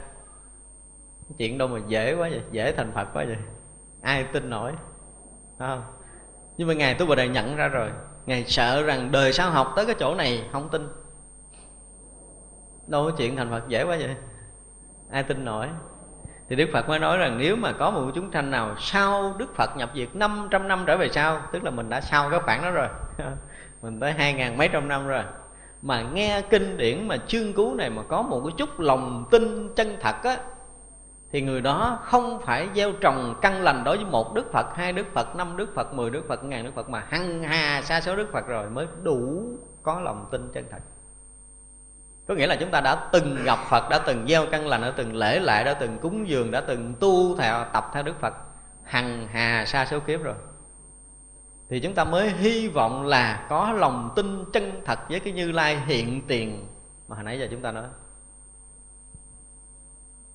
[1.38, 3.38] Chuyện đâu mà dễ quá vậy, dễ thành phật quá vậy.
[4.02, 4.72] Ai tin nổi
[5.60, 5.84] không?
[6.58, 7.90] Nhưng mà ngài tu bồ đề nhận ra rồi,
[8.26, 10.88] ngài sợ rằng đời sau học tới cái chỗ này không tin.
[12.88, 14.16] Đâu có chuyện thành phật dễ quá vậy.
[15.10, 15.68] Ai tin nổi?
[16.50, 19.56] Thì Đức Phật mới nói rằng nếu mà có một chúng sanh nào sau Đức
[19.56, 22.62] Phật nhập diệt 500 năm trở về sau Tức là mình đã sau cái khoảng
[22.62, 22.88] đó rồi
[23.82, 25.24] Mình tới hai ngàn mấy trăm năm rồi
[25.82, 29.74] Mà nghe kinh điển mà chương cứu này mà có một cái chút lòng tin
[29.76, 30.38] chân thật á
[31.32, 34.94] Thì người đó không phải gieo trồng căn lành đối với một Đức Phật, hai
[34.94, 38.02] Đức Phật, năm Đức Phật, mười Đức Phật, ngàn Đức Phật Mà hăng hà xa
[38.02, 39.44] số Đức Phật rồi mới đủ
[39.84, 40.80] có lòng tin chân thật
[42.28, 44.94] có nghĩa là chúng ta đã từng gặp phật, đã từng gieo căn lành, đã
[44.96, 48.34] từng lễ lại, đã từng cúng dường, đã từng tu theo, tập theo đức phật,
[48.84, 50.36] hằng hà xa số kiếp rồi.
[51.70, 55.52] Thì chúng ta mới hy vọng là có lòng tin chân thật với cái như
[55.52, 56.68] lai hiện tiền
[57.08, 57.84] mà hồi nãy giờ chúng ta nói.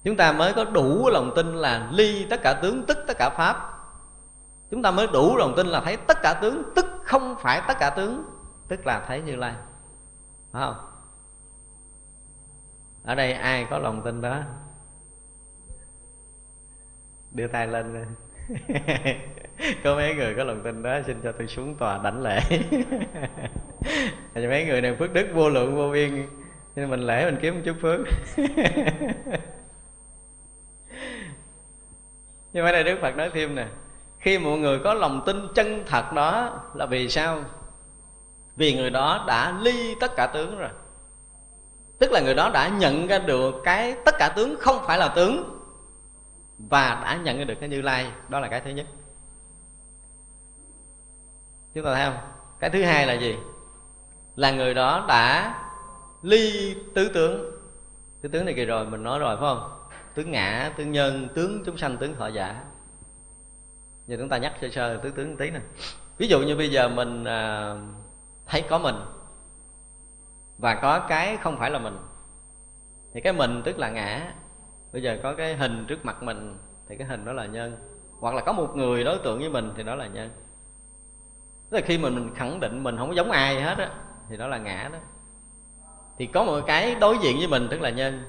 [0.05, 3.31] Chúng ta mới có đủ lòng tin là ly tất cả tướng, tức tất cả
[3.31, 3.79] pháp.
[4.71, 7.75] Chúng ta mới đủ lòng tin là thấy tất cả tướng, tức không phải tất
[7.81, 8.25] cả tướng,
[8.69, 9.55] tức là thấy như lai.
[10.53, 10.90] Phải không?
[13.05, 14.43] Ở đây ai có lòng tin đó?
[17.33, 18.07] Đưa tay lên
[19.85, 22.41] có mấy người có lòng tin đó, xin cho tôi xuống tòa đảnh lễ.
[24.35, 26.27] Mấy người này phước đức vô lượng, vô biên.
[26.77, 28.01] Nên mình lễ mình kiếm một chút phước.
[32.53, 33.67] Nhưng mà đây đức phật nói thêm nè,
[34.19, 37.45] khi mọi người có lòng tin chân thật đó là vì sao?
[38.57, 40.71] Vì người đó đã ly tất cả tướng rồi
[42.01, 45.09] tức là người đó đã nhận ra được cái tất cả tướng không phải là
[45.09, 45.61] tướng
[46.59, 48.13] và đã nhận ra được cái như lai.
[48.29, 48.87] Đó là cái thứ nhất.
[51.75, 52.17] Chúng ta thấy không?
[52.61, 53.37] Cái thứ hai là gì?
[54.37, 55.55] Là người đó đã
[56.23, 57.51] ly tứ tướng.
[58.21, 59.89] Tứ tướng này kỳ rồi mình nói rồi phải không?
[60.15, 62.65] Tướng ngã tướng nhân tướng chúng sanh tướng thọ giả.
[64.07, 65.61] Giờ chúng ta nhắc sơ sơ tứ tướng một tí nè.
[66.19, 67.75] Ví dụ như bây giờ mình à,
[68.47, 68.97] thấy có mình
[70.61, 71.99] và có cái không phải là mình.
[73.15, 74.33] Thì cái mình tức là ngã.
[74.93, 76.59] Bây giờ có cái hình trước mặt mình,
[76.89, 77.77] thì cái hình đó là nhân.
[78.21, 80.31] Hoặc là có một người đối tượng với mình, thì đó là nhân.
[81.71, 83.91] Tức là khi mình mình khẳng định mình không có giống ai hết á,
[84.29, 84.99] thì đó là ngã đó.
[86.19, 88.23] Thì có một cái đối diện với mình, tức là nhân.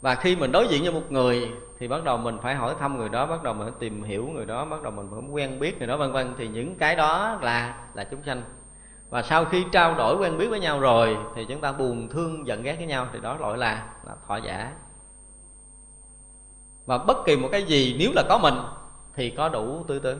[0.00, 2.98] Và khi mình đối diện với một người, thì bắt đầu mình phải hỏi thăm
[2.98, 5.58] người đó, bắt đầu mình phải tìm hiểu người đó, bắt đầu mình phải quen
[5.58, 6.34] biết người đó, vân vân.
[6.38, 8.42] Thì những cái đó là là chúng sanh
[9.10, 12.46] và sau khi trao đổi quen biết với nhau rồi, thì chúng ta buồn thương
[12.46, 14.72] giận ghét với nhau, thì đó gọi là là thọ giả.
[16.86, 18.54] Và bất kỳ một cái gì, nếu là có mình,
[19.14, 20.18] thì có đủ tư tưởng.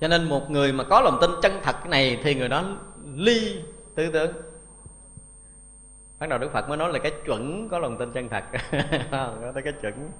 [0.00, 2.64] Cho nên một người mà có lòng tin chân thật này, thì người đó
[3.14, 3.62] ly
[3.94, 4.32] tư tưởng.
[6.18, 8.44] Bắt đầu đức phật mới nói là cái chuẩn có lòng tin chân thật.
[9.10, 10.10] Có tới cái chuẩn.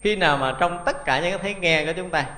[0.00, 2.36] Khi nào mà trong tất cả những cái thấy nghe của chúng ta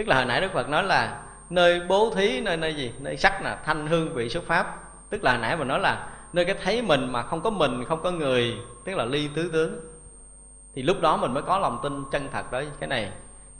[0.00, 2.92] tức là hồi nãy đức phật nói là nơi bố thí, nơi nơi gì?
[2.98, 4.92] Nơi sắc là thanh hương vị xuất pháp.
[5.10, 7.84] Tức là hồi nãy mình nói là nơi cái thấy mình mà không có mình,
[7.84, 8.56] không có người.
[8.84, 9.80] Tức là ly tứ tướng.
[10.74, 13.12] Thì lúc đó mình mới có lòng tin chân thật đó cái này,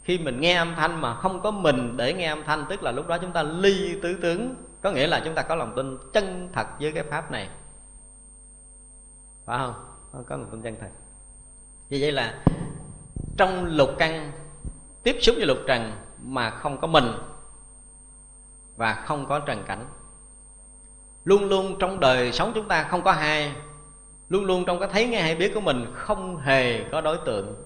[0.02, 2.92] khi mình nghe âm thanh mà không có mình để nghe âm thanh, tức là
[2.92, 4.54] lúc đó chúng ta ly tứ tướng.
[4.82, 7.48] Có nghĩa là chúng ta có lòng tin chân thật với cái pháp này.
[9.46, 9.74] Phải không?
[10.12, 10.90] Có lòng tin chân thật.
[11.88, 12.34] Vì vậy là
[13.36, 14.32] trong lục căn,
[15.02, 15.92] tiếp xúc với lục trần
[16.22, 17.04] mà không có mình
[18.76, 19.86] và không có trần cảnh.
[21.24, 23.52] Luôn luôn trong đời sống chúng ta không có hai
[24.28, 27.64] luôn luôn trong cái thấy nghe hay biết của mình không hề có đối tượng.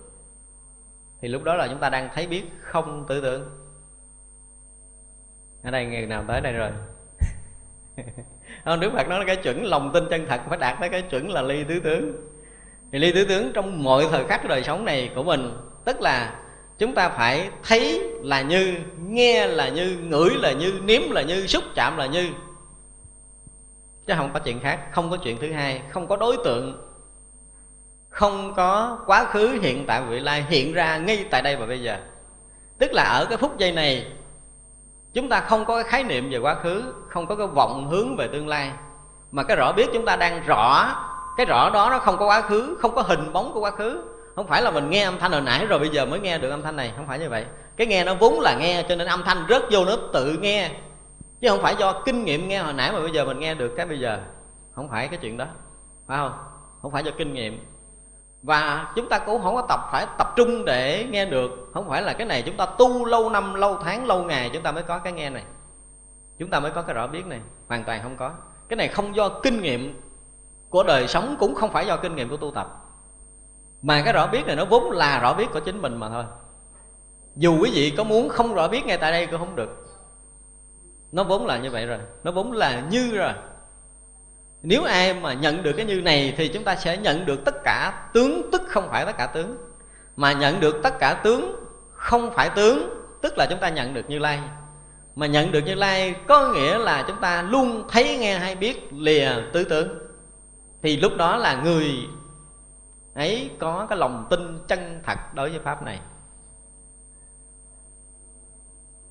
[1.20, 3.50] Thì lúc đó là chúng ta đang thấy biết không tưởng.
[5.62, 6.70] Ở đây người nào tới đây rồi?
[8.64, 11.02] Không đức phật nói là cái chuẩn lòng tin chân thật phải đạt tới cái
[11.02, 12.12] chuẩn là ly tứ tướng.
[12.92, 16.43] Thì ly tứ tướng trong mọi thời khắc đời sống này của mình, tức là
[16.78, 18.74] chúng ta phải thấy là như,
[19.08, 22.30] nghe là như, ngửi là như, nếm là như, xúc chạm là như.
[24.06, 26.88] Chứ không có chuyện khác, không có chuyện thứ hai, không có đối tượng,
[28.08, 31.82] không có quá khứ hiện tại vị lai hiện ra ngay tại đây và bây
[31.82, 31.96] giờ.
[32.78, 34.12] Tức là ở cái phút giây này,
[35.12, 38.16] chúng ta không có cái khái niệm về quá khứ, không có cái vọng hướng
[38.16, 38.72] về tương lai.
[39.32, 40.96] Mà cái rõ biết chúng ta đang rõ,
[41.36, 44.02] cái rõ đó nó không có quá khứ, không có hình bóng của quá khứ
[44.36, 46.50] không phải là mình nghe âm thanh hồi nãy rồi bây giờ mới nghe được
[46.50, 47.46] âm thanh này, không phải như vậy.
[47.76, 50.70] Cái nghe nó vốn là nghe, cho nên âm thanh rớt vô nó tự nghe.
[51.40, 53.74] Chứ không phải do kinh nghiệm nghe hồi nãy mà bây giờ mình nghe được
[53.76, 54.20] cái bây giờ.
[54.74, 55.46] Không phải cái chuyện đó.
[56.06, 56.32] Phải không?
[56.82, 57.66] Không phải do kinh nghiệm.
[58.42, 61.50] Và chúng ta cũng không có tập, phải tập trung để nghe được.
[61.74, 64.62] Không phải là cái này chúng ta tu lâu năm, lâu tháng, lâu ngày chúng
[64.62, 65.44] ta mới có cái nghe này.
[66.38, 67.40] Chúng ta mới có cái rõ biết này.
[67.68, 68.30] Hoàn toàn không có.
[68.68, 70.00] Cái này không do kinh nghiệm
[70.70, 72.83] của đời sống cũng không phải do kinh nghiệm của tu tập
[73.84, 76.24] mà cái rõ biết này nó vốn là rõ biết của chính mình mà thôi.
[77.36, 79.68] Dù quý vị có muốn không rõ biết ngay tại đây cũng không được.
[81.12, 81.98] Nó vốn là như vậy rồi.
[82.22, 83.32] Nó vốn là như rồi.
[84.62, 87.54] Nếu ai mà nhận được cái như này thì chúng ta sẽ nhận được tất
[87.64, 89.56] cả tướng tức không phải tất cả tướng.
[90.16, 91.56] Mà nhận được tất cả tướng
[91.92, 92.88] không phải tướng,
[93.22, 94.40] tức là chúng ta nhận được như lai.
[95.16, 98.92] Mà nhận được như lai có nghĩa là chúng ta luôn thấy nghe hay biết
[98.92, 99.98] lìa tứ tướng
[100.82, 101.86] thì lúc đó là người
[103.14, 106.00] ấy có cái lòng tin chân thật đối với pháp này.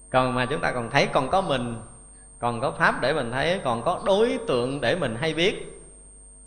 [0.10, 1.82] Còn mà chúng ta còn thấy còn có mình,
[2.40, 5.82] còn có pháp để mình thấy, còn có đối tượng để mình hay biết,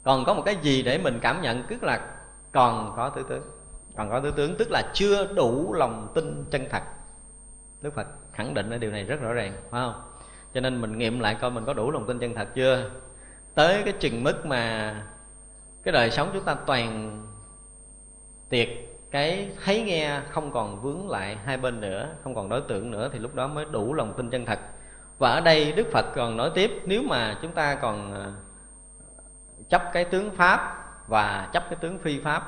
[0.03, 2.17] còn có một cái gì để mình cảm nhận, tức là
[2.53, 3.43] còn có tứ tướng.
[3.97, 6.83] Còn có tứ tướng, tức là chưa đủ lòng tin chân thật.
[7.81, 10.03] Đức phật khẳng định ở điều này rất rõ ràng, phải không?
[10.55, 12.91] Cho nên mình nghiệm lại coi mình có đủ lòng tin chân thật chưa?
[13.55, 14.95] Tới cái chừng mức mà
[15.83, 17.23] cái đời sống chúng ta toàn
[18.49, 18.69] tiệt,
[19.11, 23.11] cái thấy nghe không còn vướng lại hai bên nữa, không còn đối tượng nữa
[23.13, 24.59] thì lúc đó mới đủ lòng tin chân thật.
[25.19, 28.33] Và ở đây đức phật còn nói tiếp, nếu mà chúng ta còn ờ,
[29.69, 32.43] chấp cái tướng pháp và chấp cái tướng phi pháp,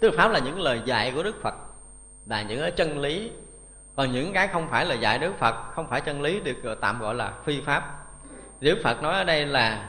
[0.00, 1.54] tướng pháp là những lời dạy của đức phật,
[2.26, 3.32] là những cái chân lý.
[3.96, 6.74] Còn những cái không phải là dạy đức phật, không phải chân lý được ờ,
[6.74, 8.06] tạm gọi là phi pháp.
[8.60, 9.88] Đức phật nói ở đây là,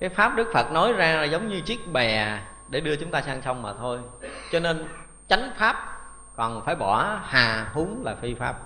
[0.00, 2.38] cái pháp đức phật nói ra là giống như chiếc bè
[2.68, 3.98] để đưa chúng ta sang sông mà thôi.
[4.52, 4.88] Cho nên
[5.28, 5.76] chánh pháp
[6.36, 8.60] còn phải bỏ hà húng là phi pháp.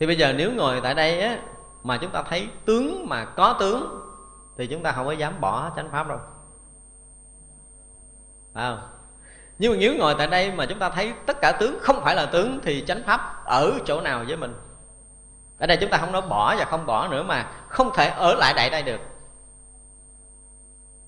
[0.00, 1.38] Thì bây giờ nếu ngồi tại đây á,
[1.82, 4.00] mà chúng ta thấy tướng mà có tướng,
[4.58, 6.18] thì chúng ta không có dám bỏ chánh pháp đâu.
[8.54, 8.88] Phải không?
[9.58, 12.14] Nhưng mà nếu ngồi tại đây mà chúng ta thấy tất cả tướng không phải
[12.14, 14.54] là tướng, thì chánh pháp ở chỗ nào với mình?
[15.58, 18.34] Ở đây chúng ta không nói bỏ và không bỏ nữa mà không thể ở
[18.34, 19.00] lại đại đây được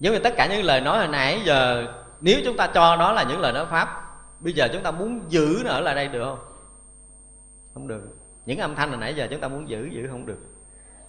[0.00, 1.86] giống như tất cả những lời nói hồi nãy, giờ
[2.20, 4.04] nếu chúng ta cho nó là những lời nói pháp,
[4.40, 6.38] bây giờ chúng ta muốn giữ nó ở lại đây được không?
[7.74, 8.02] Không được.
[8.46, 10.38] Những âm thanh hồi nãy giờ chúng ta muốn giữ giữ không được.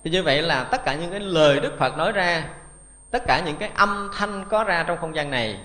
[0.04, 2.50] Thì như vậy là tất cả những cái lời đức phật nói ra,
[3.12, 5.60] tất cả những cái âm thanh có ra trong không gian này,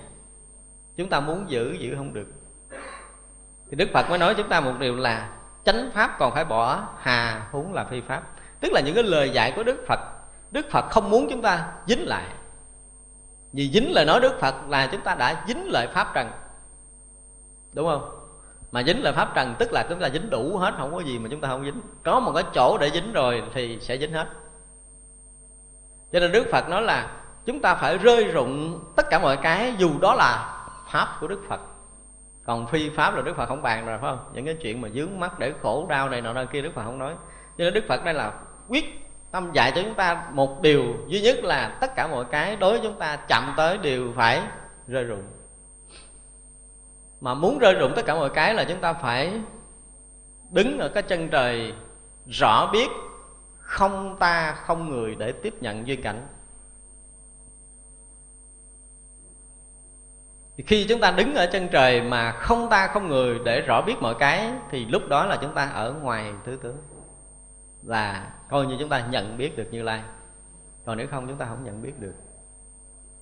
[0.97, 2.27] chúng ta muốn giữ giữ không được.
[3.69, 5.29] Thì đức phật mới nói chúng ta một điều là
[5.65, 8.23] chánh pháp còn phải bỏ hà huống là phi pháp.
[8.59, 9.99] Tức là những cái lời dạy của đức phật
[10.51, 12.25] đức phật không muốn chúng ta dính lại
[13.55, 16.31] vì dính lời nói đức phật là chúng ta đã dính lời pháp trần.
[17.73, 18.09] Đúng không?
[18.71, 21.19] Mà dính lời pháp trần tức là chúng ta dính đủ hết, không có gì
[21.19, 21.81] mà chúng ta không dính.
[22.03, 24.27] Có một cái chỗ để dính rồi thì sẽ dính hết.
[26.11, 27.11] Cho nên đức phật nói là
[27.45, 30.61] chúng ta phải rơi rụng tất cả mọi cái dù đó là
[30.91, 31.59] pháp của đức phật.
[32.45, 34.31] Còn phi pháp là đức phật không bàn rồi, phải không?
[34.33, 36.83] Những cái chuyện mà dướng mắt để khổ đau này nọ nơi kia đức phật
[36.83, 37.13] không nói.
[37.57, 38.33] Cho nên đức phật đây là
[38.67, 42.55] quyết tâm dạy cho chúng ta một điều duy nhất là tất cả mọi cái
[42.55, 44.41] đối với chúng ta chậm tới đều phải
[44.87, 45.23] rơi rụng.
[47.21, 49.41] Mà muốn rơi rụng tất cả mọi cái là chúng ta phải
[50.49, 51.73] đứng ở cái chân trời,
[52.27, 52.87] rõ biết
[53.59, 56.27] không ta, không người để tiếp nhận duyên cảnh.
[60.57, 63.81] Thì khi chúng ta đứng ở chân trời mà không ta, không người để rõ
[63.81, 66.77] biết mọi cái, thì lúc đó là chúng ta ở ngoài thứ tướng.
[67.83, 70.03] Là coi như chúng ta nhận biết được như lai.
[70.85, 72.13] Còn nếu không, chúng ta không nhận biết được.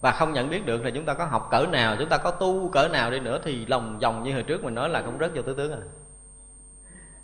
[0.01, 2.31] Và không nhận biết được thì chúng ta có học cỡ nào, chúng ta có
[2.31, 5.19] tu cỡ nào đi nữa thì lòng vòng như hồi trước mình nói là cũng
[5.19, 5.79] rớt vô tứ tướng à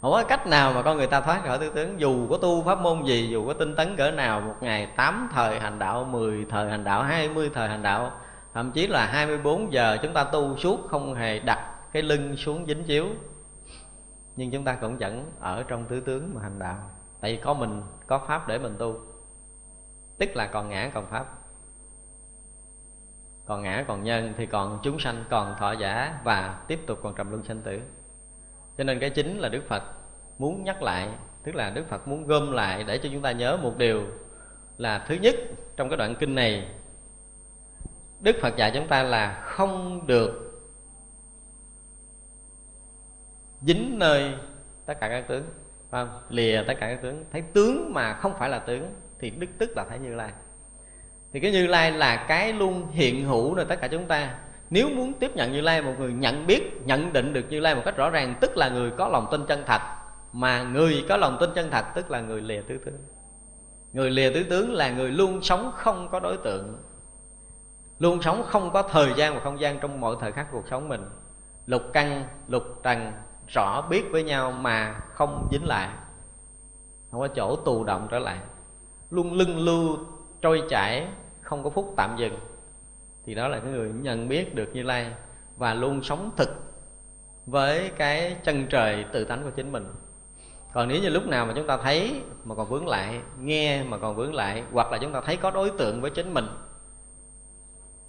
[0.02, 2.00] không có cách nào mà con người ta thoát khỏi tứ tướng.
[2.00, 5.30] Dù có tu pháp môn gì, dù có tinh tấn cỡ nào, một ngày tám
[5.34, 8.12] thời hành đạo 10 thời hành đạo 20 thời hành đạo,
[8.54, 12.66] thậm chí là 24 giờ chúng ta tu suốt không hề đặt cái lưng xuống
[12.68, 13.06] dính chiếu.
[14.36, 17.54] Nhưng chúng ta cũng vẫn ở trong tứ tướng mà hành đạo tại vì có
[17.54, 19.00] mình, có pháp để mình tu.
[20.18, 21.36] Tức là còn ngã, còn pháp.
[23.46, 27.16] Còn ngã, còn nhân thì còn chúng sanh, còn thọ giả và tiếp tục còn
[27.16, 27.82] trầm luân sanh tử.
[28.78, 29.84] Cho nên cái chính là đức phật
[30.38, 31.10] muốn nhắc lại,
[31.44, 34.04] tức là đức phật muốn gom lại để cho chúng ta nhớ một điều
[34.78, 35.36] là thứ nhất
[35.76, 36.76] trong cái đoạn kinh này,
[38.20, 40.62] đức phật dạy chúng ta là không được
[43.62, 44.34] dính nơi
[44.86, 45.44] tất cả các tướng
[45.90, 46.22] phải không?
[46.30, 47.26] lìa tất cả các tướng.
[47.32, 50.32] Thấy tướng mà không phải là tướng, thì đức tức là thấy như lai.
[51.34, 54.36] Thì cái như lai là cái luôn hiện hữu nơi tất cả chúng ta.
[54.70, 57.76] Nếu muốn tiếp nhận như lai, một người nhận biết, nhận định được như lai
[57.76, 59.82] một cách rõ ràng, tức là người có lòng tin chân thật,
[60.34, 62.98] mà người có lòng tin chân thật, tức là người lìa tứ tướng.
[63.94, 66.84] Người lìa tứ tướng là người luôn sống không có đối tượng,
[68.00, 70.90] luôn sống không có thời gian và không gian trong mọi thời khắc cuộc sống
[70.90, 71.06] mình.
[71.66, 73.12] Lục căn, lục trần
[73.54, 75.90] rõ biết với nhau mà không dính lại.
[77.12, 78.38] Không có chỗ tù động trở lại.
[79.10, 79.98] Luôn lưng lưu,
[80.42, 81.08] trôi chảy,
[81.42, 82.40] không có phút tạm dừng.
[83.26, 85.12] Thì đó là cái người nhận biết được như lai
[85.58, 86.50] và luôn sống thực
[87.46, 89.94] với cái chân trời tự tánh của chính mình.
[90.74, 93.98] Còn nếu như lúc nào mà chúng ta thấy mà còn vướng lại, nghe mà
[93.98, 96.46] còn vướng lại, hoặc là chúng ta thấy có đối tượng với chính mình,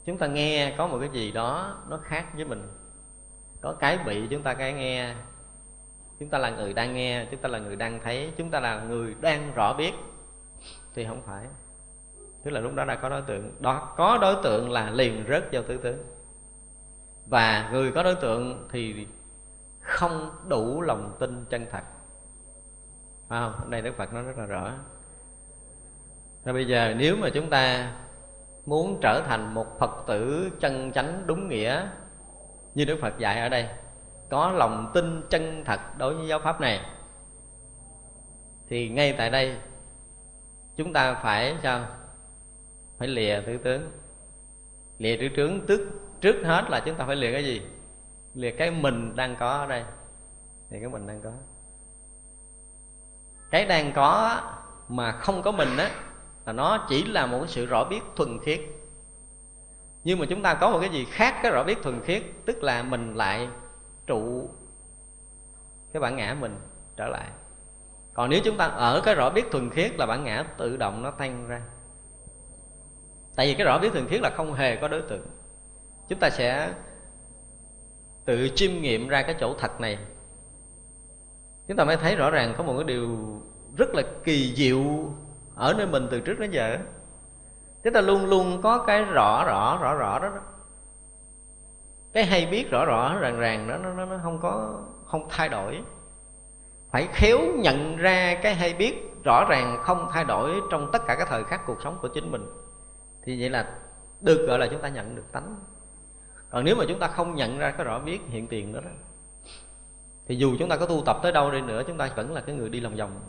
[0.04, 2.62] chúng ta nghe có một cái gì đó nó khác với mình
[3.60, 5.14] có cái bị chúng ta cái nghe
[6.20, 8.80] chúng ta là người đang nghe chúng ta là người đang thấy chúng ta là
[8.80, 9.92] người đang rõ biết
[10.94, 11.46] thì không phải.
[12.44, 13.52] Tức là lúc đó đã có đối tượng.
[13.60, 16.04] Đó có đối tượng là liền rớt vào tứ tướng.
[17.26, 19.06] Và người có đối tượng thì
[19.80, 21.82] không đủ lòng tin chân thật.
[23.28, 24.72] À, đây đức phật nói rất là rõ.
[26.44, 27.92] Rồi bây giờ nếu mà chúng ta
[28.66, 31.88] muốn trở thành một phật tử chân chánh đúng nghĩa
[32.74, 33.68] như đức phật dạy ở đây,
[34.30, 36.80] có lòng tin chân thật đối với giáo pháp này.
[38.68, 39.56] Thì ngay tại đây,
[40.76, 41.86] chúng ta phải sao?
[42.98, 43.90] Phải lìa tứ tướng
[44.98, 45.88] lìa tứ tướng tức,
[46.20, 47.62] trước hết là chúng ta phải lìa cái gì?
[48.34, 49.84] Lìa cái mình đang có ở đây.
[50.70, 51.30] Thì cái mình đang có.
[53.50, 54.40] Cái đang có
[54.88, 55.90] mà không có mình á,
[56.46, 58.60] là nó chỉ là một sự rõ biết thuần khiết
[60.04, 62.62] nhưng mà chúng ta có một cái gì khác, cái rõ biết thuần khiết, tức
[62.62, 63.48] là mình lại
[64.06, 64.48] trụ
[65.92, 66.56] cái bản ngã mình
[66.96, 67.28] trở lại.
[68.14, 71.02] Còn nếu chúng ta ở cái rõ biết thuần khiết là bản ngã tự động
[71.02, 71.62] nó tan ra.
[73.36, 75.26] Tại vì cái rõ biết thuần khiết là không hề có đối tượng.
[76.08, 76.74] Chúng ta sẽ
[78.24, 79.98] tự chiêm nghiệm ra cái chỗ thật này.
[81.68, 83.18] Chúng ta mới thấy rõ ràng có một cái điều
[83.76, 85.14] rất là kỳ diệu
[85.54, 86.78] ở nơi mình từ trước đến giờ
[87.84, 90.40] chúng ta luôn luôn có cái rõ rõ rõ rõ đó, đó.
[92.12, 95.48] cái hay biết rõ rõ ràng ràng đó nó, nó, nó không có không thay
[95.48, 95.82] đổi.
[96.90, 101.16] Phải khéo nhận ra cái hay biết rõ ràng không thay đổi trong tất cả
[101.18, 102.46] các thời khắc cuộc sống của chính mình.
[103.22, 103.78] Thì vậy là
[104.20, 105.56] được gọi là chúng ta nhận được tánh.
[106.50, 108.90] Còn nếu mà chúng ta không nhận ra cái rõ biết hiện tiền đó, đó
[110.26, 112.40] thì dù chúng ta có tu tập tới đâu đi nữa chúng ta vẫn là
[112.40, 113.20] cái người đi lòng vòng.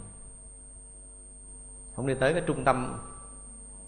[1.95, 2.99] Không đi tới cái trung tâm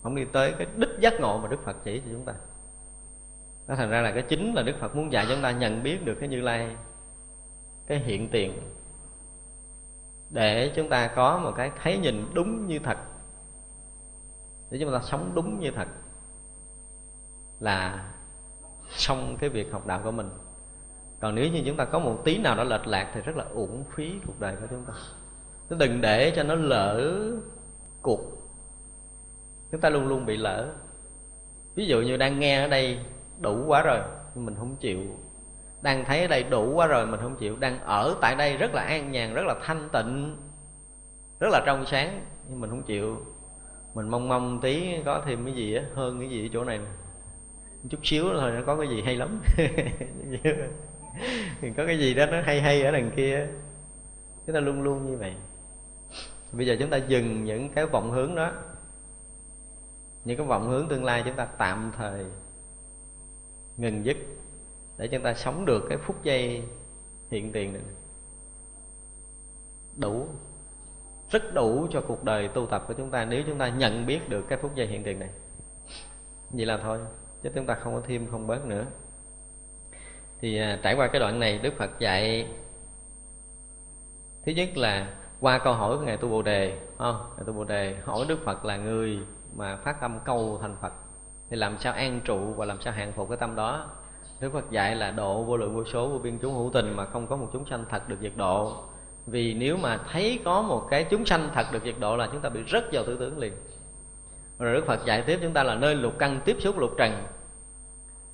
[0.04, 2.34] không đi tới cái đích giác ngộ mà đức phật chỉ cho chúng ta.
[3.68, 6.06] Nó thành ra là cái chính là đức phật muốn dạy chúng ta nhận biết
[6.06, 6.76] được cái như lai,
[7.88, 8.54] cái hiện tiền,
[10.30, 12.98] để chúng ta có một cái thấy nhìn đúng như thật.
[14.70, 15.88] Để chúng ta sống đúng như thật
[17.60, 18.10] là
[18.90, 20.30] xong cái việc học đạo của mình.
[21.20, 23.46] Còn nếu như chúng ta có một tí nào đó lệch lạc thì rất là
[23.54, 24.94] uổng phí cuộc đời của chúng ta.
[25.70, 27.22] Chứ đừng để cho nó lỡ
[28.02, 28.43] cuộc
[29.74, 30.74] chúng ta luôn luôn bị lỡ.
[31.76, 33.00] Ví dụ như đang nghe ở đây
[33.40, 34.00] đủ quá rồi,
[34.36, 35.00] nhưng mình không chịu.
[35.82, 37.56] Đang thấy ở đây đủ quá rồi, mình không chịu.
[37.60, 40.38] Đang ở tại đây rất là an nhàn, rất là thanh tịnh,
[41.40, 43.18] rất là trong sáng, nhưng mình không chịu.
[43.94, 46.80] Mình mong mong tí có thêm cái gì á, hơn cái gì ở chỗ này
[47.90, 49.42] chút xíu thôi, nó có cái gì hay lắm.
[51.62, 53.48] Thì có cái gì đó nó hay hay ở đằng kia
[54.46, 55.34] chúng ta luôn luôn như vậy.
[56.52, 58.52] Bây giờ chúng ta dừng những cái vọng hướng đó
[60.26, 62.26] những cái vọng hướng tương lai chúng ta tạm thời
[63.78, 64.18] ngừng dứt
[64.98, 66.64] để chúng ta sống được cái phút giây
[67.32, 67.82] hiện tiền này.
[69.96, 70.28] Đủ
[71.30, 74.30] rất đủ cho cuộc đời tu tập của chúng ta nếu chúng ta nhận biết
[74.30, 75.30] được cái phút giây hiện tiền này.
[76.50, 77.00] Vậy là thôi
[77.44, 78.86] chứ chúng ta không có thêm không bớt nữa.
[80.42, 82.48] Thì à, trải qua cái đoạn này đức phật dạy
[84.46, 87.64] thứ nhất là qua câu hỏi của ngài tu bồ đề không ngài tu bồ
[87.64, 89.20] đề hỏi đức phật là người
[89.56, 90.94] mà phát tâm cầu thành phật,
[91.50, 93.90] thì làm sao an trụ và làm sao hạng phục cái tâm đó?
[94.40, 97.06] Đức phật dạy là độ vô lượng vô số vô biên chúng hữu tình mà
[97.06, 98.74] không có một chúng sanh thật được diệt độ.
[99.26, 102.42] Vì nếu mà thấy có một cái chúng sanh thật được diệt độ là chúng
[102.42, 103.54] ta bị rất vào tư tưởng liền.
[104.60, 107.24] Rồi đức phật dạy tiếp chúng ta là nơi lục căn tiếp xúc lục trần.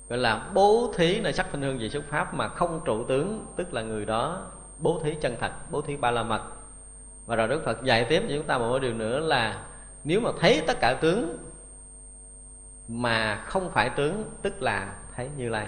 [0.08, 3.46] Gọi là bố thí nơi sắc thanh hương vị xuất pháp mà không trụ tướng,
[3.56, 4.46] tức là người đó,
[4.78, 6.42] bố thí chân thật, bố thí ba la mật.
[7.26, 9.66] Và rồi đức phật dạy tiếp cho chúng ta một điều nữa là
[10.04, 11.38] nếu mà thấy tất cả tướng
[12.88, 15.66] mà không phải tướng, tức là thấy như lai.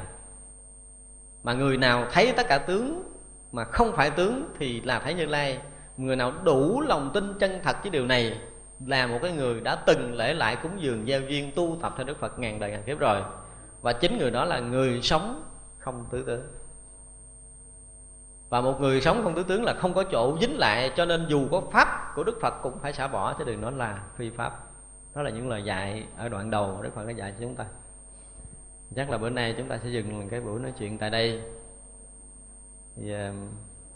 [1.43, 3.13] Mà người nào thấy tất cả tướng
[3.53, 5.61] mà không phải tướng thì là thấy như lai.
[5.97, 8.41] Người nào đủ lòng tin chân thật với điều này
[8.87, 12.07] là một cái người đã từng lễ lại cúng dường giao duyên tu tập theo
[12.07, 13.23] đức phật ngàn đời ngàn kiếp rồi.
[13.81, 15.45] Và chính người đó là người sống
[15.79, 16.43] không tứ tướng
[18.53, 21.27] và một người sống không tứ tướng là không có chỗ dính lại, cho nên
[21.29, 24.31] dù có pháp của đức phật cũng phải xả bỏ, chứ đừng nói là phi
[24.31, 24.61] pháp.
[25.15, 27.65] Đó là những lời dạy ở đoạn đầu, đức phật đã dạy cho chúng ta.
[28.97, 31.43] Chắc là bữa nay chúng ta sẽ dừng cái buổi nói chuyện tại đây.
[32.97, 33.33] Thì ờ,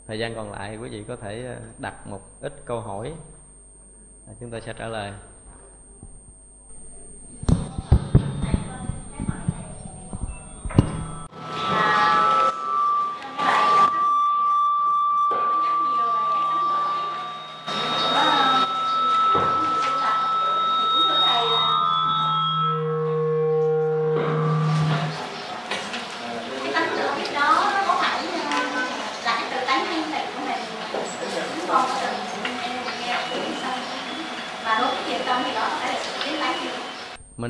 [0.07, 3.15] thời gian còn lại quý vị có thể ờ, đặt một ít câu hỏi,
[4.41, 5.13] chúng tôi sẽ trả lời.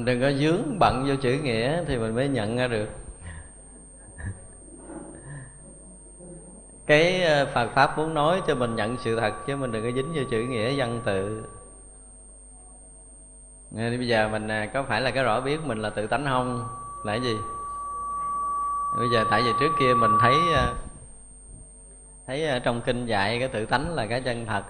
[0.07, 2.89] Đừng có dướng bận vô chữ nghĩa thì mình mới nhận ra được.
[6.87, 9.91] Cái ờ, Phật pháp muốn nói cho mình nhận sự thật chứ mình đừng có
[9.91, 11.45] dính vô chữ nghĩa văn tự.
[13.71, 16.25] Nên bây giờ mình à, có phải là cái rõ biết mình là tự tánh
[16.25, 16.69] không
[17.05, 17.39] là cái gì?
[18.99, 20.75] Bây giờ tại vì trước kia mình thấy ờ,
[22.27, 24.63] thấy ờ, trong kinh dạy cái tự tánh là cái chân thật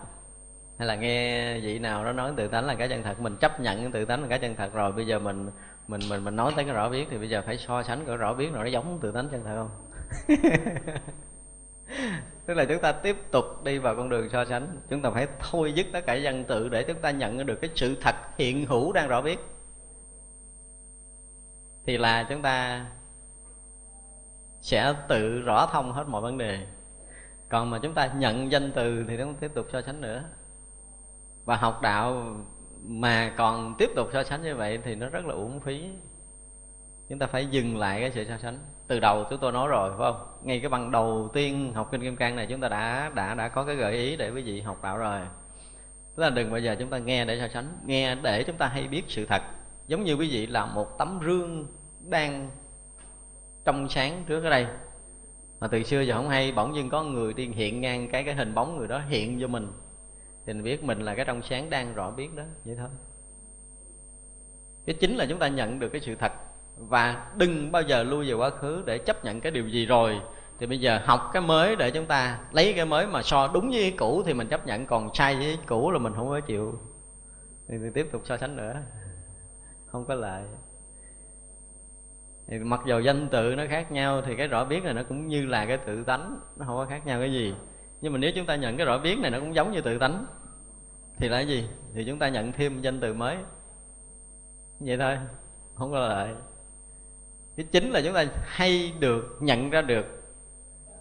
[0.78, 3.20] hay là nghe vị nào đó nói tự tánh là cái chân thật.
[3.20, 4.93] Mình chấp nhận cái tự tánh là cái chân thật rồi.
[4.93, 5.51] Bây giờ mình
[5.89, 8.16] mình mình mình nói tới cái rõ biết thì bây giờ phải so sánh cái
[8.16, 9.70] rõ biết rồi nó giống tự tánh chân thật không?
[12.47, 14.81] Tức là chúng ta tiếp tục đi vào con đường so sánh.
[14.90, 17.70] Chúng ta phải thôi dứt tất cả dân tự để chúng ta nhận được cái
[17.74, 19.39] sự thật hiện hữu đang rõ biết.
[21.86, 22.86] Thì là chúng ta
[24.61, 26.66] sẽ tự rõ thông hết mọi vấn đề.
[27.48, 30.24] Còn mà chúng ta nhận danh từ thì không tiếp tục so sánh nữa
[31.47, 32.36] và học đạo
[32.82, 35.90] mà còn tiếp tục so sánh như vậy thì nó rất là uổng phí.
[37.09, 38.59] Chúng ta phải dừng lại cái sự so sánh.
[38.86, 40.27] Từ đầu chúng tôi nói rồi, phải không?
[40.43, 43.48] Ngay cái bằng đầu tiên học kinh kim cang này chúng ta đã đã đã
[43.48, 45.20] có cái gợi ý để quý vị học đạo rồi.
[46.16, 48.66] Tức là đừng bao giờ chúng ta nghe để so sánh, nghe để chúng ta
[48.66, 49.43] hay biết sự thật.
[49.86, 51.66] Giống như quý vị là một tấm rương
[52.01, 52.51] đang
[53.64, 54.66] trong sáng trước ở đây.
[55.60, 58.35] Mà từ xưa giờ không hay, bỗng dưng có người tiên hiện ngang cái cái
[58.35, 59.73] hình bóng người đó hiện vô mình
[60.47, 62.89] thì mình biết mình là cái trong sáng đang rõ biết đó vậy thôi.
[64.86, 66.32] Cái chính là chúng ta nhận được cái sự thật.
[66.77, 70.20] Và đừng bao giờ lui về quá khứ để chấp nhận cái điều gì rồi.
[70.59, 73.70] Thì bây giờ học cái mới để chúng ta lấy cái mới mà so đúng
[73.70, 76.28] với cái cũ thì mình chấp nhận còn sai với cái cũ là mình không
[76.28, 76.81] có chịu.
[77.68, 78.74] Thì, thì tiếp tục so sánh nữa.
[79.86, 80.44] Không có lại.
[82.47, 85.28] Thì mặc dù danh tự nó khác nhau thì cái rõ biết là nó cũng
[85.28, 87.55] như là cái tự tánh nó không có khác nhau cái gì
[88.07, 89.99] nhưng mà nếu chúng ta nhận cái rõ biến này nó cũng giống như tự
[89.99, 90.27] tánh,
[91.16, 91.69] thì là gì?
[91.95, 93.37] Thì chúng ta nhận thêm danh từ mới.
[94.81, 95.19] Vậy thôi,
[95.74, 96.35] không có lợi.
[97.57, 100.07] Cái chính là chúng ta hay được, nhận ra được,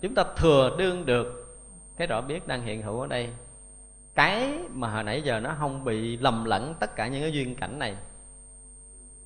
[0.01, 1.57] chúng ta thừa đương được
[1.97, 3.29] cái rõ biết đang hiện hữu ở đây.
[4.15, 7.55] Cái mà hồi nãy giờ nó không bị lầm lẫn tất cả những cái duyên
[7.55, 7.95] cảnh này,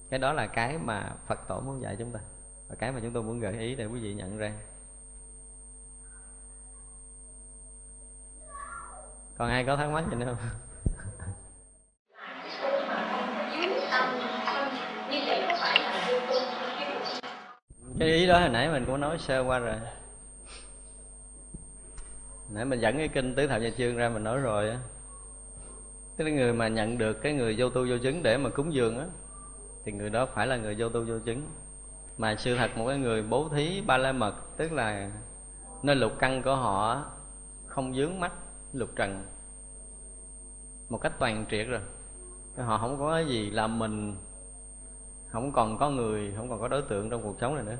[0.10, 2.20] cái đó là cái mà phật tổ muốn dạy chúng ta
[2.70, 4.54] và cái mà chúng tôi muốn gợi ý để quý vị nhận ra.
[9.40, 10.50] Còn ai có thắc mắc gì nữa không?
[18.00, 19.76] Cái ý đó hồi nãy mình cũng nói sơ qua rồi.
[22.50, 24.78] Nãy mình dẫn cái kinh tứ thập gia chương ra mình nói rồi á.
[26.18, 29.00] Cái người mà nhận được cái người vô tu vô chứng để mà cúng dường
[29.00, 29.06] á,
[29.86, 31.50] thì người đó phải là người vô tu vô chứng.
[32.18, 35.12] Mà sự thật một cái người bố thí ba la mật, tức là
[35.84, 37.06] nơi lục căn của họ
[37.68, 38.32] không dướng mắt
[38.74, 39.26] lục trần
[40.90, 41.82] một cách toàn triệt rồi.
[42.58, 44.16] Họ không có gì làm mình,
[45.28, 47.78] không còn có người, không còn có đối tượng trong cuộc sống này nữa.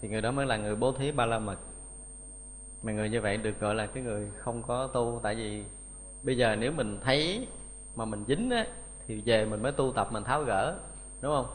[0.00, 1.58] Thì người đó mới là người bố thí ba la mật.
[2.82, 5.20] Mà người như vậy được gọi là cái người không có tu.
[5.22, 5.64] Tại vì
[6.22, 7.48] bây giờ nếu mình thấy
[7.96, 8.66] mà mình dính á,
[9.06, 10.76] thì về mình mới tu tập, mình tháo gỡ,
[11.20, 11.46] đúng không?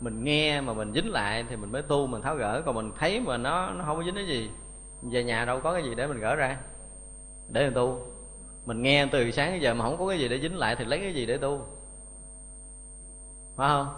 [0.00, 2.62] Mình nghe mà mình dính lại thì mình mới tu, mình tháo gỡ.
[2.66, 4.50] Còn mình thấy mà nó nó không có dính cái gì
[5.02, 6.60] về nhà đâu có cái gì để mình gỡ ra
[7.48, 7.98] để mình tu.
[8.66, 10.84] Mình nghe từ sáng đến giờ mà không có cái gì để dính lại thì
[10.84, 11.60] lấy cái gì để tu?
[13.56, 13.88] Phải không?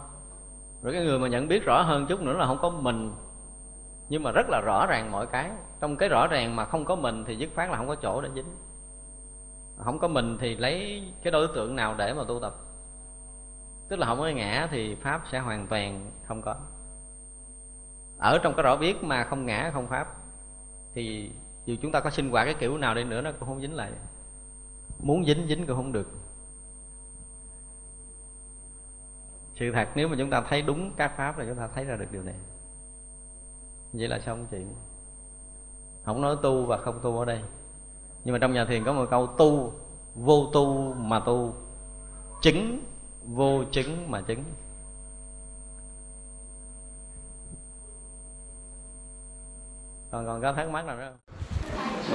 [0.83, 3.13] Rồi cái người mà nhận biết rõ hơn chút nữa là không có mình.
[4.09, 5.51] Nhưng mà rất là rõ ràng mọi cái.
[5.81, 8.21] Trong cái rõ ràng mà không có mình thì dứt khoát là không có chỗ
[8.21, 8.57] để dính.
[9.85, 12.55] Không có mình thì lấy cái đối tượng nào để mà tu tập?
[13.89, 16.55] Tức là không có ngã thì pháp sẽ hoàn toàn không có.
[18.19, 20.07] Ở trong cái rõ biết mà không ngã không pháp
[20.95, 21.31] thì
[21.67, 23.75] dù chúng ta có sinh hoạt cái kiểu nào đi nữa, nó cũng không dính
[23.75, 23.93] lại.
[24.99, 26.09] Muốn dính dính cũng không được.
[29.55, 31.97] Sự thật, nếu mà chúng ta thấy đúng các pháp là chúng ta thấy ra
[31.97, 32.35] được điều này.
[33.93, 34.75] Vậy là xong chuyện.
[36.05, 37.43] Không nói tu và không tu ở đây.
[38.25, 39.73] Nhưng mà trong nhà thiền có một câu, tu,
[40.15, 41.55] vô tu mà tu.
[42.43, 42.85] Chứng,
[43.25, 44.45] vô chứng mà chứng.
[50.11, 51.26] Còn còn có thắc mắc nào nữa không?
[52.07, 52.15] Bây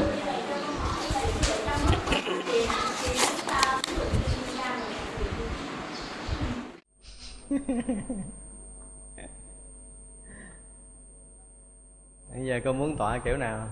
[12.45, 13.67] giờ cô muốn tọa kiểu nào?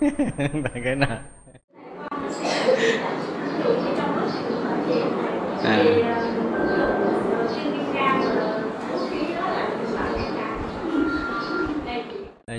[0.40, 1.18] Tại cái nào?
[5.64, 5.84] À.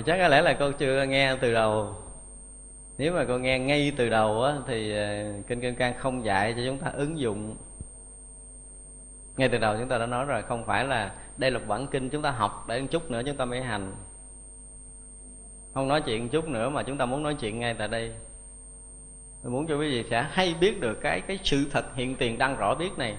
[0.06, 1.99] chắc có lẽ là cô chưa nghe từ đầu
[3.00, 6.54] nếu mà con nghe ngay từ đầu á, thì ờ, kinh kim cang không dạy
[6.56, 7.56] cho chúng ta ứng dụng.
[9.36, 12.10] Ngay từ đầu chúng ta đã nói rồi, không phải là đây là bản kinh
[12.10, 13.94] chúng ta học để một chút nữa chúng ta mới hành.
[15.74, 18.12] Không nói chuyện chút nữa mà chúng ta muốn nói chuyện ngay tại đây.
[19.42, 22.38] Tôi muốn cho quý vị sẽ hay biết được cái cái sự thật hiện tiền
[22.38, 23.16] đang rõ biết này.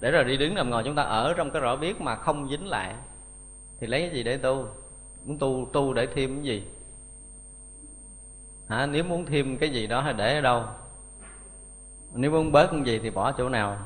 [0.00, 2.48] Để rồi đi đứng nằm ngồi chúng ta ở trong cái rõ biết mà không
[2.50, 2.94] dính lại.
[3.80, 4.66] Thì lấy cái gì để tu?
[5.24, 6.62] Muốn tu tu để thêm cái gì?
[8.68, 8.86] Hả?
[8.86, 10.64] Nếu muốn thêm cái gì đó hay để ở đâu?
[12.14, 13.78] Nếu muốn bớt cái gì thì bỏ chỗ nào?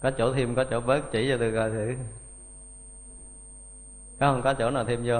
[0.00, 1.94] Có chỗ thêm có chỗ bớt chỉ cho tôi coi thử.
[4.20, 4.42] Có không?
[4.42, 5.18] Có chỗ nào thêm vô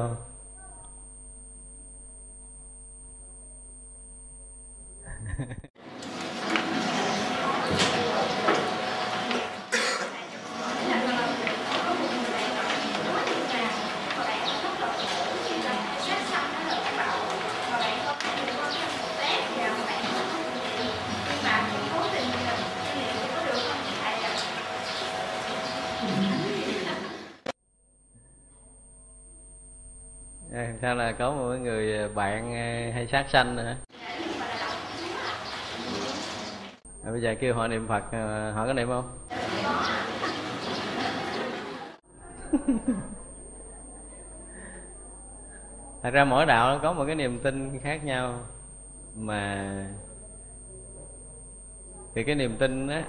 [5.05, 5.47] À,
[30.83, 33.77] sao là có một người à, bạn à, hay sát sanh nữa?
[37.05, 39.19] À, bây giờ kêu họ niệm phật à, họ có niệm không?
[46.03, 48.41] Thật ra mỗi đạo nó có một cái niềm tin khác nhau
[49.15, 49.87] mà
[52.15, 53.05] thì cái niềm tin á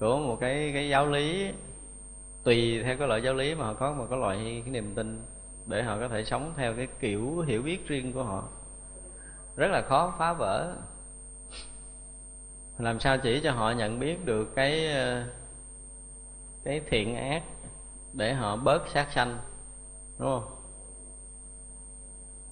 [0.00, 1.52] của một cái cái giáo lý
[2.44, 5.33] tùy theo cái loại giáo lý mà họ có một cái loại cái niềm tin
[5.66, 8.48] để họ có thể sống theo cái kiểu hiểu biết riêng của họ.
[9.56, 10.74] Rất là khó phá vỡ.
[12.78, 15.24] Làm sao chỉ cho họ nhận biết được cái ờ,
[16.64, 17.42] cái thiện ác
[18.12, 19.38] để họ bớt sát sanh,
[20.18, 20.56] đúng không?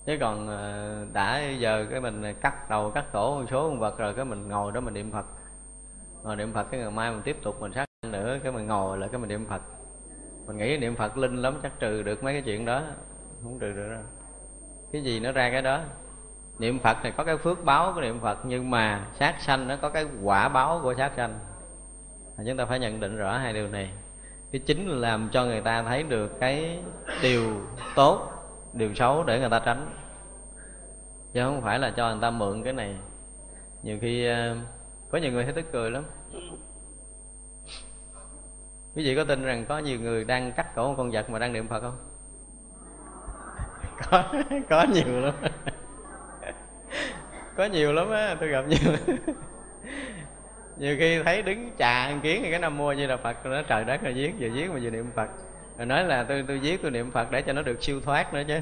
[0.07, 3.99] Chứ còn ờ, đã giờ cái mình cắt đầu, cắt cổ một số con vật
[3.99, 5.27] rồi cái mình ngồi đó mình niệm phật.
[6.23, 8.67] Ngồi niệm phật cái ngày mai mình tiếp tục mình sát sanh nữa, cái mình
[8.67, 9.63] ngồi lại cái mình niệm phật
[10.47, 12.83] mình nghĩ niệm phật linh lắm, chắc trừ được mấy cái chuyện đó,
[13.43, 14.03] không trừ được đâu.
[14.93, 15.81] Cái gì nó ra cái đó?
[16.59, 19.77] Niệm phật thì có cái phước báo của niệm phật, nhưng mà sát sanh nó
[19.77, 21.39] có cái quả báo của sát sanh.
[22.47, 23.91] Chúng ta phải nhận định rõ hai điều này.
[24.53, 26.79] Cái chính là làm cho người ta thấy được cái
[27.23, 27.43] điều
[27.95, 28.29] tốt,
[28.73, 29.87] điều xấu để người ta tránh.
[31.33, 32.97] Chứ không phải là cho người ta mượn cái này.
[33.83, 34.57] Nhiều khi ờ,
[35.11, 36.05] có nhiều người thấy tức cười lắm
[38.95, 41.39] quý vị có tin rằng có nhiều người đang cắt cổ một con vật mà
[41.39, 41.97] đang niệm phật không?
[44.11, 44.25] Có
[44.71, 45.35] có nhiều lắm.
[47.57, 49.17] Có nhiều lắm á, tôi gặp nhiều.
[50.77, 53.85] Nhiều khi thấy đứng trà kiến thì cái nam mua như là phật nó trời
[53.85, 55.29] đất là giết vừa giết mà vừa niệm phật.
[55.79, 58.35] Rồi nói là tôi tôi giết, tôi niệm phật để cho nó được siêu thoát
[58.35, 58.59] nữa chứ.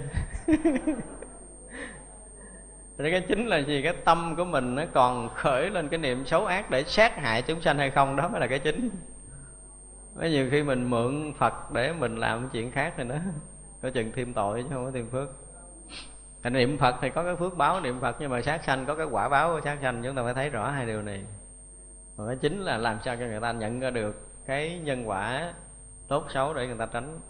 [2.98, 3.82] Rồi cái chính là gì?
[3.82, 7.42] Cái tâm của mình nó còn khởi lên cái niệm xấu ác để sát hại
[7.42, 8.16] chúng sanh hay không?
[8.16, 8.90] Đó mới là cái chính.
[10.20, 13.16] Mấy nhiều khi mình mượn Phật để mình làm chuyện khác rồi đó.
[13.82, 15.28] Có chừng thêm tội chứ không có thêm phước.
[16.42, 18.94] Thành niệm Phật thì có cái phước báo niệm Phật Nhưng mà sát sanh có
[18.94, 21.24] cái quả báo của sát sanh Chúng ta phải thấy rõ hai điều này.
[22.16, 24.16] Và cái chính là làm sao cho người ta nhận ra được
[24.46, 25.54] Cái nhân quả
[26.08, 27.20] tốt xấu để người ta tránh.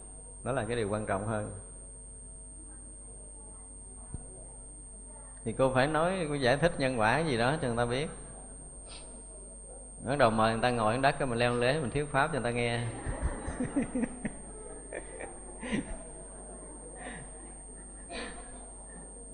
[0.45, 1.53] Đó là cái điều quan trọng hơn.
[5.45, 8.09] Thì cô phải nói, cô giải thích nhân quả gì đó cho người ta biết
[10.05, 12.27] bắt đầu mời người ta ngồi trên đất cái mình leo lế, mình thuyết pháp
[12.33, 12.81] cho người ta nghe.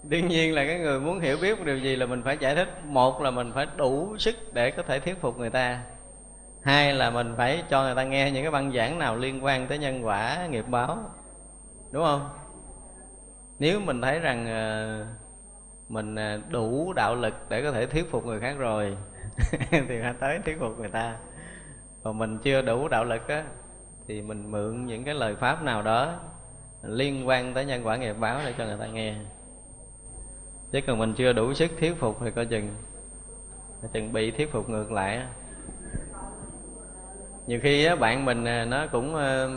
[0.02, 2.54] Đương nhiên là cái người muốn hiểu biết một điều gì là mình phải giải
[2.54, 2.68] thích.
[2.84, 5.82] Một là mình phải đủ sức để có thể thuyết phục người ta.
[6.62, 9.66] Hai là mình phải cho người ta nghe những cái văn giảng nào liên quan
[9.66, 11.10] tới nhân quả, nghiệp báo.
[11.90, 12.28] Đúng không?
[13.58, 15.04] Nếu mình thấy rằng ờ,
[15.88, 18.96] mình ờ, đủ đạo lực để có thể thuyết phục người khác rồi
[19.70, 21.16] thì hãy tới thuyết phục người ta.
[22.02, 23.44] Còn mình chưa đủ đạo lực á
[24.08, 26.14] thì mình mượn những cái lời pháp nào đó
[26.82, 29.14] liên quan tới nhân quả nghiệp báo để cho người ta nghe.
[30.72, 32.68] Chứ còn mình chưa đủ sức thuyết phục thì coi chừng
[33.82, 35.22] coi chừng bị thuyết phục ngược lại
[37.46, 39.50] nhiều khi á, bạn mình nó cũng ờ,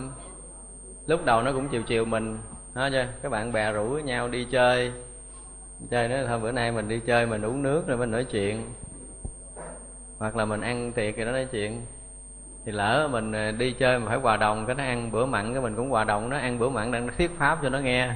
[1.08, 2.38] lúc đầu nó cũng chiều chiều mình
[2.74, 4.92] đó chưa các bạn bè rủ nhau đi chơi.
[5.90, 8.64] Chơi nó thôi bữa nay mình đi chơi mình uống nước rồi mình nói chuyện
[10.20, 11.86] hoặc là mình ăn tiệc thì nó nói chuyện.
[12.66, 15.54] Thì lỡ mình à, đi chơi mà phải hòa đồng cái nó ăn bữa mặn
[15.54, 18.10] cái mình cũng hòa đồng nó ăn bữa mặn đang thuyết pháp cho nó nghe.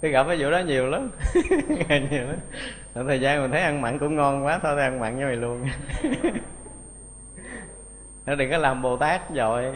[0.00, 1.10] Tôi gặp cái vụ đó nhiều lắm.
[2.10, 2.36] Nhiều lắm.
[2.94, 5.36] Ở thời gian mình thấy ăn mặn cũng ngon quá thôi ăn mặn với mày
[5.36, 5.68] luôn.
[8.26, 9.74] Nó đừng có làm bồ tát rồi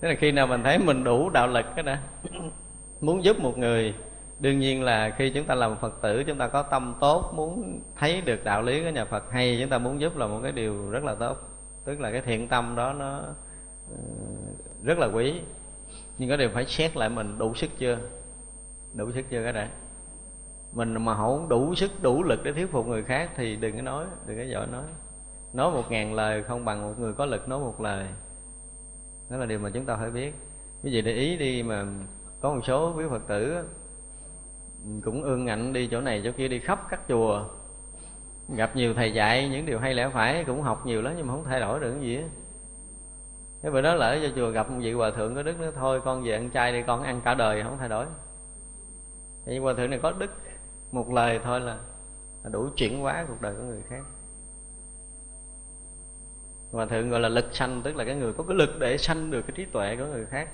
[0.00, 1.98] tức là khi nào mình thấy mình đủ đạo lực cái đã
[3.00, 3.94] muốn giúp một người
[4.40, 7.80] đương nhiên là khi chúng ta làm phật tử, chúng ta có tâm tốt, muốn
[7.96, 10.52] thấy được đạo lý của nhà phật hay, chúng ta muốn giúp là một cái
[10.52, 11.36] điều rất là tốt.
[11.84, 13.18] Tức là cái thiện tâm đó nó
[13.90, 13.96] ờ,
[14.82, 15.40] rất là quý.
[16.18, 17.98] Nhưng có điều phải xét lại mình đủ sức chưa?
[18.94, 19.68] Đủ sức chưa cái đã
[20.72, 23.82] mình mà không đủ sức, đủ lực để thuyết phục người khác thì đừng có
[23.82, 24.84] nói, đừng có giỏi nói.
[25.52, 28.06] Nói một ngàn lời không bằng một người có lực nói một lời.
[29.30, 30.34] Đó là điều mà chúng ta phải biết.
[30.82, 31.86] Cái gì để ý đi mà
[32.40, 33.64] có một số quý phật tử
[35.04, 37.44] cũng ương ngạnh đi chỗ này chỗ kia, đi khắp các chùa.
[38.56, 41.32] Gặp nhiều thầy dạy, những điều hay lẽ phải, cũng học nhiều lắm, nhưng mà
[41.32, 42.24] không thay đổi được cái gì á.
[43.62, 46.00] Cái bữa đó lỡ cho chùa gặp một vị hòa thượng có đức nữa thôi,
[46.04, 48.06] con về ăn chay đi, con ăn cả đời, không thay đổi.
[49.44, 50.30] Thì hòa thượng này có đức,
[50.92, 51.78] một lời thôi là
[52.52, 54.00] đủ chuyển hóa cuộc đời của người khác.
[56.72, 59.30] Hòa thượng gọi là lực sanh, tức là cái người có cái lực để sanh
[59.30, 60.48] được cái trí tuệ của người khác,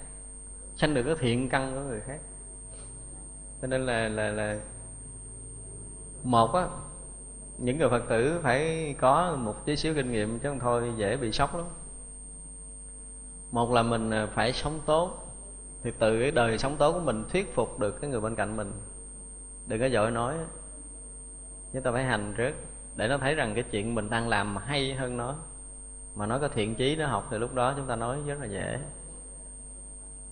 [0.77, 2.19] sanh được cái thiện căn của người khác
[3.65, 4.57] cho nên là là là
[6.23, 6.69] một á,
[7.59, 11.17] những người phật tử phải có một tí xíu kinh nghiệm chứ không thôi, dễ
[11.17, 11.65] bị sốc lắm.
[13.51, 15.33] Một là mình à, phải sống tốt,
[15.83, 18.57] thì từ cái đời sống tốt của mình thuyết phục được cái người bên cạnh
[18.57, 18.73] mình.
[19.67, 20.37] Đừng có dội nói
[21.73, 22.53] chúng ta phải hành trước,
[22.97, 25.37] để nó thấy rằng cái chuyện mình đang làm hay hơn nó.
[26.15, 28.47] Mà nó có thiện chí, nó học thì lúc đó chúng ta nói rất là
[28.47, 28.79] dễ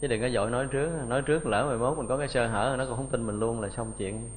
[0.03, 0.91] chứ đừng có dội nói trước.
[1.09, 3.39] Nói trước lỡ mười mốt mình có cái sơ hở nó cũng không tin mình
[3.39, 4.31] luôn là xong chuyện.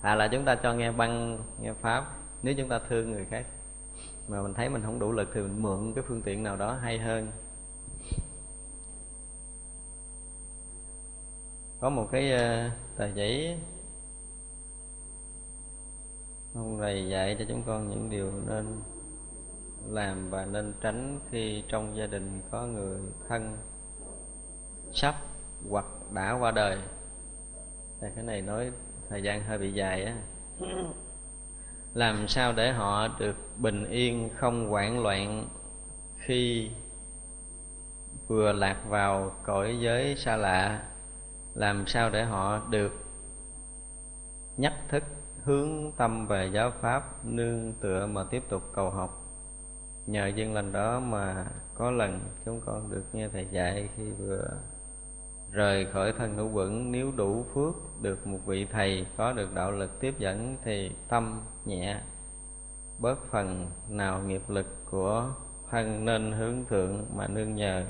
[0.00, 2.12] À là chúng ta cho nghe băng nghe pháp.
[2.42, 3.46] Nếu chúng ta thương người khác
[4.28, 6.72] mà mình thấy mình không đủ lực thì mình mượn cái phương tiện nào đó
[6.72, 7.30] hay hơn.
[11.80, 13.58] Có một cái uh, tờ giấy.
[16.54, 18.80] Ông thầy dạy cho chúng con những điều nên
[19.88, 23.56] làm và nên tránh khi trong gia đình có người thân
[24.96, 25.14] sắp
[25.70, 26.78] hoặc đã qua đời.
[28.00, 28.70] Thì cái này nói
[29.08, 30.16] thời gian hơi bị dài á.
[31.94, 35.48] Làm sao để họ được bình yên không hoảng loạn
[36.18, 36.70] khi
[38.28, 40.82] vừa lạc vào cõi giới xa lạ?
[41.54, 42.92] Làm sao để họ được
[44.56, 45.02] nhắc thức
[45.44, 49.22] hướng tâm về giáo pháp nương tựa mà tiếp tục cầu học?
[50.06, 54.48] Nhờ duyên lành đó mà có lần chúng con được nghe thầy dạy khi vừa
[55.56, 59.70] rời khỏi thân hữu quẩn, nếu đủ phước được một vị thầy có được đạo
[59.72, 62.00] lực tiếp dẫn thì tâm nhẹ.
[62.98, 65.34] Bớt phần nào nghiệp lực của
[65.70, 67.84] thân nên hướng thượng mà nương nhờ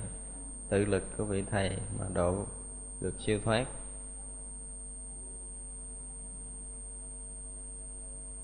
[0.69, 2.45] tự lực của vị thầy mà độ
[3.01, 3.67] được siêu thoát.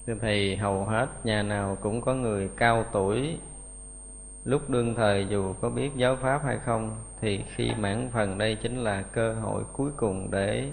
[0.06, 3.38] Thưa thầy, hầu hết nhà nào cũng có người cao tuổi
[4.44, 8.56] lúc đương thời dù có biết giáo pháp hay không, thì khi mãn phần đây
[8.62, 10.70] chính là cơ hội cuối cùng để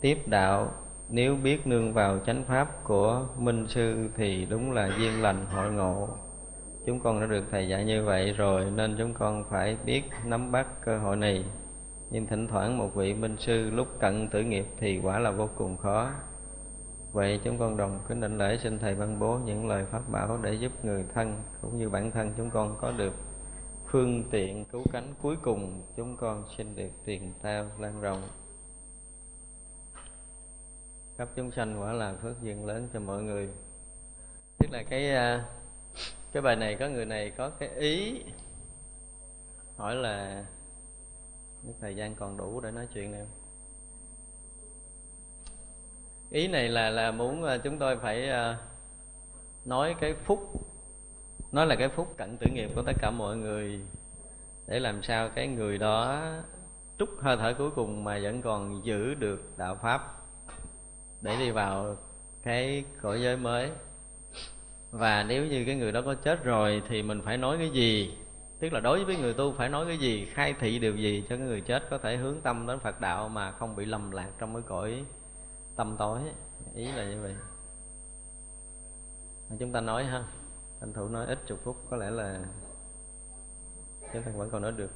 [0.00, 0.72] tiếp đạo.
[1.10, 5.72] Nếu biết nương vào chánh pháp của minh sư thì đúng là duyên lành hội
[5.72, 6.08] ngộ.
[6.86, 10.52] Chúng con đã được thầy dạy như vậy rồi, nên chúng con phải biết nắm
[10.52, 11.44] bắt cơ hội này.
[12.10, 15.48] Nhưng thỉnh thoảng một vị minh sư lúc cận tử nghiệp thì quả là vô
[15.56, 16.10] cùng khó
[17.12, 20.38] vậy chúng con đồng kính định lễ xin thầy ban bố những lời pháp bảo
[20.42, 23.12] để giúp người thân cũng như bản thân chúng con có được
[23.90, 25.82] phương tiện cứu cánh cuối cùng.
[25.96, 28.22] Chúng con xin được tiền tao lan rộng.
[31.18, 33.48] Khắp chúng sanh quả là phước duyên lớn cho mọi người.
[34.58, 35.48] Tức là cái à,
[36.32, 38.22] cái bài này có người này có cái ý
[39.76, 40.44] hỏi là
[41.80, 43.26] thời gian còn đủ để nói chuyện này
[46.30, 48.56] ý này là là muốn ờ, chúng tôi phải ờ,
[49.64, 50.66] nói cái phúc,
[51.52, 53.80] nói là cái phúc cận tử nghiệp của tất cả mọi người
[54.66, 56.22] để làm sao cái người đó
[56.98, 60.14] trút hơi thở cuối cùng mà vẫn còn giữ được đạo pháp
[61.20, 61.96] để đi vào
[62.42, 63.70] cái cõi giới mới.
[64.90, 68.14] Và nếu như cái người đó có chết rồi thì mình phải nói cái gì?
[68.60, 71.36] Tức là đối với người tu phải nói cái gì, khai thị điều gì cho
[71.36, 74.28] cái người chết có thể hướng tâm đến phật đạo mà không bị lầm lạc
[74.38, 75.04] trong cái cõi
[75.78, 76.20] tâm tối
[76.74, 77.34] ý là như vậy.
[79.58, 80.24] Chúng ta nói ha
[80.80, 82.40] thành thủ nói ít chục phút có lẽ là
[84.12, 84.90] chúng ta vẫn còn nói được.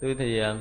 [0.00, 0.56] Tôi thì à,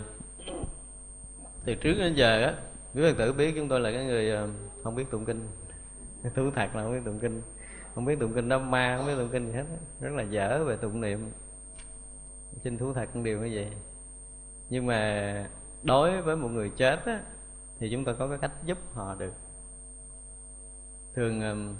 [1.66, 2.56] từ trước đến giờ á
[2.94, 4.48] quý phật tử biết chúng tôi là cái người à,
[4.84, 5.48] không biết tụng kinh.
[6.36, 7.42] Thú thật là không biết tụng kinh.
[7.96, 9.66] Không biết tụng kinh đâm ma không biết tụng kinh gì hết
[10.00, 11.32] rất là dở về tụng niệm.
[12.64, 13.72] Xin thú thật một điều như vậy.
[14.70, 15.50] Nhưng mà
[15.84, 17.22] đối với một người chết á,
[17.82, 19.34] thì chúng ta có cái cách giúp họ được.
[21.16, 21.76] Thường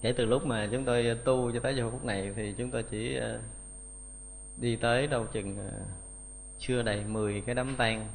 [0.00, 2.82] kể từ lúc mà chúng tôi tu cho tới giờ phút này thì chúng tôi
[2.82, 3.18] chỉ
[4.56, 5.70] đi tới đâu chừng ờ,
[6.58, 8.08] chưa đầy 10 cái đám tang.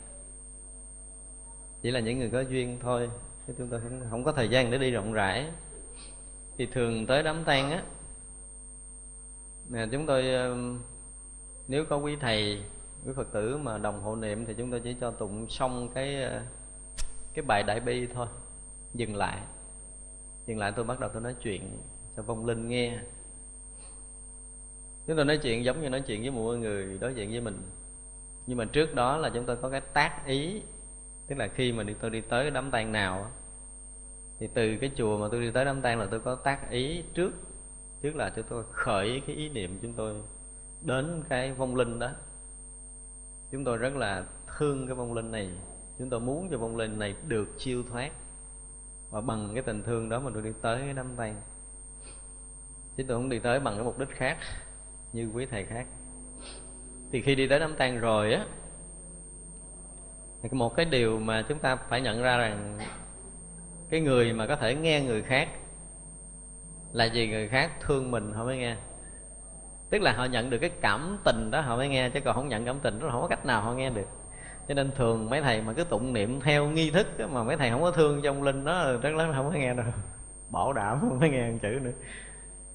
[1.82, 3.10] Chỉ là những người có duyên thôi
[3.48, 5.52] chứ chúng tôi không, không có thời gian để đi rộng rãi.
[6.58, 7.84] Thì thường tới đám tang á
[9.70, 10.24] mà chúng tôi
[11.68, 12.64] nếu có quý thầy
[13.06, 16.16] quý phật tử mà đồng hộ niệm thì chúng tôi chỉ cho tụng xong cái
[17.34, 18.28] cái bài đại bi thôi.
[18.94, 19.42] Dừng lại.
[20.46, 21.78] Dừng lại, tôi bắt đầu tôi nói chuyện
[22.16, 23.00] cho vong linh nghe.
[25.08, 27.62] Chúng tôi nói chuyện giống như nói chuyện với mọi người đối diện với mình.
[28.48, 30.62] Nhưng mà trước đó là chúng tôi có cái tác ý.
[31.28, 33.32] Tức là khi mà tôi đi tới đám tang nào
[34.40, 37.04] thì từ cái chùa mà tôi đi tới đám tang là tôi có tác ý
[37.14, 37.32] trước.
[38.02, 40.16] Trước là chúng tôi khởi cái ý niệm chúng tôi
[40.82, 42.12] đến cái vong linh đó.
[43.52, 44.26] Chúng tôi rất là
[44.58, 45.50] thương cái vong linh này
[46.00, 48.12] chúng tôi muốn cho vong linh này được siêu thoát
[49.10, 51.42] và bằng cái tình thương đó mà tôi đi tới cái đám tang.
[52.98, 54.38] Chứ tôi không đi tới bằng cái mục đích khác,
[55.14, 55.88] như quý thầy khác.
[57.12, 58.46] Thì khi đi tới đám tang rồi á,
[60.42, 62.80] thì một cái điều mà chúng ta phải nhận ra rằng
[63.90, 65.50] cái người mà có thể nghe người khác
[66.92, 68.76] là vì người khác thương mình, họ mới nghe.
[69.90, 72.48] Tức là họ nhận được cái cảm tình đó, họ mới nghe, chứ còn không
[72.48, 74.08] nhận cảm tình đó, không có cách nào họ nghe được
[74.70, 77.58] cho nên thường mấy thầy mà cứ tụng niệm theo nghi thức đó, mà mấy
[77.58, 79.86] thầy không có thương trong linh đó rất lắm không có nghe đâu.
[80.50, 81.92] Bảo đảm không có nghe một chữ nữa.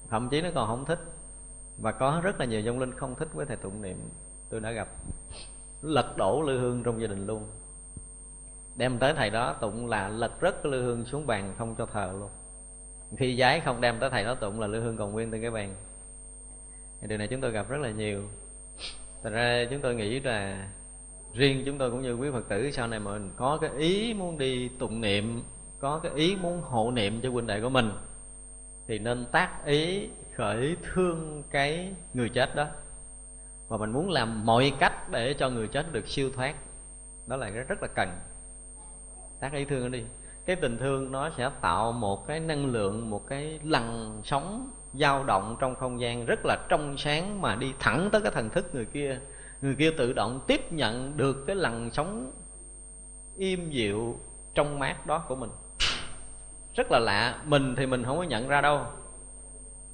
[0.09, 0.99] Thậm chí nó còn không thích.
[1.77, 4.09] Và có rất là nhiều trong linh không thích với thầy tụng niệm.
[4.49, 4.87] Tôi đã gặp
[5.81, 7.49] lật đổ lư hương trong gia đình luôn.
[8.75, 11.85] Đem tới thầy đó tụng là lật rất cái lư hương xuống bàn không cho
[11.85, 12.29] thờ luôn.
[13.17, 15.51] Khi giái không đem tới thầy đó tụng là lư hương còn nguyên trên cái
[15.51, 15.75] bàn.
[17.01, 18.21] Điều này chúng tôi gặp rất là nhiều.
[19.23, 20.67] Thật ra chúng tôi nghĩ là
[21.35, 24.13] riêng chúng tôi cũng như quý phật tử sau này mà mình có cái ý
[24.13, 25.43] muốn đi tụng niệm,
[25.79, 27.91] có cái ý muốn hộ niệm cho huynh đệ của mình,
[28.87, 32.67] thì nên tác ý khởi thương cái người chết đó.
[33.67, 36.55] Và mình muốn làm mọi cách để cho người chết được siêu thoát.
[37.27, 38.09] Đó là rất là cần.
[39.39, 40.03] Tác ý thương đi.
[40.45, 45.23] Cái tình thương nó sẽ tạo một cái năng lượng, một cái lằn sóng dao
[45.23, 48.75] động trong không gian rất là trong sáng mà đi thẳng tới cái thần thức
[48.75, 49.19] người kia
[49.61, 52.31] người kia tự động tiếp nhận được cái lằn sóng
[53.37, 54.19] im dịu
[54.53, 55.49] trong mát đó của mình.
[56.75, 58.85] Rất là lạ, mình thì mình không có nhận ra đâu.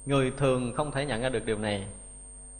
[0.06, 1.86] Người thường không thể nhận ra được điều này.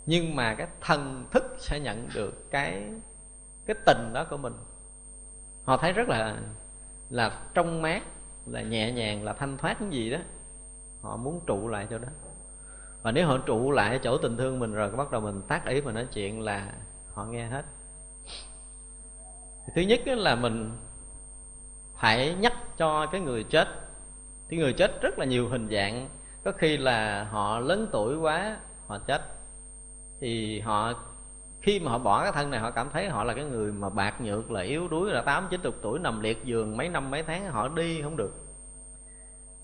[0.07, 2.85] Nhưng mà cái thần thức sẽ nhận được cái
[3.67, 4.53] cái tình đó của mình.
[5.65, 6.37] Họ thấy rất là
[7.11, 8.03] là trong mát,
[8.47, 10.19] là nhẹ nhàng, là thanh thoát cái gì đó.
[11.03, 12.09] Họ muốn trụ lại cho đó.
[13.03, 15.81] Và nếu họ trụ lại chỗ tình thương mình rồi, bắt đầu mình tác ý
[15.81, 16.73] mà nói chuyện là
[17.15, 17.65] họ nghe hết.
[19.75, 20.73] Thứ nhất là mình
[22.01, 23.69] phải nhắc cho cái người chết.
[24.49, 26.09] Cái người chết rất là nhiều hình dạng.
[26.45, 28.57] Có khi là họ lớn tuổi quá,
[28.87, 29.23] họ chết.
[30.21, 30.93] Thì họ,
[31.61, 33.91] khi mà họ bỏ cái thân này, họ cảm thấy họ là cái người mà
[33.91, 37.11] bạc nhược, là yếu đuối, là tám, chín chục tuổi, nằm liệt giường mấy năm,
[37.11, 38.33] mấy tháng, họ đi không được.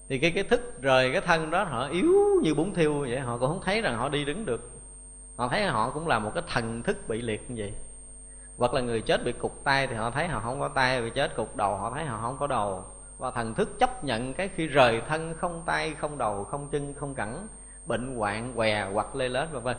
[0.08, 3.38] Thì cái cái thức rời cái thân đó, họ yếu như bún thiêu vậy, họ
[3.38, 4.70] cũng không thấy rằng họ đi đứng được
[5.38, 7.72] họ thấy họ cũng là một cái thần thức bị liệt như vậy.
[8.56, 11.10] Hoặc là người chết bị cục tay thì họ thấy họ không có tay, bị
[11.14, 12.84] chết cục đầu, họ thấy họ không có đầu.
[13.18, 16.94] Và thần thức chấp nhận cái khi rời thân không tay, không đầu, không chân,
[16.94, 17.48] không cẳng,
[17.86, 19.76] bệnh hoạn, què, hoặc lê lết, vân vân.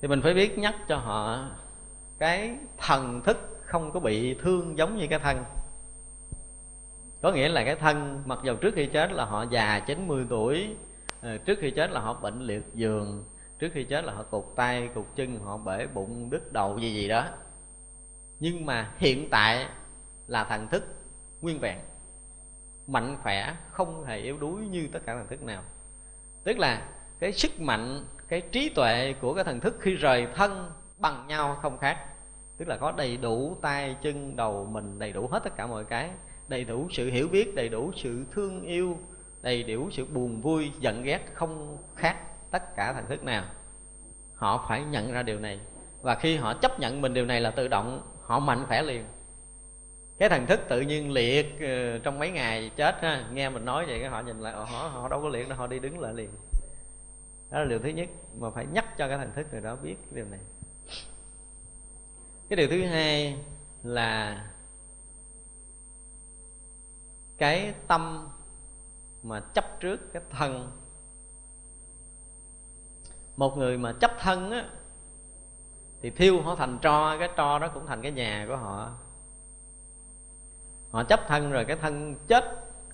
[0.00, 1.44] Thì mình phải biết nhắc cho họ
[2.18, 5.44] cái thần thức không có bị thương giống như cái thân.
[7.22, 10.76] Có nghĩa là cái thân, mặc dù trước khi chết là họ già 90 tuổi
[11.22, 13.24] Ờ, trước khi chết là họ bệnh liệt giường,
[13.58, 16.94] trước khi chết là họ cụt tay cụt chân, họ bể bụng, đứt đầu, gì
[16.94, 17.26] gì đó.
[18.40, 19.66] Nhưng mà hiện tại
[20.26, 20.84] là thần thức
[21.40, 21.78] nguyên vẹn,
[22.86, 25.62] mạnh khỏe, không hề yếu đuối như tất cả thần thức nào.
[26.44, 26.88] Tức là
[27.18, 31.58] cái sức mạnh, cái trí tuệ của cái thần thức khi rời thân bằng nhau
[31.62, 32.06] không khác.
[32.58, 35.84] Tức là có đầy đủ tay, chân, đầu, mình, đầy đủ hết tất cả mọi
[35.84, 36.10] cái,
[36.48, 38.98] đầy đủ sự hiểu biết, đầy đủ sự thương yêu
[39.42, 42.16] đầy đủ sự buồn vui, giận ghét, không khác
[42.50, 43.44] tất cả thần thức nào.
[44.34, 45.60] Họ phải nhận ra điều này,
[46.02, 49.04] và khi họ chấp nhận mình điều này là tự động, họ mạnh khỏe liền.
[50.18, 53.86] Cái thần thức tự nhiên liệt ờ, trong mấy ngày chết ha, nghe mình nói
[53.86, 56.14] vậy cái họ nhìn lại họ họ đâu có liệt đâu, họ đi đứng lại
[56.14, 56.30] liền.
[57.50, 58.08] Đó là điều thứ nhất,
[58.38, 60.40] mà phải nhắc cho cái thần thức người đó biết cái điều này.
[62.48, 63.38] Cái điều thứ hai
[63.82, 64.44] là
[67.38, 68.28] cái tâm
[69.22, 70.70] mà chấp trước cái thân.
[73.36, 74.64] Một người mà chấp thân á,
[76.02, 78.90] thì thiêu họ thành tro, cái tro đó cũng thành cái nhà của họ.
[80.90, 82.44] Họ chấp thân rồi cái thân chết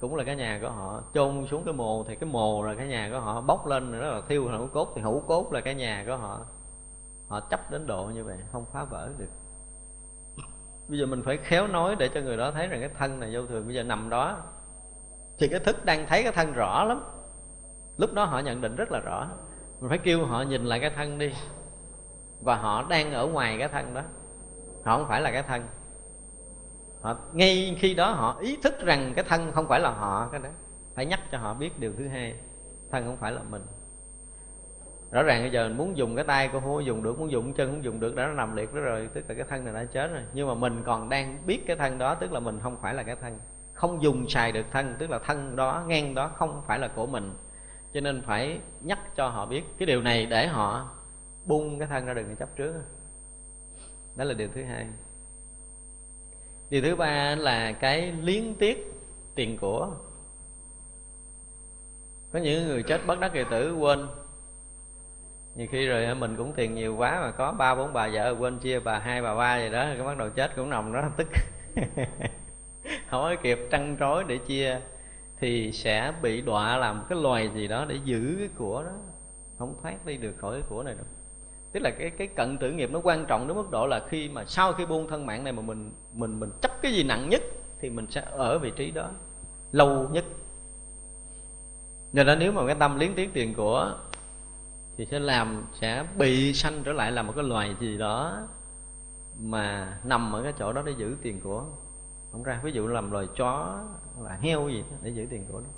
[0.01, 1.03] cũng là cái nhà của họ.
[1.15, 3.41] Chôn xuống cái mồ thì cái mồ là cái nhà của họ.
[3.41, 6.47] Bốc lên nữa là thiêu hữu cốt thì hữu cốt là cái nhà của họ.
[7.29, 9.31] Họ chấp đến độ như vậy, không phá vỡ được.
[10.89, 13.31] Bây giờ mình phải khéo nói để cho người đó thấy rằng cái thân này
[13.35, 13.67] vô thường.
[13.67, 14.43] Bây giờ nằm đó
[15.39, 17.05] thì cái thức đang thấy cái thân rõ lắm.
[17.99, 19.29] Lúc đó họ nhận định rất là rõ.
[19.81, 21.33] Mình phải kêu họ nhìn lại cái thân đi.
[22.41, 24.03] Và họ đang ở ngoài cái thân đó.
[24.85, 25.63] Họ không phải là cái thân.
[27.01, 30.41] Họ, ngay khi đó họ ý thức rằng cái thân không phải là họ, cái
[30.41, 30.49] đó,
[30.95, 32.35] phải nhắc cho họ biết điều thứ hai.
[32.91, 33.63] Thân không phải là mình.
[35.11, 37.71] Rõ ràng bây giờ muốn dùng cái tay cô không dùng được, muốn dùng chân
[37.71, 40.09] không dùng được, đã nằm liệt đó rồi, tức là cái thân này đã chết
[40.13, 40.23] rồi.
[40.33, 43.03] Nhưng mà mình còn đang biết cái thân đó, tức là mình không phải là
[43.03, 43.39] cái thân
[43.79, 47.07] không dùng xài được thân, tức là thân đó, ngang đó không phải là của
[47.07, 47.33] mình.
[47.95, 50.91] Cho nên phải nhắc cho họ biết cái điều này để họ
[51.45, 52.75] bung cái thân ra đừng chấp trước.
[54.17, 54.87] Đó là điều thứ hai.
[56.71, 58.93] Điều thứ ba là cái liếng tiếc
[59.35, 59.91] tiền của.
[62.33, 64.07] Có những người chết bất đắc kỳ tử, quên.
[65.55, 68.59] Nhiều khi rồi mình cũng tiền nhiều quá mà có ba, bốn bà vợ quên
[68.59, 71.29] chia bà hai, bà ba gì đó, cái bắt đầu chết cũng nằm đó, tức.
[73.11, 74.81] không có kịp trăn trối để chia,
[75.41, 78.93] thì sẽ bị đọa làm cái loài gì đó để giữ cái của đó.
[79.59, 81.05] Không thoát đi được khỏi cái của này đâu.
[81.73, 84.29] Tức là cái cái cận tử nghiệp nó quan trọng đến mức độ là khi
[84.29, 87.29] mà sau khi buông thân mạng này mà mình mình mình chấp cái gì nặng
[87.29, 87.43] nhất
[87.81, 89.11] thì mình sẽ ở vị trí đó
[89.73, 90.25] lâu nhất.
[92.13, 93.99] Do đó nếu mà cái tâm liếng tiếng tiền của
[94.97, 98.39] thì sẽ làm, sẽ bị sanh trở lại là một cái loài gì đó
[99.39, 101.65] mà nằm ở cái chỗ đó để giữ tiền của
[102.33, 103.81] không ra, ví dụ làm loài chó
[104.21, 105.69] là heo gì để giữ tiền của đó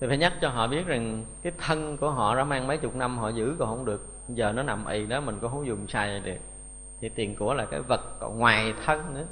[0.00, 2.94] thì phải nhắc cho họ biết rằng cái thân của họ đã mang mấy chục
[2.94, 4.06] năm họ giữ còn không được.
[4.28, 6.36] Giờ nó nằm ì đó, mình cũng không dùng xài được.
[7.00, 9.24] Thì tiền của là cái vật còn ngoài thân nữa,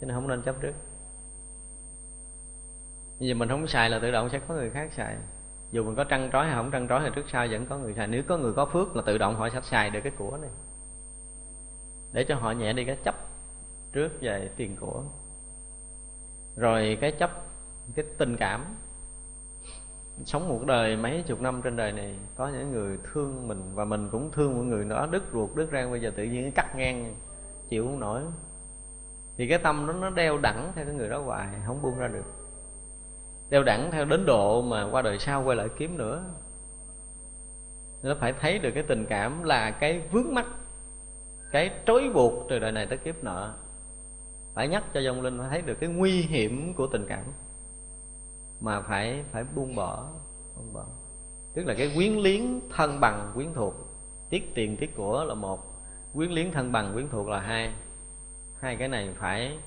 [0.00, 0.72] cho nên không nên chấp trước.
[3.18, 5.16] Bây giờ mình không xài là tự động sẽ có người khác xài.
[5.70, 7.94] Dù mình có trăng trói hay không trăng trói thì trước sau vẫn có người
[7.94, 8.06] xài.
[8.06, 10.50] Nếu có người có phước là tự động họ sẽ xài được cái của này.
[12.12, 13.14] Để cho họ nhẹ đi cái chấp
[13.92, 15.02] trước về tiền của.
[16.56, 17.30] Rồi cái chấp,
[17.94, 18.76] cái tình cảm.
[20.24, 23.84] Sống một đời mấy chục năm trên đời này, có những người thương mình và
[23.84, 26.76] mình cũng thương một người đó đứt ruột, đứt rang bây giờ tự nhiên cắt
[26.76, 27.14] ngang,
[27.68, 28.22] chịu không nổi.
[29.36, 32.08] Thì cái tâm nó nó đeo đẳng theo cái người đó hoài, không buông ra
[32.08, 32.24] được.
[33.50, 36.24] Đeo đẳng theo đến độ mà qua đời sau quay lại kiếm nữa.
[38.02, 40.46] Nó phải thấy được cái tình cảm là cái vướng mắc,
[41.52, 43.54] cái trói buộc từ đời này tới kiếp nợ
[44.60, 47.24] phải nhắc cho dòng linh, phải thấy được cái nguy hiểm của tình cảm.
[48.60, 50.08] Mà phải phải buông bỏ
[50.56, 50.86] buông bỏ.
[51.54, 53.74] Tức là cái quyến liếng thân bằng, quyến thuộc.
[54.30, 55.60] Tiết tiền, tiết của là một.
[56.14, 57.72] Quyến liếng thân bằng, quyến thuộc là hai.
[58.60, 59.58] Hai cái này phải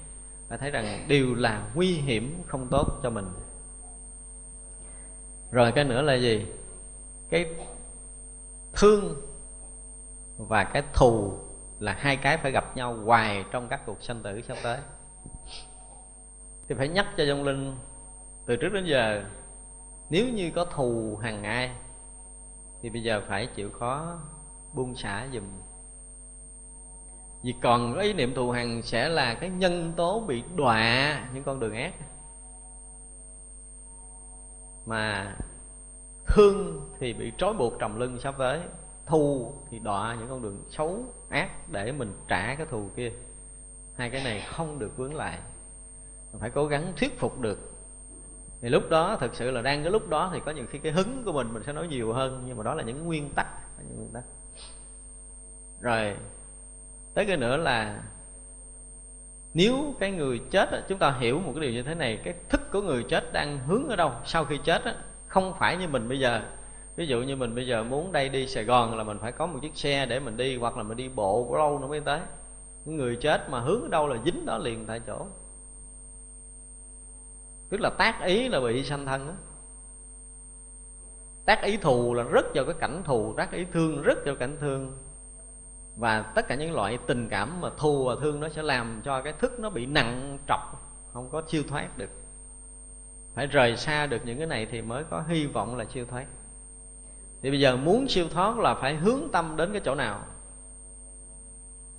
[0.49, 3.27] phải thấy rằng đều là nguy hiểm không tốt cho mình.
[5.51, 6.45] Rồi cái nữa là gì?
[7.29, 7.45] Cái
[8.73, 9.21] thương
[10.37, 11.33] và cái thù
[11.83, 14.79] là hai cái phải gặp nhau hoài trong các cuộc sanh tử sắp tới.
[16.67, 17.75] Thì phải nhắc cho vong linh
[18.45, 19.23] từ trước đến giờ,
[20.09, 21.71] nếu như có thù hàng ai,
[22.81, 24.17] thì bây giờ phải chịu khó
[24.73, 25.43] buông xả dùm
[27.43, 31.59] vì còn ý niệm thù hằn sẽ là cái nhân tố bị đọa những con
[31.59, 31.93] đường ác.
[34.85, 35.35] Mà
[36.27, 38.61] thương thì bị trói buộc trầm lưng sắp tới,
[39.05, 40.99] thù thì đọa những con đường xấu
[41.33, 43.11] ác để mình trả cái thù kia.
[43.97, 45.39] Hai cái này không được vướng lại.
[46.31, 47.59] Mình phải cố gắng thuyết phục được.
[48.61, 50.91] Thì lúc đó, thực sự là đang cái lúc đó thì có những khi cái
[50.91, 53.47] hứng của mình mình sẽ nói nhiều hơn, nhưng mà đó là những nguyên tắc
[53.87, 54.23] những nguyên tắc.
[55.81, 56.15] Rồi,
[57.13, 58.03] tới cái nữa là
[59.53, 62.61] nếu cái người chết chúng ta hiểu một cái điều như thế này, cái thức
[62.71, 64.81] của người chết đang hướng ở đâu sau khi chết
[65.27, 66.41] không phải như mình bây giờ
[66.95, 69.45] ví dụ như mình bây giờ muốn đây đi sài gòn là mình phải có
[69.45, 72.19] một chiếc xe để mình đi, hoặc là mình đi bộ lâu nữa mới tới.
[72.85, 75.27] Người chết mà hướng đâu là dính đó liền tại chỗ.
[77.69, 79.33] Tức là tác ý là bị sanh thân đó
[81.45, 84.57] tác ý thù là rất vào cái cảnh thù, tác ý thương rất vào cảnh
[84.59, 84.97] thương.
[85.97, 89.21] Và tất cả những loại tình cảm mà thù và thương nó sẽ làm cho
[89.21, 90.59] cái thức nó bị nặng trọc,
[91.13, 92.09] không có siêu thoát được.
[93.35, 96.25] Phải rời xa được những cái này thì mới có hy vọng là siêu thoát
[97.43, 100.25] thì bây giờ muốn siêu thoát là phải hướng tâm đến cái chỗ nào?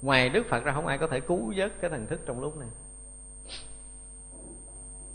[0.03, 2.57] Ngoài đức phật ra không ai có thể cứu vớt cái thần thức trong lúc
[2.57, 2.69] này.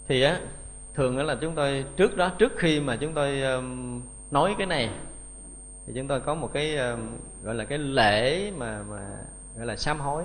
[0.07, 0.39] Thì á
[0.93, 4.01] thường đó là chúng tôi trước đó trước khi mà chúng tôi um,
[4.31, 4.89] nói cái này
[5.85, 9.17] thì chúng tôi có một cái um, gọi là cái lễ mà mà
[9.57, 10.23] gọi là sám hối.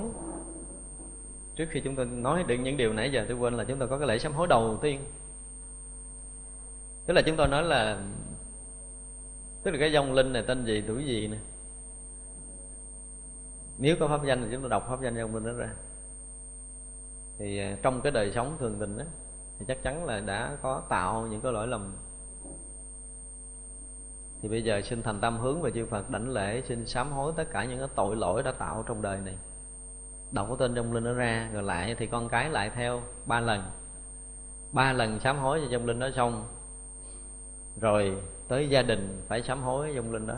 [1.57, 3.89] Trước khi chúng tôi nói được những điều nãy giờ tôi quên là chúng tôi
[3.89, 5.01] có cái lễ sám hối đầu tiên.
[7.07, 7.99] Tức là chúng tôi nói là
[9.65, 11.39] tức là cái dòng linh này tên gì, tuổi gì nè?
[13.79, 15.71] Nếu có pháp danh thì chúng ta đọc pháp danh dòng linh đó ra.
[17.39, 19.05] Thì à, trong cái đời sống thường tình đó
[19.59, 21.97] thì chắc chắn là đã có tạo những cái lỗi lầm.
[24.43, 27.33] Thì bây giờ xin thành tâm hướng về chư Phật đảnh lễ, xin sám hối
[27.37, 29.37] tất cả những cái tội lỗi đã tạo trong đời này.
[30.33, 33.41] Đọc cái tên trong linh nó ra, rồi lại thì con cái lại theo ba
[33.41, 33.63] lần.
[34.73, 36.47] Ba lần sám hối cho trong linh đó xong,
[37.81, 38.17] rồi
[38.49, 40.37] tới gia đình phải sám hối dòng linh đó.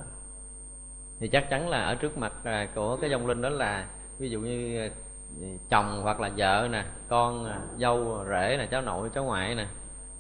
[1.21, 3.89] Thì chắc chắn là ở trước mặt à, của cái dòng linh đó là
[4.19, 4.89] ví dụ như à,
[5.71, 9.67] chồng hoặc là vợ nè con à, dâu rể nè cháu nội cháu ngoại nè.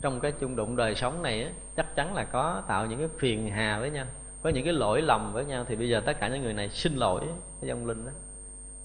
[0.00, 3.08] Trong cái chung đụng đời sống này á, chắc chắn là có tạo những cái
[3.18, 4.06] phiền hà với nhau
[4.42, 5.64] có những cái lỗi lầm với nhau.
[5.68, 7.20] Thì bây giờ tất cả những người này xin lỗi
[7.60, 8.12] cái dòng linh đó.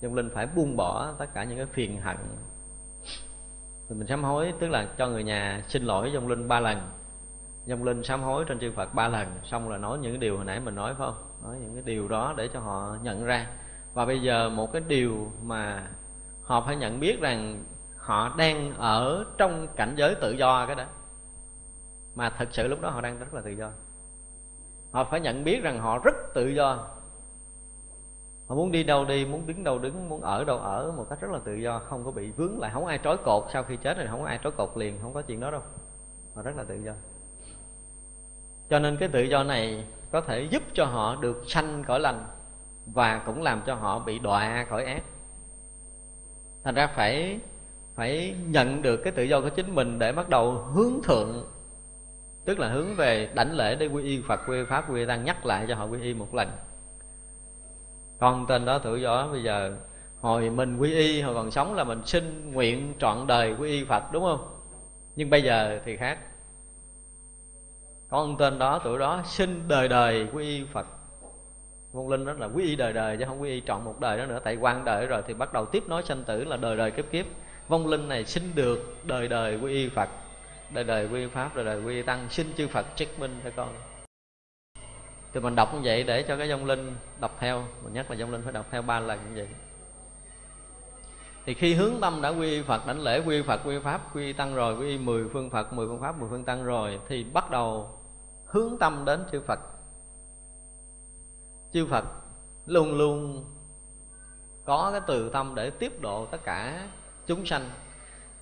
[0.02, 2.18] Dòng linh phải buông bỏ tất cả những cái phiền hận.
[3.90, 6.82] Thì mình sám hối tức là cho người nhà xin lỗi dòng linh ba lần
[7.66, 10.36] dòng linh sám hối trên chư Phật ba lần, xong là nói những cái điều
[10.36, 11.24] hồi nãy mình nói, phải không?
[11.44, 13.48] Nói những cái điều đó để cho họ nhận ra.
[13.94, 15.88] Và bây giờ một cái điều mà
[16.44, 17.64] họ phải nhận biết rằng
[17.98, 20.84] họ đang ở trong cảnh giới tự do cái đó.
[22.16, 23.70] Mà thật sự lúc đó họ đang rất là tự do.
[24.92, 26.88] Họ phải nhận biết rằng họ rất tự do.
[28.48, 31.22] Họ muốn đi đâu đi, muốn đứng đâu đứng, muốn ở đâu ở một cách
[31.22, 33.44] rất là tự do, không có bị vướng lại, không ai trói cột.
[33.54, 35.62] Sau khi chết thì không có ai trói cột liền, không có chuyện đó đâu.
[36.36, 36.94] Họ rất là tự do
[38.72, 42.26] cho nên cái tự do này có thể giúp cho họ được sanh cõi lành
[42.85, 45.03] và cũng làm cho họ bị đọa khỏi ác.
[46.64, 47.39] Thành ra phải
[47.95, 51.48] phải nhận được cái tự do của chính mình để bắt đầu hướng thượng,
[52.45, 55.06] tức là hướng về đảnh lễ để quy y phật quy y pháp quy y
[55.06, 56.49] tăng nhắc lại cho họ quy y một lần.
[58.19, 59.77] Con tên đó tự do bây giờ
[60.22, 63.85] hồi mình quy y, hồi còn sống là mình xin nguyện trọn đời quy y
[63.85, 64.60] phật, đúng không?
[65.15, 66.18] Nhưng bây giờ thì khác
[68.12, 70.88] con tên đó tuổi đó xin đời đời quy y phật
[71.92, 74.18] vong linh đó là quy y đời đời chứ không quy y trọn một đời
[74.18, 76.78] đó nữa tại quan đời rồi thì bắt đầu tiếp nối sanh tử là đời
[76.78, 77.26] đời kiếp kiếp
[77.68, 80.10] vong linh này xin được đời đời quy y phật
[80.74, 83.40] đời đời quy y pháp đời đời quy y tăng xin chư phật chứng minh
[83.44, 83.70] cho con
[85.34, 88.18] thì mình đọc như vậy để cho cái vong linh đọc theo mình nhắc là
[88.20, 89.48] vong linh phải đọc theo ba lần như vậy
[91.46, 93.80] thì khi hướng tâm đã quy y Phật đảnh lễ quy y Phật quy y
[93.80, 96.44] Pháp quy y Tăng rồi quy y mười phương Phật mười phương Pháp mười phương
[96.44, 97.90] Tăng rồi thì bắt đầu
[98.52, 99.60] hướng tâm đến chư Phật.
[101.73, 102.06] Chư Phật
[102.65, 103.45] luôn luôn
[104.65, 106.88] có cái từ tâm để tiếp độ tất cả
[107.28, 107.69] chúng sanh.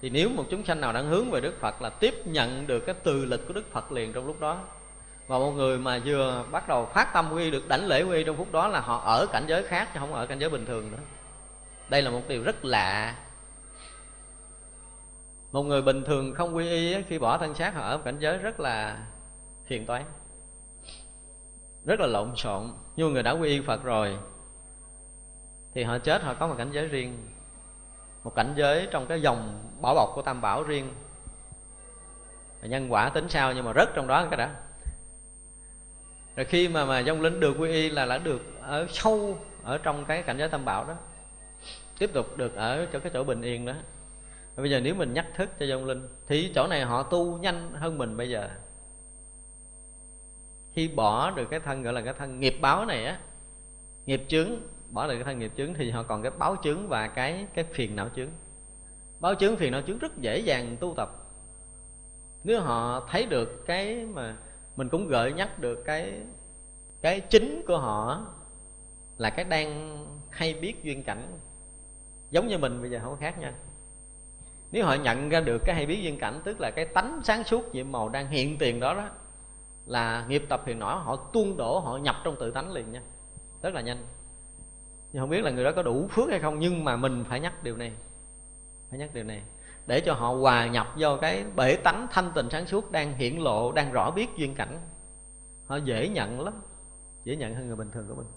[0.02, 2.80] Thì nếu một chúng sanh nào đang hướng về Đức Phật là tiếp nhận được
[2.80, 4.62] cái từ lực của Đức Phật liền trong lúc đó.
[5.28, 8.38] Và một người mà vừa bắt đầu phát tâm quy được đảnh lễ quy trong
[8.38, 10.92] phút đó là họ ở cảnh giới khác chứ không ở cảnh giới bình thường
[10.92, 10.98] nữa.
[11.90, 13.16] Đây là một điều rất lạ.
[15.52, 18.38] Một người bình thường không quy y khi bỏ thân xác họ ở cảnh giới
[18.38, 19.06] rất là
[19.70, 20.04] phiền toái
[21.86, 22.72] rất là lộn xộn.
[22.96, 24.18] Như người đã quy y phật rồi,
[25.74, 27.28] thì họ chết, họ có một cảnh giới riêng.
[28.24, 30.94] Một cảnh giới trong cái dòng bảo bọc của tam bảo riêng.
[32.62, 34.56] Nhân quả tính sao nhưng mà rất trong đó cái đã.
[36.36, 39.78] Rồi khi mà mà dông linh được quy y là đã được ở sâu ở
[39.78, 40.96] trong cái cảnh giới tam bảo đó.
[42.00, 43.74] Tiếp tục được ở cho cái chỗ bình yên đó.
[44.56, 47.72] Bây giờ nếu mình nhắc thức cho dông linh thì chỗ này họ tu nhanh
[47.74, 48.50] hơn mình bây giờ
[50.80, 53.20] khi bỏ được cái thân, gọi là cái thân nghiệp báo này á,
[54.06, 54.50] nghiệp chướng,
[54.90, 57.64] bỏ được cái thân nghiệp chướng thì họ còn cái báo chướng và cái cái
[57.64, 58.30] phiền não chướng.
[59.20, 61.10] Báo chướng, phiền não chướng rất dễ dàng tu tập.
[62.44, 64.36] Nếu họ thấy được cái mà
[64.76, 66.14] mình cũng gợi nhắc được cái
[67.02, 68.26] cái chính của họ
[69.18, 70.00] là cái đang
[70.30, 71.40] hay biết duyên cảnh.
[72.30, 73.54] Giống như mình bây giờ không có khác nha.
[74.72, 77.44] Nếu họ nhận ra được cái hay biết duyên cảnh, tức là cái tánh sáng
[77.44, 79.10] suốt nhiệm màu đang hiện tiền đó đó
[79.90, 83.02] là nghiệp tập phiền não họ tuôn đổ, họ nhập trong tự tánh liền nha.
[83.62, 84.06] Rất là nhanh.
[85.12, 87.40] Nhưng không biết là người đó có đủ phước hay không, nhưng mà mình phải
[87.40, 87.94] nhắc điều này.
[88.90, 89.44] Phải nhắc điều này.
[89.88, 93.36] Để cho họ hòa nhập vô cái bể tánh thanh tịnh sáng suốt, đang hiển
[93.36, 94.80] lộ, đang rõ biết duyên cảnh.
[95.68, 96.62] Họ dễ nhận lắm.
[97.24, 98.28] Dễ nhận hơn người bình thường của mình.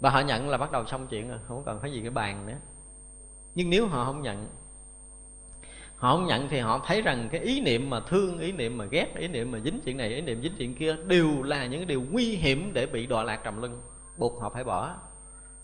[0.00, 2.46] Và họ nhận là bắt đầu xong chuyện rồi, không cần phải gì cái bàn
[2.46, 2.56] nữa.
[3.54, 4.48] Nhưng nếu họ không nhận
[5.96, 8.84] họ không nhận thì họ thấy rằng cái ý niệm mà thương, ý niệm mà
[8.84, 11.86] ghét, ý niệm mà dính chuyện này, ý niệm dính chuyện kia đều là những
[11.86, 13.80] điều nguy hiểm để bị đọa lạc trầm luân.
[14.18, 14.94] Buộc họ phải bỏ.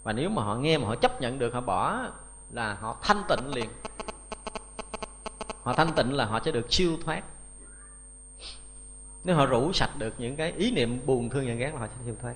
[0.03, 2.01] Và nếu mà họ nghe mà họ chấp nhận được, họ bỏ
[2.53, 3.69] là họ thanh tịnh liền.
[5.63, 7.23] Họ thanh tịnh là họ sẽ được siêu thoát.
[9.25, 11.87] Nếu họ rủ sạch được những cái ý niệm buồn thương và ghét là họ
[11.87, 12.35] sẽ siêu thoát.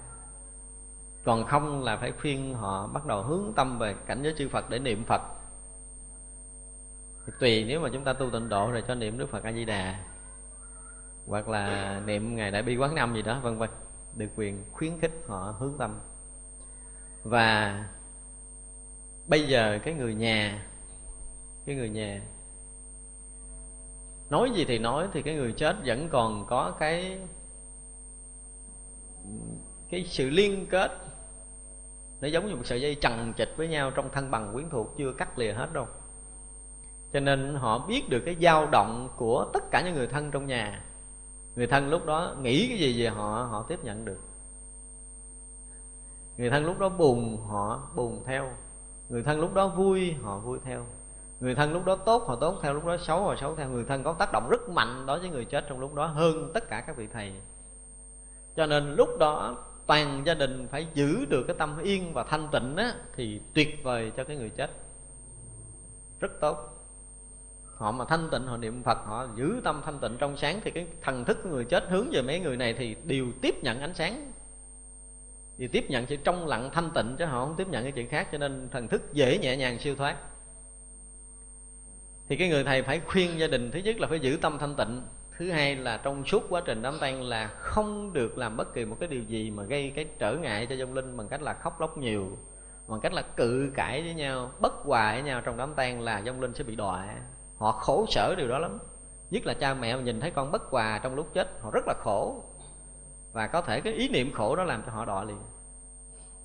[1.25, 4.71] Còn không là phải khuyên họ bắt đầu hướng tâm về cảnh giới chư Phật
[4.71, 5.23] để niệm Phật
[7.27, 9.53] thì tùy, nếu mà chúng ta tu tịnh độ rồi cho niệm Đức Phật A
[9.53, 10.05] Di Đà
[11.27, 13.71] hoặc là niệm ngày đại bi quán năm gì đó, vân vân,
[14.17, 16.01] được quyền khuyến khích họ hướng tâm.
[17.23, 17.85] Và
[19.27, 20.67] bây giờ cái người nhà,
[21.67, 22.23] cái người nhà
[24.31, 27.19] nói gì thì nói, thì cái người chết vẫn còn có cái
[29.89, 30.91] cái sự liên kết.
[32.21, 34.95] Nó giống như một sợi dây chằng chịch với nhau trong thân bằng quyến thuộc,
[34.99, 35.87] chưa cắt lìa hết đâu
[37.13, 40.47] cho nên họ biết được cái dao động của tất cả những người thân trong
[40.47, 40.85] nhà.
[41.57, 44.21] Người thân lúc đó nghĩ cái gì về họ họ tiếp nhận được.
[46.37, 48.51] Người thân lúc đó buồn, họ buồn theo.
[49.09, 50.87] Người thân lúc đó vui, họ vui theo.
[51.41, 52.75] Người thân lúc đó tốt, họ tốt theo.
[52.75, 53.69] Lúc đó xấu, họ xấu theo.
[53.69, 56.51] Người thân có tác động rất mạnh đối với người chết trong lúc đó hơn
[56.55, 57.33] tất cả các vị thầy.
[58.57, 59.57] Cho nên lúc đó
[59.87, 63.81] toàn gia đình phải giữ được cái tâm yên và thanh tịnh á, thì tuyệt
[63.83, 64.71] vời cho cái người chết.
[66.21, 66.76] Rất tốt
[67.77, 70.71] họ mà thanh tịnh, họ niệm phật, họ giữ tâm thanh tịnh trong sáng, thì
[70.71, 73.81] cái thần thức của người chết hướng về mấy người này thì đều tiếp nhận
[73.81, 74.33] ánh sáng.
[75.59, 78.09] Thì tiếp nhận chỉ trong lặng thanh tịnh, chứ họ không tiếp nhận cái chuyện
[78.09, 80.17] khác, cho nên thần thức dễ nhẹ nhàng siêu thoát.
[82.29, 84.75] Thì cái người thầy phải khuyên gia đình, thứ nhất là phải giữ tâm thanh
[84.75, 85.03] tịnh,
[85.39, 88.85] thứ hai là trong suốt quá trình đám tang là không được làm bất kỳ
[88.85, 91.55] một cái điều gì mà gây cái trở ngại cho vong linh bằng cách là
[91.55, 92.39] khóc lóc nhiều,
[92.89, 96.23] bằng cách là cự cãi với nhau, bất hòa với nhau trong đám tang là
[96.27, 97.15] vong linh sẽ bị đọa
[97.57, 98.79] họ khổ sở điều đó lắm.
[99.31, 101.95] Nhất là cha mẹ nhìn thấy con bất hòa trong lúc chết, họ rất là
[101.99, 102.45] khổ.
[103.33, 105.43] Và có thể cái ý niệm khổ đó làm cho họ đọa liền.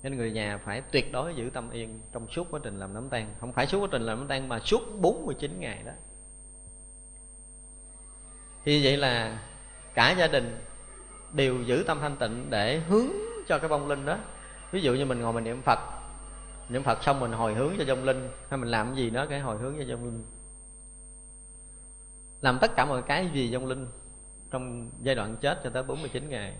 [0.02, 3.08] Nên người nhà phải tuyệt đối giữ tâm yên trong suốt quá trình làm đám
[3.08, 3.34] tang.
[3.40, 5.92] Không phải suốt quá trình làm đám tang mà suốt 49 ngày đó.
[8.64, 9.42] Thì vậy là
[9.94, 10.58] cả gia đình
[11.32, 13.06] đều giữ tâm thanh tịnh để hướng
[13.48, 14.18] cho cái vong linh đó.
[14.72, 15.78] Ví dụ như mình ngồi mình niệm phật
[16.68, 19.26] niệm phật xong mình hồi hướng cho vong linh, hay mình làm cái gì đó
[19.26, 20.24] cái hồi hướng cho vong linh
[22.42, 23.86] làm tất cả mọi cái gì vong linh
[24.50, 26.54] trong giai đoạn chết cho tới 49 ngày.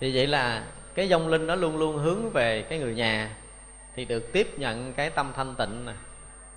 [0.00, 3.36] Thì vậy là cái vong linh nó luôn luôn hướng về cái người nhà,
[3.94, 5.94] thì được tiếp nhận cái tâm thanh tịnh nè,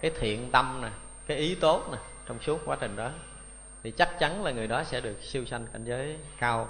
[0.01, 0.89] cái thiện tâm nè,
[1.27, 1.97] cái ý tốt nè
[2.27, 3.11] trong suốt quá trình đó.
[3.83, 6.67] Thì chắc chắn là người đó sẽ được siêu sanh cảnh giới cao,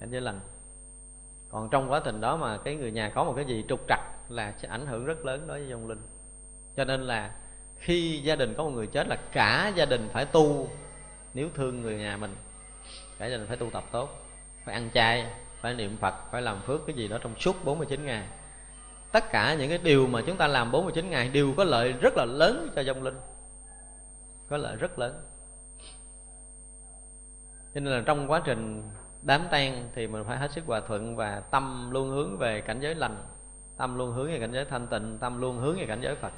[0.00, 0.40] cảnh giới lành.
[1.48, 4.00] Còn trong quá trình đó mà cái người nhà có một cái gì trục trặc
[4.28, 6.02] là sẽ ảnh hưởng rất lớn đối với vong linh.
[6.76, 7.34] Cho nên là
[7.78, 10.68] khi gia đình có một người chết là cả gia đình phải tu,
[11.34, 12.34] nếu thương người nhà mình,
[13.18, 14.08] cả gia đình phải tu tập tốt,
[14.64, 15.26] phải ăn chay,
[15.60, 18.28] phải niệm phật, phải làm phước cái gì đó trong suốt 49 ngày.
[19.12, 22.14] Tất cả những cái điều mà chúng ta làm 49 ngày đều có lợi rất
[22.16, 23.16] là lớn cho vong linh,
[24.48, 25.22] có lợi rất lớn.
[27.74, 28.90] Cho nên là trong quá trình
[29.22, 32.80] đám tang thì mình phải hết sức hòa thuận và tâm luôn hướng về cảnh
[32.80, 33.16] giới lành,
[33.76, 36.32] tâm luôn hướng về cảnh giới thanh tịnh, tâm luôn hướng về cảnh giới phật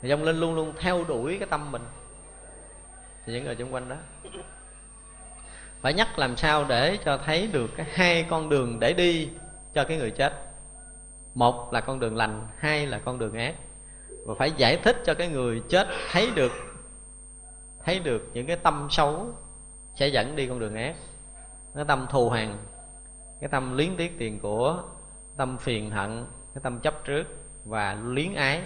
[0.00, 1.82] thì dòng linh luôn luôn theo đuổi cái tâm mình.
[3.24, 3.96] Thì những người xung quanh đó.
[5.80, 9.28] Phải nhắc làm sao để cho thấy được cái hai con đường để đi
[9.74, 10.32] cho cái người chết.
[11.34, 13.54] Một là con đường lành, hai là con đường ác.
[14.26, 16.52] Và phải giải thích cho cái người chết thấy được
[17.84, 19.32] thấy được những cái tâm xấu
[19.94, 20.94] sẽ dẫn đi con đường ác.
[21.74, 22.58] Cái tâm thù hằn,
[23.40, 24.82] cái tâm luyến tiếc tiền của,
[25.36, 27.24] tâm phiền hận, cái tâm chấp trước
[27.64, 28.62] và luyến ái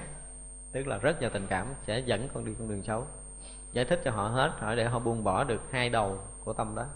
[0.72, 3.06] tức là rất nhiều tình cảm sẽ dẫn con đi con đường xấu.
[3.72, 6.74] Giải thích cho họ hết hỏi để họ buông bỏ được hai đầu của tâm
[6.74, 6.86] đó.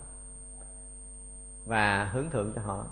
[1.67, 2.87] Và hướng thượng cho họ.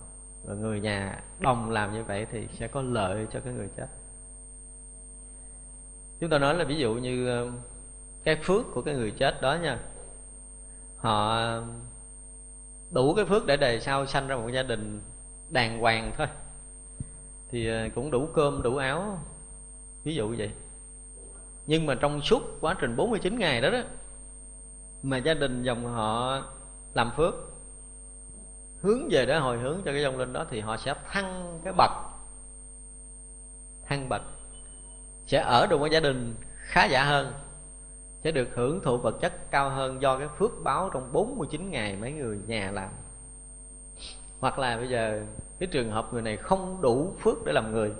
[0.45, 3.87] Và người nhà đồng làm như vậy thì sẽ có lợi cho cái người chết.
[6.21, 7.51] Chúng ta nói là ví dụ như ờ,
[8.25, 9.79] cái phước của cái người chết đó nha.
[10.97, 11.41] Họ
[12.91, 15.01] đủ cái phước để đời sau sanh ra một gia đình
[15.51, 16.27] đàng hoàng thôi.
[17.51, 19.19] Thì ờ, cũng đủ cơm, đủ áo.
[20.05, 20.51] Ví dụ vậy
[21.67, 23.81] nhưng mà trong suốt quá trình 49 ngày đó đó,
[25.03, 26.43] mà gia đình dòng họ
[26.95, 27.35] làm phước,
[28.81, 31.73] hướng về để hồi hướng cho cái dòng linh đó, thì họ sẽ thăng cái
[31.73, 31.91] bậc,
[33.87, 34.23] thăng bậc,
[35.27, 37.33] sẽ ở trong cái gia đình khá giả hơn,
[38.25, 41.97] sẽ được hưởng thụ vật chất cao hơn do cái phước báo trong 49 ngày
[41.97, 42.91] mấy người nhà làm.
[44.41, 45.23] Hoặc là bây giờ
[45.59, 47.93] cái trường hợp người này không đủ phước để làm người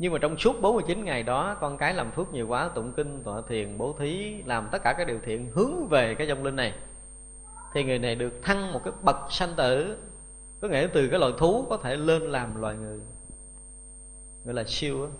[0.00, 3.22] nhưng mà trong suốt 49 ngày đó, con cái làm phước nhiều quá, tụng kinh,
[3.24, 6.56] tọa thiền, bố thí, làm tất cả các điều thiện, hướng về cái dòng linh
[6.56, 6.74] này.
[7.74, 9.96] Thì người này được thăng một cái bậc sanh tử.
[10.60, 13.00] Có nghĩa từ cái loài thú có thể lên làm loài người.
[14.44, 15.10] Gọi là siêu á,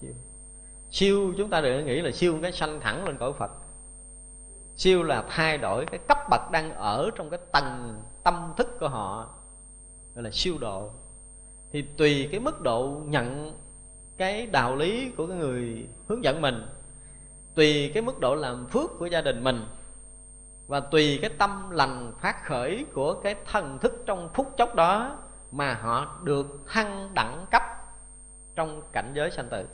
[0.00, 0.12] siêu.
[0.90, 3.50] Siêu, chúng ta đừng nghĩ là siêu cái sanh thẳng lên cõi phật.
[4.76, 8.88] Siêu là thay đổi cái cấp bậc đang ở trong cái tầng tâm thức của
[8.88, 9.34] họ.
[10.14, 10.90] Gọi là siêu độ.
[11.72, 13.52] Thì tùy cái mức độ nhận
[14.18, 16.66] cái đạo lý của cái người hướng dẫn mình,
[17.54, 19.64] tùy cái mức độ làm phước của gia đình mình
[20.66, 25.18] và tùy cái tâm lành phát khởi của cái thần thức trong phút chốc đó
[25.50, 27.62] mà họ được thăng đẳng cấp
[28.54, 29.66] trong cảnh giới sanh tử.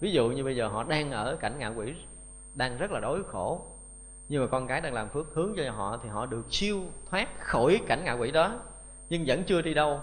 [0.00, 1.94] Ví dụ như bây giờ họ đang ở cảnh ngạ quỷ
[2.54, 3.66] đang rất là đói khổ,
[4.28, 7.40] nhưng mà con cái đang làm phước hướng cho họ thì họ được siêu thoát
[7.40, 8.60] khỏi cảnh ngạ quỷ đó,
[9.08, 10.00] nhưng vẫn chưa đi đâu,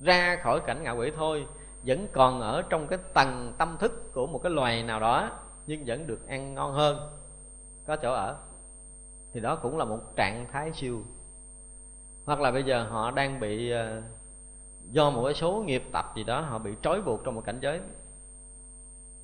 [0.00, 1.46] ra khỏi cảnh ngạ quỷ thôi
[1.86, 5.30] vẫn còn ở trong cái tầng tâm thức của một cái loài nào đó,
[5.66, 7.10] nhưng vẫn được ăn ngon hơn,
[7.86, 8.36] có chỗ ở,
[9.32, 11.02] thì đó cũng là một trạng thái siêu.
[12.24, 14.02] Hoặc là bây giờ họ đang bị ờ,
[14.90, 17.58] do một cái số nghiệp tập gì đó, họ bị trói buộc trong một cảnh
[17.60, 17.80] giới,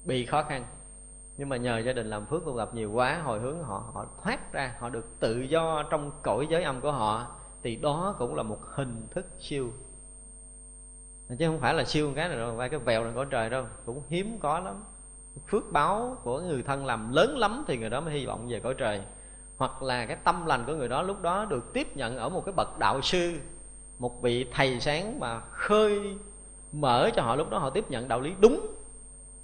[0.04, 0.64] bị khó khăn.
[1.36, 4.06] Nhưng mà nhờ gia đình làm phước, tu tập nhiều quá, hồi hướng họ họ
[4.22, 7.26] thoát ra, họ được tự do trong cõi giới âm của họ,
[7.62, 9.70] thì đó cũng là một hình thức siêu
[11.28, 13.64] chứ không phải là siêu cái này đâu, vai cái vèo này cõi trời đâu.
[13.86, 14.84] Cũng hiếm có lắm.
[15.48, 18.60] Phước báo của người thân làm lớn lắm thì người đó mới hy vọng về
[18.60, 19.02] cõi trời.
[19.56, 22.42] Hoặc là cái tâm lành của người đó lúc đó được tiếp nhận ở một
[22.44, 23.38] cái bậc đạo sư,
[23.98, 26.16] một vị thầy sáng mà khơi
[26.72, 28.74] mở cho họ lúc đó họ tiếp nhận đạo lý đúng,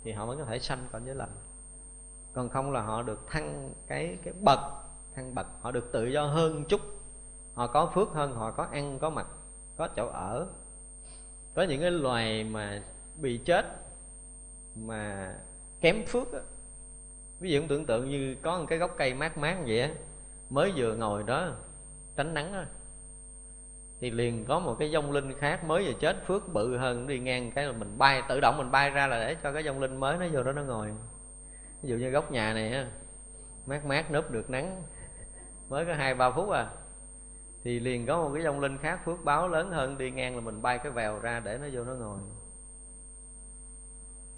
[0.05, 1.37] thì họ mới có thể sanh cõi giới lành.
[2.33, 4.59] Còn không là họ được thăng cái cái bậc,
[5.17, 6.81] thăng bậc, họ được tự do hơn chút.
[7.55, 9.27] Họ có phước hơn, họ có ăn, có mặc,
[9.77, 10.47] có chỗ ở
[11.55, 12.83] có những cái loài mà
[13.21, 13.67] bị chết,
[14.77, 15.35] mà
[15.81, 16.41] kém phước á.
[17.41, 19.91] Ví dụ tưởng tượng như có một cái gốc cây mát mát vậy á,
[20.51, 21.53] mới vừa ngồi đó,
[22.17, 22.67] tránh nắng á.
[24.01, 27.19] Thì liền có một cái dông linh khác mới vừa chết, phước bự hơn, đi
[27.19, 29.81] ngang cái là mình bay, tự động mình bay ra là để cho cái dông
[29.81, 30.89] linh mới nó vô đó nó ngồi.
[31.83, 32.87] Ví dụ như góc nhà này á,
[33.67, 34.83] mát mát núp được nắng,
[35.69, 36.71] mới có hai ba phút à
[37.65, 40.41] thì liền có một cái dông linh khác phước báo lớn hơn, đi ngang là
[40.41, 42.19] mình bay cái vèo ra để nó vô nó ngồi.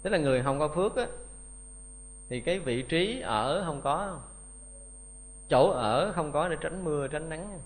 [0.01, 1.07] Tức là người không có phước á,
[2.29, 4.19] thì cái vị trí ở không có,
[5.49, 7.59] chỗ ở không có để tránh mưa, tránh nắng,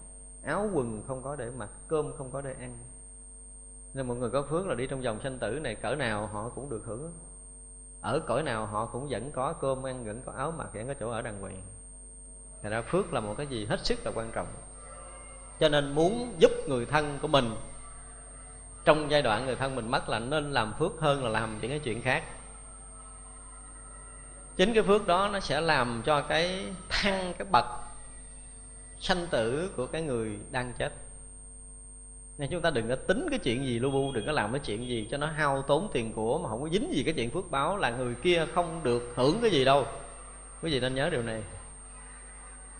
[0.43, 2.77] áo quần không có để mặc, cơm không có để ăn.
[3.93, 6.49] Nên mọi người có phước là đi trong dòng sanh tử này, cỡ nào họ
[6.49, 7.11] cũng được hưởng.
[8.01, 10.93] Ở cõi nào họ cũng vẫn có cơm ăn, vẫn có áo mặc, vẫn có
[10.99, 11.61] chỗ ở đàng hoàng.
[12.61, 14.47] Thành ra phước là một cái gì hết sức là quan trọng.
[15.61, 17.55] Cho nên muốn giúp người thân của mình,
[18.85, 21.71] Trong giai đoạn người thân mình mất là nên làm phước hơn là làm những
[21.71, 22.23] cái chuyện khác.
[24.55, 27.65] Chính cái phước đó nó sẽ làm cho cái thăng cái bậc
[28.99, 30.93] sanh tử của cái người đang chết.
[32.37, 34.59] Nên chúng ta đừng có tính cái chuyện gì lu bu, đừng có làm cái
[34.59, 37.29] chuyện gì cho nó hao tốn tiền của mà không có dính gì cái chuyện
[37.29, 39.85] phước báo là người kia không được hưởng cái gì đâu.
[40.61, 41.43] Quý vị nên nhớ điều này.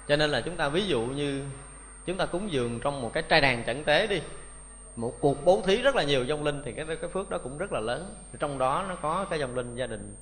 [0.08, 1.44] Cho nên là chúng ta ví dụ như
[2.06, 4.22] chúng ta cúng dường trong một cái trai đàn chẳng tế đi.
[4.96, 7.58] Một cuộc bố thí rất là nhiều dòng linh thì cái cái phước đó cũng
[7.58, 8.16] rất là lớn.
[8.40, 10.16] Trong đó nó có cái dòng linh gia đình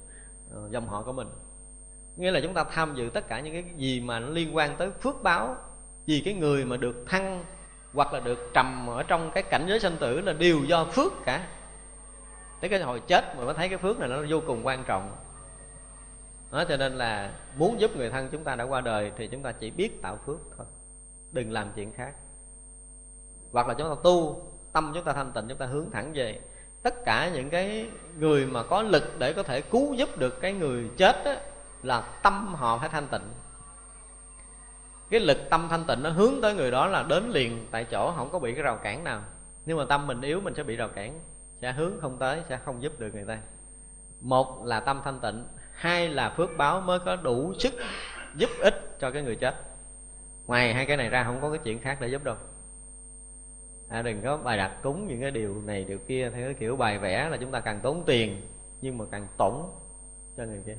[0.53, 1.27] ờ, dòng họ của mình.
[2.17, 4.75] Nghĩa là chúng ta tham dự tất cả những cái gì mà nó liên quan
[4.77, 5.57] tới phước báo.
[6.05, 7.43] Vì cái người mà được thăng
[7.93, 11.13] hoặc là được trầm ở trong cái cảnh giới sanh tử là đều do phước
[11.25, 11.47] cả.
[12.61, 15.15] Tới cái hồi chết mà mới thấy cái phước này nó vô cùng quan trọng.
[16.51, 19.43] Đó, cho nên là muốn giúp người thân chúng ta đã qua đời thì chúng
[19.43, 20.65] ta chỉ biết tạo phước thôi
[21.31, 22.13] đừng làm chuyện khác.
[23.51, 24.41] Hoặc là chúng ta tu
[24.73, 26.39] tâm chúng ta thanh tịnh chúng ta hướng thẳng về.
[26.83, 30.53] Tất cả những cái người mà có lực để có thể cứu giúp được cái
[30.53, 31.33] người chết đó,
[31.83, 33.33] là tâm họ phải thanh tịnh.
[35.09, 38.13] Cái lực tâm thanh tịnh nó hướng tới người đó là đến liền tại chỗ
[38.15, 39.21] không có bị cái rào cản nào.
[39.65, 41.19] Nhưng mà tâm mình yếu mình sẽ bị rào cản
[41.61, 43.37] sẽ hướng không tới sẽ không giúp được người ta.
[44.21, 47.73] Một là tâm thanh tịnh hai là phước báo mới có đủ sức
[48.35, 49.55] giúp ích cho cái người chết
[50.49, 52.35] ngoài hai cái này ra không có cái chuyện khác để giúp đâu.
[53.89, 56.75] À, đừng có bài đặt cúng những cái điều này điều kia theo cái kiểu
[56.75, 58.41] bài vẽ là chúng ta càng tốn tiền
[58.81, 59.53] nhưng mà càng tổn
[60.37, 60.77] cho người kia.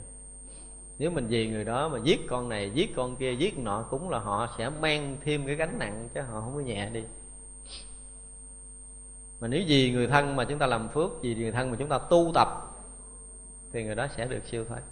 [0.99, 4.11] Nếu mình vì người đó mà giết con này giết con kia giết nọ cũng
[4.11, 7.05] là họ sẽ mang thêm cái gánh nặng chứ họ không có nhẹ đi.
[9.41, 11.89] Mà nếu vì người thân mà chúng ta làm phước vì người thân mà chúng
[11.89, 12.49] ta tu tập
[13.73, 14.83] thì người đó sẽ được siêu thoát.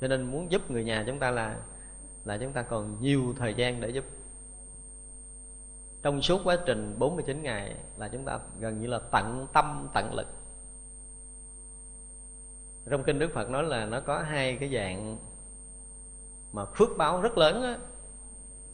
[0.00, 1.56] Cho nên muốn giúp người nhà chúng ta là
[2.26, 4.04] là chúng ta còn nhiều thời gian để giúp.
[6.02, 10.14] Trong suốt quá trình 49 ngày là chúng ta gần như là tận tâm, tận
[10.14, 10.26] lực.
[12.90, 15.18] Trong kinh Đức Phật nói là nó có hai cái dạng
[16.52, 17.78] mà phước báo rất lớn á.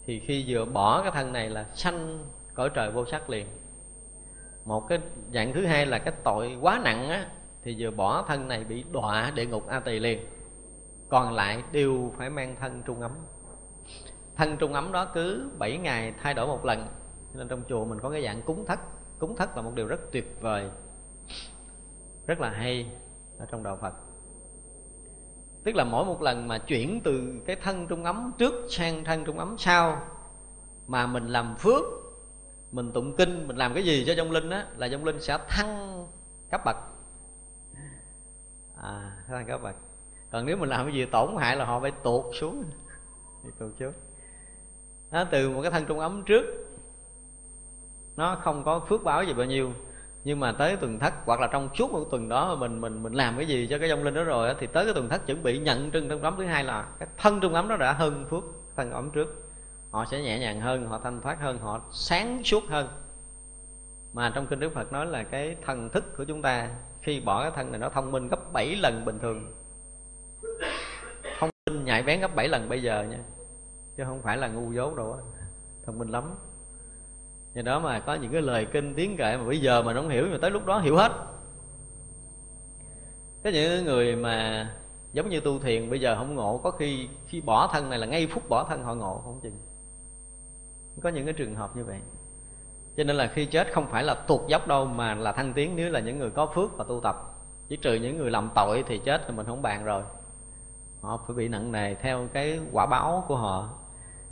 [0.05, 2.25] Thì khi vừa bỏ cái thân này là sanh
[2.55, 3.47] cõi trời vô sắc liền.
[4.65, 4.99] Một cái
[5.35, 7.31] dạng thứ hai là cái tội quá nặng á,
[7.63, 10.27] thì vừa bỏ thân này bị đọa địa ngục a tỳ liền.
[11.09, 13.13] Còn lại đều phải mang thân trung ấm
[14.37, 16.87] thân trung ấm đó cứ 7 ngày thay đổi một lần.
[17.35, 18.81] Nên trong chùa mình có cái dạng cúng thất.
[19.19, 20.71] Cúng thất là một điều rất tuyệt vời,
[22.27, 22.91] rất là hay
[23.39, 23.95] ở trong đạo phật.
[25.65, 29.25] Tức là mỗi một lần mà chuyển từ cái thân trung ấm trước sang thân
[29.25, 30.07] trung ấm sau,
[30.87, 31.83] mà mình làm phước,
[32.73, 35.39] mình tụng kinh, mình làm cái gì cho trong linh á, là trong linh sẽ
[35.49, 36.07] thăng
[36.51, 36.77] cấp bậc.
[38.77, 39.77] À thăng cấp bậc.
[40.31, 42.65] Còn nếu mình làm cái gì tổn hại là họ phải tuột xuống
[43.45, 43.93] thì tuột xuống
[45.13, 46.45] đó, từ một cái thân trung ấm trước.
[48.17, 49.73] Nó không có phước báo gì bao nhiêu
[50.25, 53.13] nhưng mà tới tuần thất hoặc là trong suốt một tuần đó mình mình mình
[53.13, 55.43] làm cái gì cho cái dông linh đó rồi thì tới cái tuần thất chuẩn
[55.43, 56.35] bị nhận trưng trong ấm.
[56.39, 58.45] Thứ hai là cái thân trung ấm nó đã hơn phước
[58.77, 59.29] thân ấm trước.
[59.91, 62.89] Họ sẽ nhẹ nhàng hơn họ thanh thoát hơn họ sáng suốt hơn.
[64.13, 66.69] Mà trong kinh đức phật nói là cái thần thức của chúng ta
[67.03, 69.53] khi bỏ cái thân này nó thông minh gấp 7 lần bình thường.
[71.39, 73.19] Thông minh nhạy bén gấp 7 lần bây giờ nha
[73.97, 75.17] chứ không phải là ngu dốt đâu
[75.87, 76.35] thông minh lắm.
[77.55, 80.09] Do đó mà có những cái lời kinh tiếng kệ mà bây giờ mà không
[80.09, 81.13] hiểu nhưng mà tới lúc đó hiểu hết.
[83.45, 84.71] Có những người mà
[85.13, 88.07] giống như tu thiền bây giờ không ngộ, có khi khi bỏ thân này là
[88.07, 89.59] ngay phút bỏ thân họ ngộ, không chừng.
[91.03, 92.01] Có những cái trường hợp như vậy.
[92.97, 95.77] Cho nên là khi chết không phải là tuột dốc đâu, mà là thăng tiến
[95.77, 97.17] nếu là những người có phước và tu tập.
[97.69, 100.03] Chỉ trừ những người làm tội thì chết thì mình không bàn rồi.
[101.01, 103.79] Họ phải bị nặng nề theo cái quả báo của họ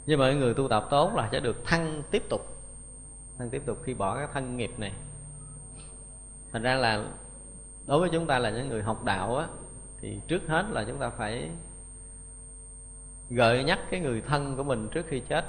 [0.06, 2.46] nhưng mà người tu tập tốt là sẽ được thăng tiếp tục,
[3.38, 4.92] thăng tiếp tục khi bỏ cái thân nghiệp này.
[6.52, 7.04] Thành ra là
[7.86, 9.48] đối với chúng ta là những người học đạo á,
[10.00, 11.50] thì trước hết là chúng ta phải
[13.30, 15.44] gợi nhắc cái người thân của mình trước khi chết.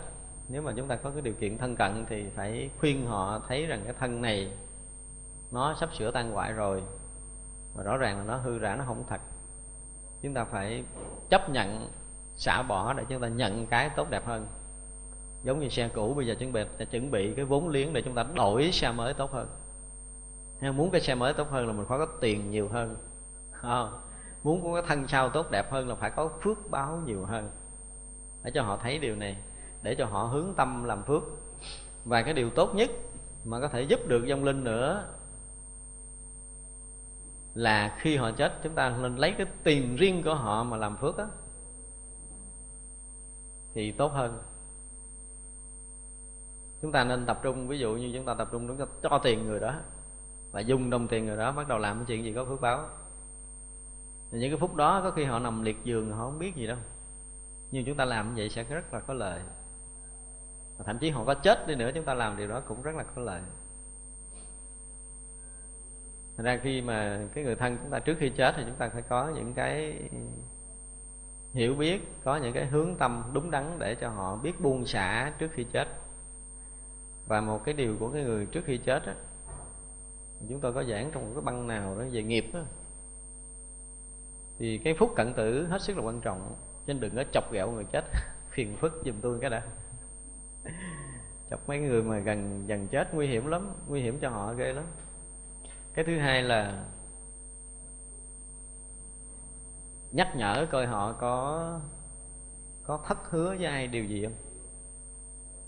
[0.49, 3.65] Nếu mà chúng ta có cái điều kiện thân cận thì phải khuyên họ thấy
[3.65, 4.53] rằng cái thân này
[5.52, 6.84] nó sắp sửa tan hoại rồi,
[7.76, 9.22] và rõ ràng là nó hư rã, nó không thật.
[10.22, 10.84] Chúng ta phải
[11.30, 11.90] chấp nhận
[12.41, 14.47] xả bỏ để chúng ta nhận cái tốt đẹp hơn.
[15.43, 18.15] Giống như xe cũ bây giờ chuẩn bị chuẩn bị cái vốn liếng để chúng
[18.15, 19.47] ta đổi xe mới tốt hơn.
[20.61, 22.95] Nếu muốn cái xe mới tốt hơn là mình phải có tiền nhiều hơn
[23.61, 23.85] à,
[24.43, 27.51] muốn có cái thân sau tốt đẹp hơn là phải có phước báo nhiều hơn.
[28.43, 29.38] Để cho họ thấy điều này
[29.81, 31.23] để cho họ hướng tâm làm phước.
[32.05, 32.89] Và cái điều tốt nhất
[33.45, 35.03] mà có thể giúp được vong linh nữa
[37.53, 40.97] là khi họ chết chúng ta nên lấy cái tiền riêng của họ mà làm
[40.97, 41.26] phước á
[43.73, 44.43] thì tốt hơn.
[46.81, 49.19] Chúng ta nên tập trung, ví dụ như chúng ta tập trung chúng ta cho
[49.23, 49.76] tiền người đó
[50.52, 52.89] và dùng đồng tiền người đó, bắt đầu làm cái chuyện gì có phước báo.
[54.31, 56.68] Thì những cái phút đó có khi họ nằm liệt giường, họ không biết gì
[56.68, 56.77] đâu.
[57.72, 59.41] Nhưng chúng ta làm như vậy sẽ rất là có lợi.
[60.77, 62.95] Và thậm chí họ có chết đi nữa, chúng ta làm điều đó cũng rất
[62.95, 63.41] là có lợi.
[66.38, 68.89] Thành ra khi mà cái người thân chúng ta trước khi chết thì chúng ta
[68.89, 70.03] phải có những cái
[71.53, 75.34] hiểu biết, có những cái hướng tâm đúng đắn để cho họ biết buông xả
[75.38, 75.88] trước khi chết.
[77.28, 79.15] Và một cái điều của cái người trước khi chết á,
[80.49, 82.61] chúng tôi có giảng trong một cái băng nào đó về nghiệp á,
[84.60, 86.56] thì cái phút cận tử hết sức là quan trọng
[86.88, 88.06] nên đừng có chọc ghẹo người chết.
[88.49, 89.64] Phiền phức giùm tôi cái đã.
[91.49, 94.73] Chọc mấy người mà gần gần chết nguy hiểm lắm, nguy hiểm cho họ ghê
[94.73, 94.84] lắm.
[95.94, 96.86] Cái thứ hai là
[100.11, 101.79] nhắc nhở coi họ có
[102.83, 104.35] có thất hứa với ai điều gì không?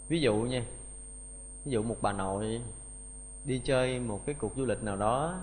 [0.07, 0.65] Ví dụ nha,
[1.65, 2.61] ví dụ một bà nội
[3.45, 5.39] đi chơi một cái cuộc du lịch nào đó,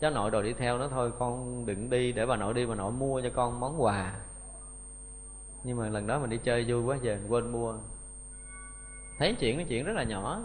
[0.00, 2.74] cháu nội đòi đi theo nó thôi, con đừng đi, để bà nội đi, bà
[2.74, 4.20] nội mua cho con món quà.
[5.64, 7.74] Nhưng mà lần đó mình đi chơi vui quá giờ quên mua.
[9.18, 10.40] Thấy chuyện cái chuyện rất là nhỏ,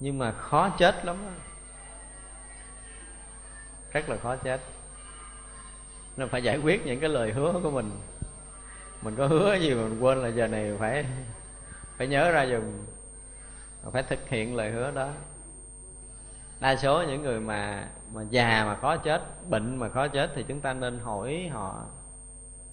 [0.00, 1.16] nhưng mà khó chết lắm
[3.92, 4.60] rất là khó chết
[6.18, 7.90] nên phải giải quyết những cái lời hứa của mình.
[9.02, 11.06] Mình có hứa gì mà mình quên là giờ này phải
[11.96, 12.84] phải nhớ ra dùng
[13.92, 15.10] phải thực hiện lời hứa đó.
[16.60, 20.44] Đa số những người mà mà già mà khó chết, bệnh mà khó chết thì
[20.48, 21.86] chúng ta nên hỏi họ.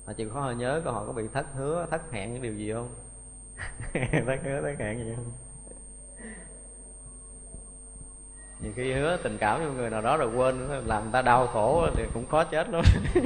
[0.05, 2.53] Họ chịu khó họ nhớ coi họ có bị thất hứa, thất hẹn cái điều
[2.53, 2.95] gì không?
[4.25, 5.31] Thất hứa, thất hẹn gì không?
[8.65, 11.47] Nhiều khi hứa tình cảm với người nào đó rồi quên làm người ta đau
[11.47, 12.81] khổ thì cũng khó chết luôn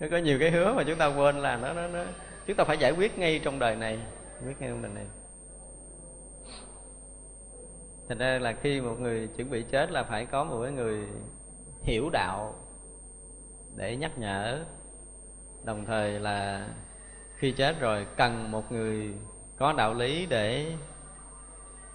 [0.00, 2.04] nó có nhiều cái hứa mà chúng ta quên là nó nó nó,
[2.46, 3.98] chúng ta phải giải quyết ngay trong đời này
[4.46, 5.06] quyết ngay trong đời này.
[8.08, 11.06] Thành ra là khi một người chuẩn bị chết là phải có một cái người
[11.82, 12.54] hiểu đạo
[13.76, 14.64] để nhắc nhở.
[15.64, 16.68] Đồng thời là
[17.36, 19.14] khi chết rồi cần một người
[19.56, 20.72] có đạo lý để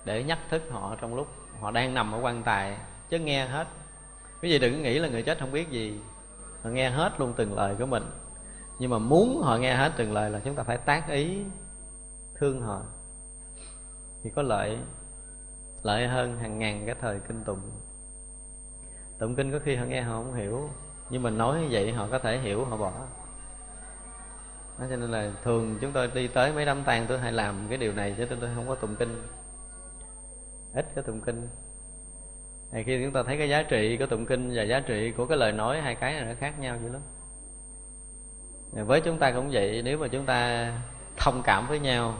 [0.07, 1.27] để nhắc thức họ trong lúc
[1.59, 2.77] họ đang nằm ở quan tài
[3.09, 3.67] chứ nghe hết.
[4.41, 5.99] Cái gì đừng nghĩ là người chết không biết gì.
[6.63, 8.03] Họ nghe hết luôn từng lời của mình.
[8.79, 11.41] Nhưng mà muốn họ nghe hết từng lời là chúng ta phải tác ý
[12.35, 12.81] thương họ.
[14.23, 14.77] Thì có lợi
[15.83, 17.71] lợi hơn hàng ngàn cái thời kinh tụng.
[19.19, 20.69] Tụng kinh có khi họ nghe họ không hiểu
[21.09, 22.91] nhưng mình nói như vậy họ có thể hiểu họ bỏ.
[24.79, 27.65] Đó, cho nên là thường chúng tôi đi tới mấy đám tang tôi hay làm
[27.69, 29.21] cái điều này chứ tôi, tôi không có tụng kinh
[30.73, 31.47] ít có tụng kinh.
[32.71, 35.25] Thì khi chúng ta thấy cái giá trị của tụng kinh và giá trị của
[35.25, 37.01] cái lời nói hai cái này nó khác nhau dữ lắm.
[38.71, 40.71] Với chúng ta cũng vậy nếu mà chúng ta
[41.17, 42.15] thông cảm với nhau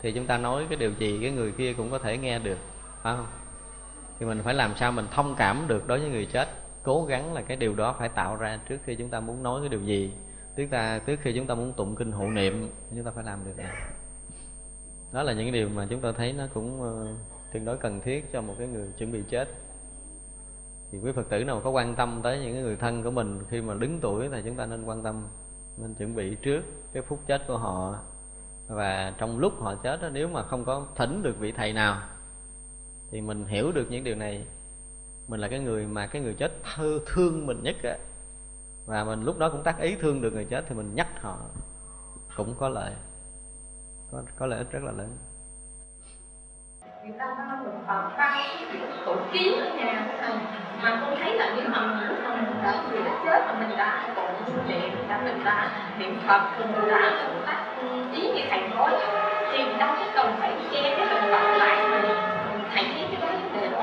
[0.00, 2.58] thì chúng ta nói cái điều gì cái người kia cũng có thể nghe được
[3.02, 3.26] phải không?
[4.18, 6.48] Thì mình phải làm sao mình thông cảm được đối với người chết
[6.82, 9.60] cố gắng là cái điều đó phải tạo ra trước khi chúng ta muốn nói
[9.60, 10.12] cái điều gì.
[10.56, 13.44] Tức ta trước khi chúng ta muốn tụng kinh hộ niệm chúng ta phải làm
[13.44, 13.72] được này.
[15.12, 17.18] Đó là những điều mà chúng ta thấy nó cũng uh,
[17.54, 19.48] tương đối cần thiết cho một cái người chuẩn bị chết.
[20.90, 23.60] Thì quý phật tử nào có quan tâm tới những người thân của mình khi
[23.60, 25.28] mà đứng tuổi thì chúng ta nên quan tâm
[25.76, 27.98] nên chuẩn bị trước cái phút chết của họ.
[28.68, 32.02] Và trong lúc họ chết đó, nếu mà không có thỉnh được vị thầy nào
[33.10, 34.46] thì mình hiểu được những điều này.
[35.28, 37.98] Mình là cái người mà cái người chết thơ thương mình nhất á.
[38.86, 41.38] Và mình lúc đó cũng tác ý thương được người chết thì mình nhắc họ.
[42.36, 42.92] Cũng có lợi
[44.10, 45.16] có có lợi ích rất là lớn
[47.04, 48.32] người ta nói một phần văn
[49.04, 50.02] tủ kiến ở nhà
[50.82, 53.76] mà con thấy là những mà lúc mà mình đã người đã chết mà mình
[53.76, 57.12] đã tụng niệm đã mình đã niệm phật mình đã
[57.46, 57.58] tác
[58.12, 58.92] ý như thầy nói.
[59.52, 62.12] Thì đâu có cần phải che cái hình phật lại mình
[62.74, 63.82] thầy thấy cái đó vấn đề đó.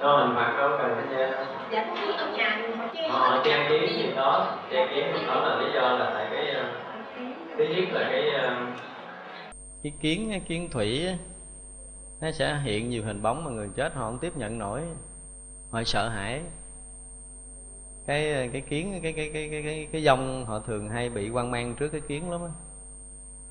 [0.00, 1.30] Đó hình phật đâu cần phải che
[1.70, 3.08] dạ con ở nhà mà che.
[3.08, 6.50] Họ che kiến gì đó che kiến thì đó là lý do là tại cái
[6.50, 6.64] ờ,
[7.58, 8.50] thứ nhất là cái ờ,
[9.82, 11.08] cái kiến kiến thủy
[12.20, 14.82] nó sẽ hiện nhiều hình bóng mà người chết họ không tiếp nhận nổi.
[15.70, 16.42] Họ sợ hãi.
[18.06, 21.50] Cái cái kiến cái cái cái cái cái cái dông họ thường hay bị quan
[21.50, 22.50] mang trước cái kiến lắm á.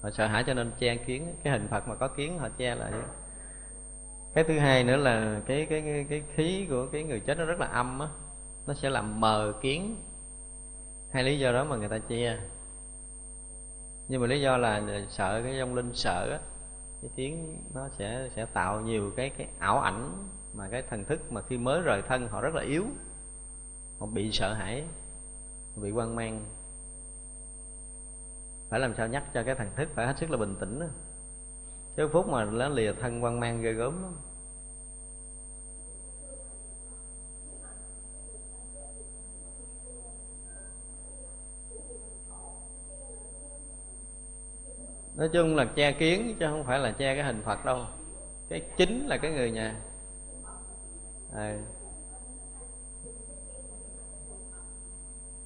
[0.01, 1.27] Họ sợ hãi cho nên che kiến.
[1.43, 2.91] Cái hình phật mà có kiến họ che lại.
[4.33, 7.45] Cái thứ hai nữa là cái cái cái, cái khí của cái người chết nó
[7.45, 8.07] rất là âm á.
[8.67, 9.95] Nó sẽ làm mờ kiến.
[11.11, 12.37] Hai lý do đó mà người ta che
[14.07, 16.39] nhưng mà lý do là sợ cái vong linh sợ á,
[17.01, 21.31] cái tiếng nó sẽ sẽ tạo nhiều cái cái ảo ảnh mà cái thần thức
[21.31, 22.83] mà khi mới rời thân họ rất là yếu.
[23.99, 24.83] Họ bị sợ hãi
[25.75, 26.45] bị quan mang.
[28.69, 30.85] Phải làm sao nhắc cho cái thần thức phải hết sức là bình tĩnh đó.
[31.95, 34.15] chứ phút mà nó lìa thân quan mang ghê gớm lắm.
[45.17, 47.85] Nói chung là che kiến chứ không phải là che cái hình phật đâu.
[48.49, 49.81] Cái chính là cái người nhà.
[51.33, 51.41] Ờ.
[51.41, 51.59] À.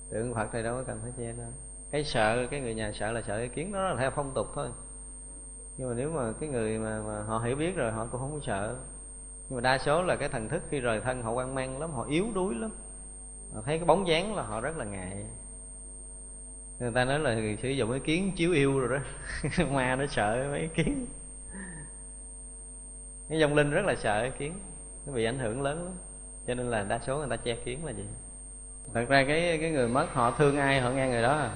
[0.10, 1.48] tượng phật thì đâu có cần phải che đâu.
[1.92, 4.48] Cái sợ cái người nhà sợ là sợ cái kiến đó là theo phong tục
[4.56, 4.70] thôi.
[5.78, 8.34] Nhưng mà nếu mà cái người mà, mà họ hiểu biết rồi họ cũng không
[8.34, 8.76] có sợ.
[9.50, 11.92] Nhưng mà đa số là cái thần thức khi rời thân họ quan mang lắm
[11.92, 12.72] họ yếu đuối lắm.
[13.54, 15.26] Họ thấy cái bóng dáng là họ rất là ngại
[16.82, 19.06] người ta nói là sử dụng cái kiến chiếu yêu rồi đó.
[19.72, 21.06] Ma nó sợ mấy kiến.
[23.30, 24.54] Cái dòng linh rất là sợ cái kiến.
[25.06, 25.94] Nó bị ảnh hưởng lớn lắm.
[26.48, 28.04] Cho nên là đa số người ta che kiến là gì?
[28.94, 31.38] Thật ra cái cái người mất họ thương ai họ nghe người đó.
[31.38, 31.52] À.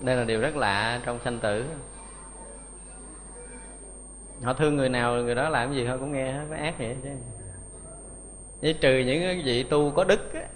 [0.00, 1.64] đây là điều rất lạ trong sanh tử.
[4.42, 7.10] Họ thương người nào người đó làm gì họ cũng nghe hết ác vậy chứ.
[8.60, 10.46] Với trừ những cái vị tu có đức á,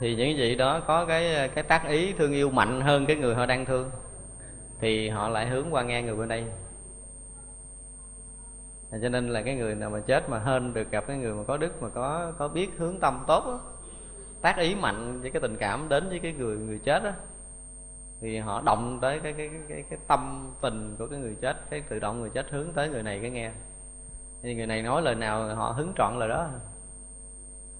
[0.00, 3.34] thì những vị đó có cái cái tác ý thương yêu mạnh hơn cái người
[3.34, 3.90] họ đang thương
[4.80, 6.44] thì họ lại hướng qua nghe người bên đây.
[9.02, 11.42] Cho nên là cái người nào mà chết mà hên được gặp cái người mà
[11.46, 13.60] có đức mà có có biết hướng tâm tốt đó,
[14.42, 17.10] tác ý mạnh với cái tình cảm đến với cái người người chết đó
[18.20, 21.80] thì họ động tới cái cái cái cái tâm tình của cái người chết cái
[21.80, 23.50] tự động người chết hướng tới người này cái nghe.
[24.42, 26.48] Thì người này nói lời nào họ hứng trọn lời đó.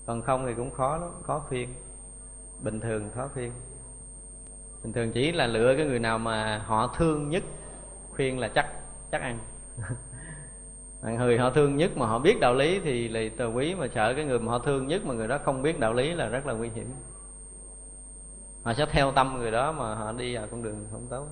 [0.07, 1.75] Còn không thì cũng khó lắm khó phiên
[2.63, 3.53] bình thường khó khuyên.
[4.83, 7.43] Bình thường chỉ là lựa cái người nào mà họ thương nhất
[8.11, 8.67] khuyên là chắc
[9.13, 9.39] chắc ăn.
[11.19, 14.15] Người họ thương nhất mà họ biết đạo lý thì là tờ quý mà sợ
[14.15, 16.47] cái người mà họ thương nhất mà người đó không biết đạo lý là rất
[16.47, 16.95] là nguy hiểm.
[18.63, 21.27] Họ sẽ theo tâm người đó mà họ đi vào con đường không tốt.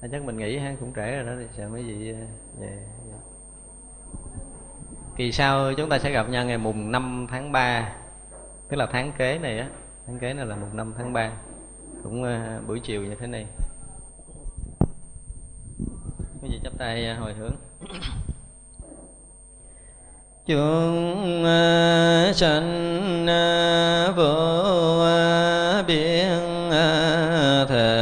[0.00, 2.26] À, chắc mình nghĩ ha cũng trễ rồi đó thì sợ mấy vị à,
[2.58, 2.88] về
[5.16, 7.92] kỳ sau chúng ta sẽ gặp nhau ngày mùng 5 tháng 3
[8.68, 9.68] tức là tháng kế này á.
[10.06, 11.32] Tháng kế này là mùng 5 tháng 3
[12.02, 12.28] cũng uh,
[12.66, 13.46] buổi chiều như thế này.
[16.42, 17.56] Quý vị chắp tay ờ, hồi hướng.
[20.46, 23.26] Chúng ờ, sanh
[24.16, 24.62] vô
[25.86, 26.70] biên
[27.68, 28.01] thể